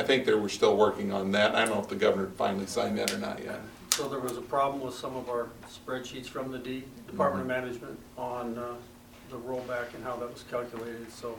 I 0.00 0.02
think 0.02 0.26
they 0.26 0.34
were 0.34 0.48
still 0.48 0.76
working 0.76 1.12
on 1.12 1.30
that. 1.30 1.54
I 1.54 1.64
don't 1.64 1.76
know 1.76 1.80
if 1.80 1.88
the 1.88 1.94
governor 1.94 2.28
finally 2.36 2.66
signed 2.66 2.98
that 2.98 3.14
or 3.14 3.18
not 3.18 3.42
yet. 3.42 3.60
So 3.90 4.08
there 4.08 4.20
was 4.20 4.36
a 4.36 4.42
problem 4.42 4.82
with 4.82 4.94
some 4.94 5.16
of 5.16 5.28
our 5.28 5.46
spreadsheets 5.70 6.26
from 6.26 6.50
the 6.50 6.58
D, 6.58 6.82
Department 7.06 7.42
of 7.42 7.46
Management 7.46 7.98
on 8.18 8.58
uh, 8.58 8.74
the 9.30 9.36
rollback 9.36 9.94
and 9.94 10.02
how 10.02 10.16
that 10.16 10.32
was 10.32 10.42
calculated, 10.50 11.10
so 11.12 11.38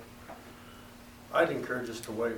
I'd 1.34 1.51
encourage 1.51 1.89
us 1.89 1.99
to 2.01 2.13
wait. 2.13 2.38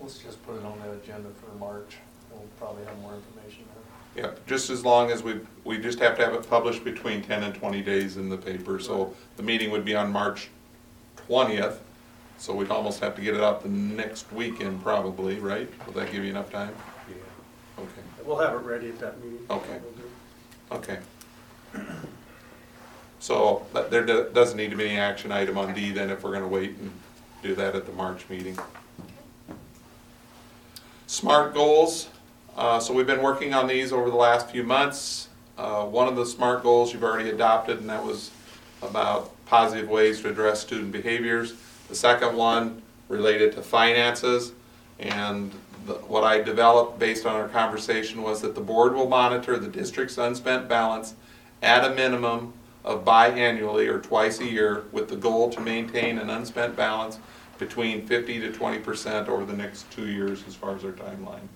Let's 0.00 0.18
just 0.18 0.44
put 0.46 0.56
it 0.56 0.64
on 0.64 0.78
the 0.84 0.92
agenda 0.92 1.28
for 1.30 1.54
March. 1.58 1.96
We'll 2.30 2.42
probably 2.58 2.84
have 2.84 2.98
more 3.00 3.14
information 3.14 3.64
then. 4.14 4.24
Yep, 4.24 4.46
just 4.46 4.70
as 4.70 4.84
long 4.84 5.10
as 5.10 5.22
we, 5.22 5.40
we 5.64 5.78
just 5.78 5.98
have 6.00 6.16
to 6.18 6.24
have 6.24 6.34
it 6.34 6.48
published 6.48 6.84
between 6.84 7.22
ten 7.22 7.42
and 7.42 7.54
twenty 7.54 7.82
days 7.82 8.16
in 8.16 8.28
the 8.28 8.36
paper. 8.36 8.78
So 8.78 9.14
the 9.36 9.42
meeting 9.42 9.70
would 9.70 9.84
be 9.84 9.94
on 9.94 10.10
March 10.12 10.48
twentieth, 11.26 11.80
so 12.38 12.54
we'd 12.54 12.70
almost 12.70 13.00
have 13.00 13.14
to 13.16 13.22
get 13.22 13.34
it 13.34 13.40
out 13.42 13.62
the 13.62 13.68
next 13.68 14.32
weekend 14.32 14.82
probably, 14.82 15.36
right? 15.40 15.68
Will 15.86 15.92
that 15.94 16.10
give 16.12 16.24
you 16.24 16.30
enough 16.30 16.50
time? 16.50 16.74
Yeah. 17.08 17.14
Okay, 17.82 18.02
We'll 18.24 18.38
have 18.38 18.54
it 18.54 18.64
ready 18.64 18.88
at 18.88 18.98
that 19.00 19.22
meeting. 19.22 19.46
Okay. 19.50 19.78
okay. 20.72 20.98
So, 23.20 23.66
but 23.72 23.90
there 23.90 24.04
do- 24.06 24.28
doesn't 24.32 24.56
need 24.56 24.70
to 24.70 24.76
be 24.76 24.86
any 24.88 24.98
action 24.98 25.32
item 25.32 25.58
on 25.58 25.74
D 25.74 25.90
then 25.92 26.08
if 26.10 26.22
we're 26.22 26.32
gonna 26.32 26.48
wait 26.48 26.76
and 26.78 26.90
do 27.42 27.54
that 27.56 27.74
at 27.74 27.84
the 27.86 27.92
March 27.92 28.28
meeting. 28.28 28.58
SMART 31.08 31.54
goals, 31.54 32.10
uh, 32.54 32.78
so 32.78 32.92
we've 32.92 33.06
been 33.06 33.22
working 33.22 33.54
on 33.54 33.66
these 33.66 33.94
over 33.94 34.10
the 34.10 34.16
last 34.16 34.50
few 34.50 34.62
months. 34.62 35.30
Uh, 35.56 35.86
one 35.86 36.06
of 36.06 36.16
the 36.16 36.26
SMART 36.26 36.62
goals 36.62 36.92
you've 36.92 37.02
already 37.02 37.30
adopted, 37.30 37.80
and 37.80 37.88
that 37.88 38.04
was 38.04 38.30
about 38.82 39.30
positive 39.46 39.88
ways 39.88 40.20
to 40.20 40.28
address 40.28 40.60
student 40.60 40.92
behaviors. 40.92 41.54
The 41.88 41.94
second 41.94 42.36
one 42.36 42.82
related 43.08 43.52
to 43.52 43.62
finances, 43.62 44.52
and 44.98 45.50
the- 45.86 45.94
what 45.94 46.24
I 46.24 46.42
developed 46.42 46.98
based 46.98 47.24
on 47.24 47.36
our 47.36 47.48
conversation 47.48 48.22
was 48.22 48.42
that 48.42 48.54
the 48.54 48.60
board 48.60 48.94
will 48.94 49.08
monitor 49.08 49.56
the 49.56 49.68
district's 49.68 50.18
unspent 50.18 50.68
balance 50.68 51.14
at 51.62 51.90
a 51.90 51.94
minimum 51.94 52.52
of 52.84 53.06
biannually 53.06 53.88
or 53.88 53.98
twice 53.98 54.40
a 54.40 54.44
year 54.44 54.84
with 54.92 55.08
the 55.08 55.16
goal 55.16 55.48
to 55.48 55.60
maintain 55.62 56.18
an 56.18 56.28
unspent 56.28 56.76
balance 56.76 57.18
between 57.58 58.06
fifty 58.06 58.38
to 58.40 58.52
twenty 58.52 58.78
percent 58.78 59.28
over 59.28 59.44
the 59.44 59.52
next 59.56 59.90
two 59.90 60.06
years 60.08 60.42
as 60.46 60.54
far 60.54 60.74
as 60.76 60.84
our 60.84 60.92
timeline. 60.92 61.48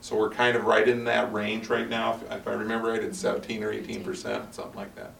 So 0.00 0.16
we're 0.16 0.30
kind 0.30 0.56
of 0.56 0.64
right 0.64 0.88
in 0.88 1.04
that 1.04 1.32
range 1.32 1.68
right 1.68 1.88
now. 1.88 2.14
If- 2.14 2.32
If 2.32 2.48
I 2.48 2.52
remember 2.52 2.88
right, 2.88 3.02
it's 3.02 3.18
seventeen 3.18 3.62
or 3.62 3.70
eighteen 3.70 4.02
percent, 4.02 4.54
something 4.54 4.74
like 4.76 4.94
that. 4.96 5.12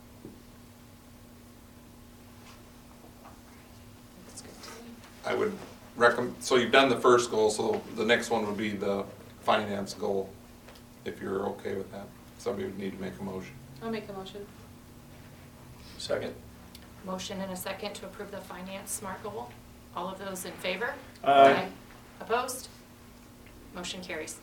Looks 4.27 4.41
good 4.43 4.63
to 4.63 4.69
me. 4.71 4.75
I 5.27 5.35
would 5.35 5.53
recommend, 5.97 6.35
so 6.41 6.57
you've 6.57 6.73
done 6.73 6.89
the 6.89 6.97
first 6.99 7.31
goal, 7.31 7.51
so 7.51 7.81
the 7.97 8.05
next 8.05 8.31
one 8.31 8.47
would 8.47 8.57
be 8.57 8.71
the 8.71 9.05
finance 9.41 9.95
goal, 9.95 10.31
if 11.05 11.21
you're 11.21 11.47
okay 11.51 11.75
with 11.75 11.91
that. 11.93 12.07
Somebody 12.39 12.65
would 12.67 12.79
need 12.79 12.93
to 12.97 13.01
make 13.01 13.13
a 13.21 13.23
motion. 13.23 13.53
I'll 13.83 13.91
make 13.91 14.09
a 14.09 14.13
motion. 14.13 14.45
Second? 15.99 16.35
Motion 17.05 17.41
and 17.41 17.53
a 17.53 17.57
second 17.57 17.95
to 17.95 18.07
approve 18.07 18.31
the 18.33 18.39
finance 18.41 18.91
SMART 18.93 19.23
goal. 19.23 19.51
All 19.97 20.09
of 20.09 20.19
those 20.19 20.45
in 20.45 20.53
favor? 20.53 20.95
Aye. 21.25 21.69
Opposed? 22.21 22.69
Motion 23.75 24.03
carries. 24.03 24.39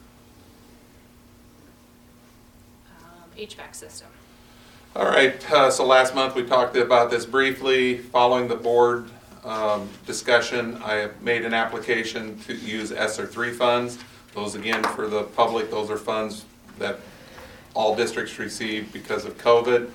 Um, 3.02 3.30
HVAC 3.38 3.76
system. 3.76 4.08
All 4.96 5.06
right, 5.06 5.52
uh, 5.52 5.70
so 5.70 5.86
last 5.86 6.16
month 6.16 6.36
we 6.36 6.44
talked 6.44 6.76
about 6.76 7.12
this 7.12 7.26
briefly. 7.26 7.98
Following 8.00 8.48
the 8.48 8.56
board 8.56 9.10
um, 9.44 9.88
discussion, 10.06 10.82
I 10.84 10.96
have 10.96 11.22
made 11.22 11.46
an 11.46 11.54
application 11.54 12.40
to 12.42 12.56
use 12.56 12.92
ESSER 12.92 13.28
three 13.28 13.52
funds. 13.52 14.00
Those 14.34 14.56
again, 14.56 14.84
for 14.84 15.08
the 15.08 15.24
public, 15.24 15.70
those 15.72 15.90
are 15.92 15.98
funds 15.98 16.46
that 16.80 17.00
all 17.76 17.96
districts 17.96 18.38
receive 18.40 18.92
because 18.92 19.26
of 19.26 19.38
COVID. 19.38 19.90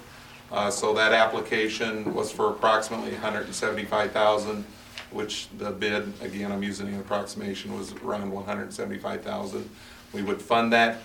Uh, 0.52 0.70
So 0.70 0.94
that 0.94 1.12
application 1.12 2.14
was 2.14 2.30
for 2.30 2.50
approximately 2.50 3.10
175,000, 3.12 4.64
which 5.14 5.48
the 5.58 5.70
bid, 5.70 6.12
again, 6.20 6.52
I'm 6.52 6.62
using 6.62 6.88
an 6.88 7.00
approximation, 7.00 7.76
was 7.76 7.92
around 7.92 8.30
175,000. 8.30 9.70
We 10.12 10.22
would 10.22 10.42
fund 10.42 10.72
that 10.72 11.00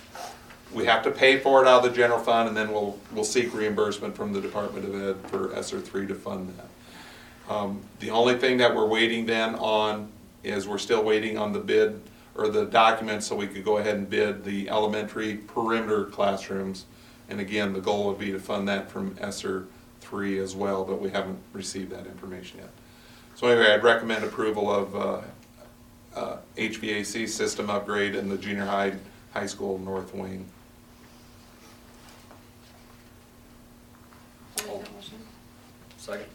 we 0.74 0.86
have 0.86 1.04
to 1.04 1.12
pay 1.12 1.40
for 1.40 1.64
it 1.64 1.68
out 1.68 1.84
of 1.84 1.92
the 1.92 1.96
general 1.96 2.20
fund, 2.20 2.48
and 2.48 2.58
then 2.58 2.72
we'll, 2.72 2.98
we'll 3.12 3.24
seek 3.24 3.54
reimbursement 3.54 4.16
from 4.16 4.34
the 4.34 4.42
Department 4.42 4.86
of 4.86 4.96
Ed 4.96 5.30
for 5.30 5.54
ESSER 5.56 5.80
three 5.80 6.06
to 6.08 6.16
fund 6.16 6.54
that. 6.58 7.54
Um, 7.54 7.82
The 8.00 8.12
only 8.12 8.38
thing 8.38 8.58
that 8.58 8.76
we're 8.76 8.86
waiting 8.88 9.26
then 9.26 9.56
on 9.56 10.10
is 10.44 10.68
we're 10.68 10.78
still 10.78 11.04
waiting 11.04 11.38
on 11.38 11.54
the 11.54 11.60
bid, 11.60 12.02
or 12.36 12.50
the 12.50 12.66
documents, 12.66 13.28
so 13.28 13.36
we 13.36 13.48
could 13.48 13.66
go 13.66 13.78
ahead 13.78 13.96
and 13.96 14.10
bid 14.10 14.44
the 14.44 14.70
elementary 14.70 15.38
perimeter 15.38 16.06
classrooms. 16.06 16.86
And 17.30 17.40
again, 17.40 17.74
the 17.74 17.82
goal 17.82 18.08
would 18.08 18.20
be 18.20 18.32
to 18.32 18.40
fund 18.40 18.68
that 18.70 18.90
from 18.90 19.16
ESSER 19.20 19.66
three 20.02 20.40
as 20.40 20.56
well, 20.56 20.84
but 20.84 21.02
we 21.02 21.10
haven't 21.10 21.40
received 21.54 21.92
that 21.92 22.06
information 22.08 22.60
yet. 22.60 22.70
So 23.40 23.48
anyway, 23.48 23.72
I'd 23.72 23.84
recommend 23.84 24.26
approval 24.26 24.70
of 24.70 24.94
uh, 24.94 25.22
uh, 26.14 26.38
HVAC 26.58 27.30
system 27.30 27.70
upgrade 27.70 28.14
in 28.14 28.28
the 28.28 28.38
junior 28.38 28.66
high, 28.66 28.92
high 29.32 29.46
school 29.46 29.78
north 29.80 30.14
wing. 30.14 30.46
I'll 34.60 34.66
make 34.76 34.84
that 34.84 34.94
motion. 34.94 35.18
Second. 35.96 36.26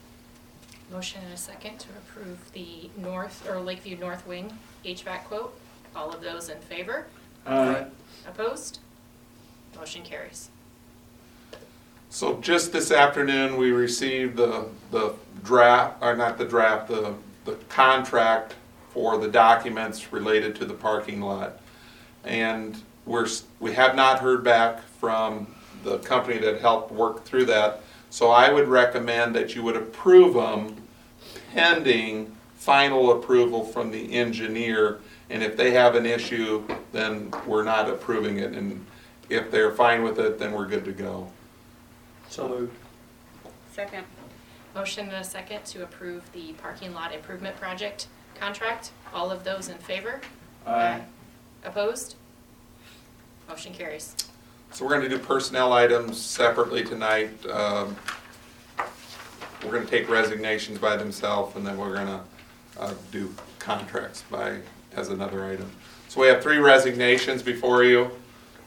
Motion 0.91 1.21
and 1.25 1.35
a 1.35 1.37
second 1.37 1.79
to 1.81 1.89
approve 1.91 2.39
the 2.55 2.89
north, 2.97 3.47
or 3.51 3.61
Lakeview 3.61 3.99
North 3.99 4.27
Wing 4.27 4.57
HVAC 4.87 5.25
quote. 5.25 5.61
All 5.95 6.11
of 6.11 6.23
those 6.23 6.49
in 6.49 6.59
favor? 6.61 7.05
Aye. 7.47 7.85
Opposed? 8.27 8.79
Motion 9.77 10.01
carries. 10.05 10.49
So 12.15 12.39
just 12.41 12.73
this 12.73 12.93
afternoon, 12.93 13.57
we 13.57 13.73
received 13.73 14.37
the, 14.37 14.69
the 14.93 15.17
draft, 15.43 16.01
or 16.01 16.15
not 16.15 16.39
the 16.39 16.45
draft, 16.45 16.87
the, 16.87 17.13
the 17.45 17.55
contract 17.69 18.55
for 18.91 19.19
the 19.19 19.27
documents 19.27 20.13
related 20.13 20.55
to 20.57 20.65
the 20.65 20.75
parking 20.75 21.21
lot. 21.21 21.59
And 22.23 22.81
we're, 23.05 23.27
we 23.59 23.73
have 23.73 23.97
not 23.97 24.21
heard 24.21 24.45
back 24.45 24.85
from 25.01 25.53
the 25.83 25.99
company 25.99 26.39
that 26.39 26.61
helped 26.61 26.93
work 26.93 27.25
through 27.25 27.47
that. 27.47 27.81
So 28.11 28.31
I 28.31 28.53
would 28.53 28.69
recommend 28.69 29.35
that 29.35 29.57
you 29.57 29.65
would 29.65 29.77
approve 29.77 30.35
them 30.35 30.77
pending 31.53 32.33
final 32.55 33.11
approval 33.11 33.65
from 33.65 33.91
the 33.91 34.13
engineer. 34.13 35.01
And 35.31 35.43
if 35.43 35.57
they 35.57 35.73
have 35.73 35.97
an 35.97 36.07
issue, 36.07 36.63
then 36.93 37.33
we're 37.45 37.65
not 37.65 37.91
approving 37.91 38.39
it. 38.39 38.53
And 38.53 38.87
if 39.29 39.51
they're 39.51 39.73
fine 39.73 40.05
with 40.05 40.21
it, 40.21 40.39
then 40.39 40.53
we're 40.53 40.69
good 40.69 40.85
to 40.85 40.93
go. 40.93 41.29
So 42.35 42.49
moved. 42.49 42.77
Second. 43.73 44.05
Motion 44.75 45.07
and 45.07 45.19
a 45.19 45.23
second 45.23 45.65
to 45.67 45.85
approve 45.85 46.25
the 46.33 46.53
parking 46.55 46.93
lot 46.93 47.15
improvement 47.15 47.55
project 47.57 48.09
contract. 48.35 48.91
All 49.15 49.31
of 49.31 49.45
those 49.45 49.69
in 49.69 49.79
favor? 49.79 50.21
Aye. 50.67 51.03
Opposed? 51.65 52.17
Motion 53.49 53.73
carries. 53.73 54.17
So 54.73 54.85
we're 54.85 54.91
gonna 54.95 55.09
do 55.09 55.19
personnel 55.21 55.73
items 55.73 56.21
separately 56.21 56.83
tonight. 56.83 57.31
Um, 57.47 57.95
We're 59.65 59.71
gonna 59.71 59.87
take 59.87 60.09
resignations 60.11 60.79
by 60.81 60.97
themselves, 60.97 61.55
and 61.55 61.65
then 61.65 61.79
we're 61.79 61.95
gonna 61.95 62.25
uh, 62.81 62.93
do 63.13 63.33
contracts 63.61 64.25
by, 64.29 64.59
as 64.97 65.09
another 65.09 65.45
item. 65.45 65.71
So 66.09 66.21
we 66.21 66.27
have 66.27 66.43
three 66.43 66.59
resignations 66.59 67.43
before 67.45 67.85
you. 67.85 68.11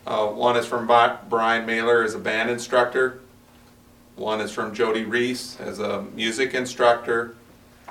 Uh, 0.08 0.28
One 0.28 0.56
is 0.56 0.66
from 0.66 0.88
Bi- 0.88 1.18
Brian 1.30 1.66
Mailer 1.66 2.02
as 2.04 2.16
a 2.16 2.20
band 2.20 2.50
instructor. 2.50 3.20
One 4.18 4.42
is 4.42 4.52
from 4.52 4.74
Jody 4.74 5.06
Reese 5.06 5.60
as 5.60 5.80
a 5.80 6.02
music 6.14 6.54
instructor. 6.54 7.36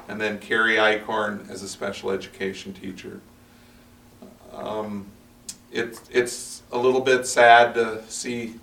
And 0.09 0.21
then 0.21 0.39
Carrie 0.39 0.77
Icorn 0.77 1.49
as 1.51 1.63
a 1.63 1.69
special 1.69 2.11
education 2.11 2.73
teacher. 2.73 3.21
Um, 4.53 5.07
it, 5.73 6.01
it's 6.11 6.63
a 6.73 6.79
little 6.79 7.01
bit 7.01 7.27
sad 7.27 7.75
to 7.75 8.03
see 8.09 8.55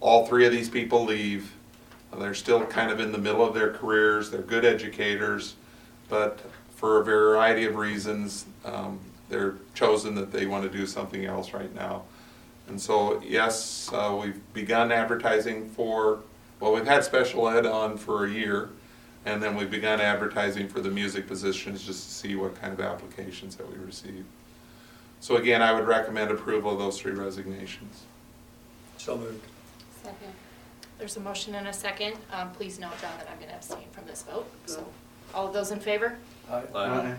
all 0.00 0.26
three 0.26 0.46
of 0.46 0.52
these 0.52 0.68
people 0.68 1.04
leave. 1.04 1.52
They're 2.16 2.34
still 2.34 2.64
kind 2.66 2.90
of 2.90 3.00
in 3.00 3.12
the 3.12 3.18
middle 3.18 3.46
of 3.46 3.54
their 3.54 3.72
careers, 3.72 4.30
they're 4.30 4.42
good 4.42 4.64
educators, 4.64 5.54
but 6.08 6.40
for 6.74 7.00
a 7.00 7.04
variety 7.04 7.66
of 7.66 7.76
reasons, 7.76 8.46
um, 8.64 8.98
they're 9.28 9.54
chosen 9.74 10.14
that 10.16 10.32
they 10.32 10.46
want 10.46 10.70
to 10.70 10.76
do 10.76 10.86
something 10.86 11.24
else 11.24 11.52
right 11.52 11.72
now. 11.74 12.02
And 12.68 12.80
so, 12.80 13.22
yes, 13.22 13.90
uh, 13.92 14.18
we've 14.20 14.40
begun 14.54 14.90
advertising 14.90 15.68
for, 15.70 16.20
well, 16.60 16.72
we've 16.74 16.86
had 16.86 17.02
special 17.04 17.48
ed 17.48 17.66
on 17.66 17.96
for 17.96 18.26
a 18.26 18.30
year, 18.30 18.68
and 19.24 19.42
then 19.42 19.56
we've 19.56 19.70
begun 19.70 20.00
advertising 20.00 20.68
for 20.68 20.80
the 20.80 20.90
music 20.90 21.26
positions 21.26 21.82
just 21.82 22.04
to 22.06 22.14
see 22.14 22.36
what 22.36 22.60
kind 22.60 22.72
of 22.72 22.80
applications 22.80 23.56
that 23.56 23.70
we 23.70 23.82
receive. 23.84 24.24
So 25.20 25.36
again, 25.36 25.62
I 25.62 25.72
would 25.72 25.86
recommend 25.86 26.30
approval 26.30 26.72
of 26.72 26.78
those 26.78 26.98
three 27.00 27.12
resignations. 27.12 28.02
So 28.98 29.16
moved. 29.16 29.44
Second. 30.02 30.32
There's 30.98 31.16
a 31.16 31.20
motion 31.20 31.54
and 31.54 31.66
a 31.68 31.72
second. 31.72 32.14
Um, 32.30 32.50
Please 32.52 32.78
note, 32.78 32.92
John, 33.00 33.12
that 33.18 33.28
I'm 33.30 33.36
going 33.38 33.48
to 33.48 33.56
abstain 33.56 33.88
from 33.92 34.04
this 34.06 34.22
vote. 34.22 34.46
So, 34.66 34.86
all 35.34 35.46
of 35.46 35.54
those 35.54 35.70
in 35.70 35.80
favor? 35.80 36.18
Aye. 36.50 36.62
Aye. 36.74 37.14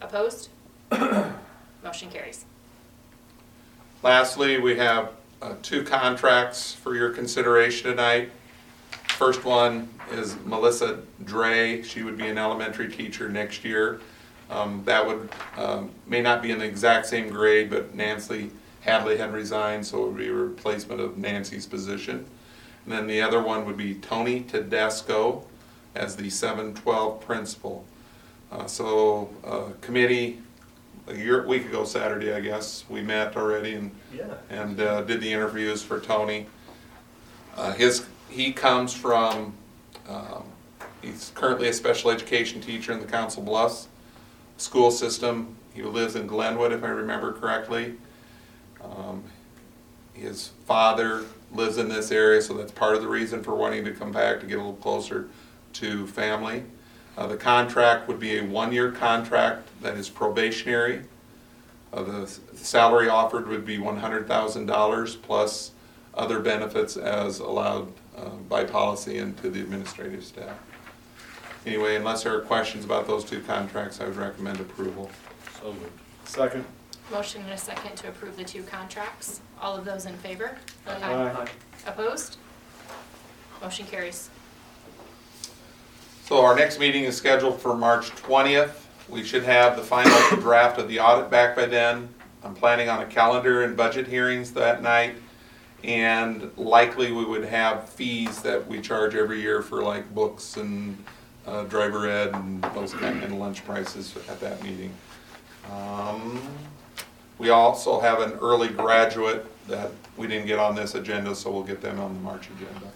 Opposed? 0.00 0.48
Motion 1.84 2.10
carries. 2.10 2.46
Lastly, 4.02 4.58
we 4.58 4.76
have 4.76 5.10
uh, 5.42 5.54
two 5.62 5.82
contracts 5.82 6.72
for 6.72 6.94
your 6.94 7.10
consideration 7.10 7.90
tonight. 7.90 8.30
First 9.16 9.44
one 9.44 9.88
is 10.12 10.36
Melissa 10.44 11.00
Dre. 11.24 11.82
She 11.82 12.02
would 12.02 12.18
be 12.18 12.26
an 12.26 12.36
elementary 12.36 12.88
teacher 12.88 13.28
next 13.30 13.64
year. 13.64 14.00
Um, 14.50 14.82
That 14.84 15.06
would, 15.06 15.30
um, 15.56 15.90
may 16.06 16.20
not 16.20 16.42
be 16.42 16.50
in 16.50 16.58
the 16.58 16.66
exact 16.66 17.06
same 17.06 17.30
grade, 17.30 17.70
but 17.70 17.94
Nancy 17.94 18.50
Hadley 18.82 19.16
had 19.16 19.32
resigned, 19.32 19.86
so 19.86 20.02
it 20.04 20.06
would 20.08 20.18
be 20.18 20.28
a 20.28 20.32
replacement 20.32 21.00
of 21.00 21.16
Nancy's 21.16 21.64
position. 21.66 22.26
And 22.84 22.92
then 22.92 23.06
the 23.06 23.22
other 23.22 23.42
one 23.42 23.64
would 23.64 23.76
be 23.78 23.94
Tony 23.94 24.42
Tedesco 24.42 25.44
as 25.94 26.16
the 26.16 26.28
712 26.28 27.20
principal. 27.24 27.84
Uh, 28.52 28.66
So 28.66 29.30
uh, 29.44 29.72
committee, 29.80 30.40
a 31.08 31.14
year, 31.16 31.46
week 31.46 31.64
ago 31.64 31.84
Saturday, 31.84 32.34
I 32.34 32.40
guess, 32.40 32.84
we 32.90 33.00
met 33.00 33.34
already 33.36 33.74
and 33.74 33.90
Yeah. 34.14 34.24
and 34.50 34.78
uh, 34.78 35.00
did 35.02 35.20
the 35.22 35.32
interviews 35.32 35.82
for 35.82 36.00
Tony. 36.00 36.46
Uh, 37.56 37.72
His, 37.72 38.04
he 38.28 38.52
comes 38.52 38.92
from, 38.92 39.52
um, 40.08 40.44
he's 41.02 41.32
currently 41.34 41.68
a 41.68 41.72
special 41.72 42.10
education 42.10 42.60
teacher 42.60 42.92
in 42.92 43.00
the 43.00 43.06
Council 43.06 43.42
Bluffs 43.42 43.88
school 44.58 44.90
system. 44.90 45.54
He 45.74 45.82
lives 45.82 46.16
in 46.16 46.26
Glenwood, 46.26 46.72
if 46.72 46.82
I 46.82 46.88
remember 46.88 47.32
correctly. 47.32 47.94
Um, 48.82 49.24
His 50.14 50.48
father 50.64 51.24
lives 51.52 51.76
in 51.76 51.88
this 51.90 52.10
area, 52.10 52.40
so 52.40 52.54
that's 52.54 52.72
part 52.72 52.94
of 52.96 53.02
the 53.02 53.08
reason 53.08 53.42
for 53.42 53.54
wanting 53.54 53.84
to 53.84 53.92
come 53.92 54.12
back, 54.12 54.40
to 54.40 54.46
get 54.46 54.54
a 54.54 54.62
little 54.62 54.72
closer 54.76 55.28
to 55.74 56.06
family. 56.06 56.64
Uh, 57.18 57.26
The 57.26 57.36
contract 57.36 58.08
would 58.08 58.18
be 58.18 58.38
a 58.38 58.42
one-year 58.44 58.92
contract 58.92 59.68
that 59.82 59.94
is 59.96 60.08
probationary. 60.08 61.02
Uh, 61.92 62.02
The 62.02 62.22
s- 62.22 62.40
salary 62.54 63.08
offered 63.10 63.46
would 63.48 63.66
be 63.66 63.78
one 63.78 63.98
hundred 63.98 64.26
thousand 64.26 64.64
dollars 64.66 65.16
plus 65.16 65.72
other 66.14 66.40
benefits 66.40 66.96
as 66.96 67.38
allowed 67.38 67.92
uh, 68.16 68.30
by 68.48 68.64
policy 68.64 69.18
and 69.18 69.36
to 69.38 69.50
the 69.50 69.60
administrative 69.60 70.24
staff. 70.24 70.56
Anyway, 71.66 71.96
unless 71.96 72.22
there 72.22 72.36
are 72.36 72.40
questions 72.40 72.84
about 72.84 73.06
those 73.06 73.24
two 73.24 73.40
contracts, 73.40 74.00
I 74.00 74.04
would 74.04 74.16
recommend 74.16 74.60
approval. 74.60 75.10
So 75.60 75.72
moved. 75.72 75.90
Second. 76.24 76.64
Motion 77.10 77.42
and 77.42 77.52
a 77.52 77.58
second 77.58 77.96
to 77.96 78.08
approve 78.08 78.36
the 78.36 78.44
two 78.44 78.62
contracts. 78.62 79.40
All 79.60 79.76
of 79.76 79.84
those 79.84 80.06
in 80.06 80.16
favor? 80.18 80.56
Aye. 80.86 81.46
Opposed? 81.86 82.38
Motion 83.62 83.86
carries. 83.86 84.30
So 86.24 86.44
our 86.44 86.56
next 86.56 86.80
meeting 86.80 87.04
is 87.04 87.16
scheduled 87.16 87.60
for 87.60 87.76
March 87.76 88.10
20th. 88.10 88.82
We 89.08 89.22
should 89.22 89.44
have 89.44 89.76
the 89.76 89.82
final 89.82 90.18
draft 90.40 90.78
of 90.78 90.88
the 90.88 90.98
audit 90.98 91.30
back 91.30 91.54
by 91.54 91.66
then. 91.66 92.08
I'm 92.42 92.54
planning 92.54 92.88
on 92.88 93.02
a 93.02 93.06
calendar 93.06 93.62
and 93.62 93.76
budget 93.76 94.06
hearings 94.08 94.52
that 94.52 94.82
night. 94.82 95.14
And 95.84 96.50
likely 96.56 97.12
we 97.12 97.24
would 97.24 97.44
have 97.44 97.88
fees 97.88 98.42
that 98.42 98.66
we 98.66 98.80
charge 98.80 99.14
every 99.14 99.40
year 99.40 99.62
for 99.62 99.82
like 99.82 100.12
books 100.14 100.56
and 100.56 101.02
uh, 101.46 101.62
driver 101.64 102.08
ed 102.08 102.34
and 102.34 102.62
those 102.74 102.92
kind 102.92 103.22
and 103.22 103.38
lunch 103.38 103.64
prices 103.64 104.16
at 104.28 104.40
that 104.40 104.62
meeting. 104.62 104.92
Um, 105.70 106.40
We 107.38 107.50
also 107.50 108.00
have 108.00 108.20
an 108.20 108.32
early 108.40 108.68
graduate 108.68 109.44
that 109.68 109.90
we 110.16 110.26
didn't 110.26 110.46
get 110.46 110.58
on 110.58 110.74
this 110.74 110.94
agenda, 110.94 111.34
so 111.34 111.50
we'll 111.50 111.64
get 111.64 111.82
them 111.82 112.00
on 112.00 112.14
the 112.14 112.20
March 112.20 112.48
agenda. 112.48 112.90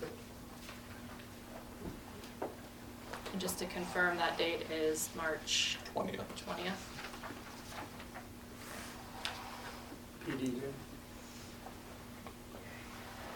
And 3.33 3.41
just 3.41 3.59
to 3.59 3.67
confirm, 3.67 4.17
that 4.17 4.39
date 4.39 4.67
is 4.71 5.11
March 5.15 5.77
20th. 5.95 6.21
20th. 6.47 6.73
PD 10.27 10.61
day? 10.61 10.67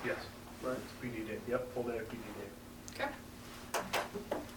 Yes, 0.05 0.17
right, 0.63 0.77
it's 0.77 0.93
PD 1.03 1.27
day, 1.27 1.39
yep, 1.49 1.73
full 1.73 1.85
day 1.85 1.97
of 1.97 2.09
PD 2.11 2.19
day. 2.37 2.95
Okay. 2.95 3.11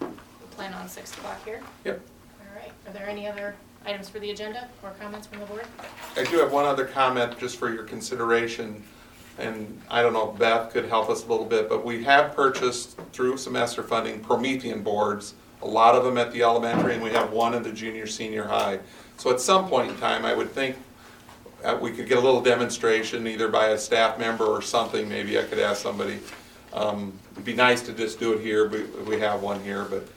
We'll 0.01 0.11
plan 0.51 0.73
on 0.73 0.89
6 0.89 1.13
o'clock 1.13 1.43
here. 1.45 1.61
Yep. 1.85 2.01
All 2.41 2.61
right. 2.61 2.71
Are 2.85 2.91
there 2.91 3.07
any 3.07 3.27
other 3.27 3.55
items 3.85 4.09
for 4.09 4.19
the 4.19 4.31
agenda 4.31 4.67
or 4.83 4.91
comments 4.99 5.27
from 5.27 5.39
the 5.39 5.45
board? 5.45 5.65
I 6.17 6.25
do 6.25 6.37
have 6.39 6.51
one 6.51 6.65
other 6.65 6.83
comment 6.83 7.39
just 7.39 7.57
for 7.57 7.73
your 7.73 7.83
consideration, 7.83 8.83
and 9.37 9.81
I 9.89 10.01
don't 10.01 10.11
know 10.11 10.31
if 10.31 10.37
Beth 10.37 10.73
could 10.73 10.89
help 10.89 11.09
us 11.09 11.23
a 11.25 11.27
little 11.27 11.45
bit, 11.45 11.69
but 11.69 11.85
we 11.85 12.03
have 12.03 12.35
purchased 12.35 12.99
through 13.13 13.37
semester 13.37 13.83
funding 13.83 14.19
Promethean 14.19 14.83
boards, 14.83 15.35
a 15.61 15.67
lot 15.67 15.95
of 15.95 16.03
them 16.03 16.17
at 16.17 16.33
the 16.33 16.43
elementary, 16.43 16.95
and 16.95 17.01
we 17.01 17.11
have 17.11 17.31
one 17.31 17.53
in 17.53 17.63
the 17.63 17.71
junior, 17.71 18.05
senior 18.05 18.47
high. 18.47 18.79
So 19.15 19.31
at 19.31 19.39
some 19.39 19.69
point 19.69 19.91
in 19.91 19.97
time, 19.97 20.25
I 20.25 20.33
would 20.33 20.51
think 20.51 20.75
uh, 21.67 21.77
we 21.81 21.91
could 21.91 22.07
get 22.07 22.17
a 22.17 22.21
little 22.21 22.41
demonstration, 22.41 23.27
either 23.27 23.49
by 23.49 23.67
a 23.67 23.77
staff 23.77 24.17
member 24.17 24.45
or 24.45 24.61
something, 24.61 25.07
maybe 25.09 25.37
I 25.37 25.43
could 25.43 25.59
ask 25.59 25.81
somebody. 25.81 26.19
Um, 26.73 27.11
It'd 27.33 27.45
be 27.45 27.53
nice 27.53 27.81
to 27.83 27.93
just 27.93 28.19
do 28.19 28.33
it 28.33 28.41
here, 28.41 28.69
we, 28.69 28.83
we 29.03 29.19
have 29.19 29.43
one 29.43 29.61
here, 29.63 29.85
but 29.85 30.07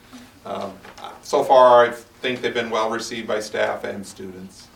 um, 0.45 0.73
so 1.21 1.43
far, 1.43 1.85
I 1.85 1.91
think 1.91 2.41
they've 2.41 2.53
been 2.53 2.69
well 2.69 2.89
received 2.89 3.27
by 3.27 3.41
staff 3.41 3.83
and 3.83 4.05
students. 4.05 4.67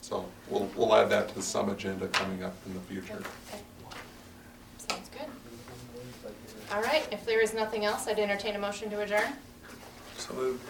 So 0.00 0.26
we'll, 0.48 0.68
we'll 0.76 0.94
add 0.94 1.10
that 1.10 1.28
to 1.34 1.42
some 1.42 1.68
agenda 1.68 2.08
coming 2.08 2.42
up 2.42 2.54
in 2.66 2.74
the 2.74 2.80
future. 2.80 3.22
Okay. 3.52 3.62
Sounds 4.88 5.08
good. 5.10 5.28
All 6.72 6.82
right, 6.82 7.06
if 7.12 7.24
there 7.26 7.40
is 7.40 7.54
nothing 7.54 7.84
else, 7.84 8.08
I'd 8.08 8.18
entertain 8.18 8.56
a 8.56 8.58
motion 8.58 8.90
to 8.90 9.00
adjourn. 9.00 9.34
So 10.16 10.34
moved. 10.34 10.64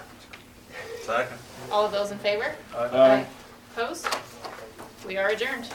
Second. 1.02 1.38
All 1.70 1.86
of 1.86 1.92
those 1.92 2.10
in 2.10 2.18
favor? 2.18 2.54
Aye. 2.76 3.24
Opposed? 3.76 4.06
We 5.04 5.16
are 5.16 5.30
adjourned. 5.30 5.68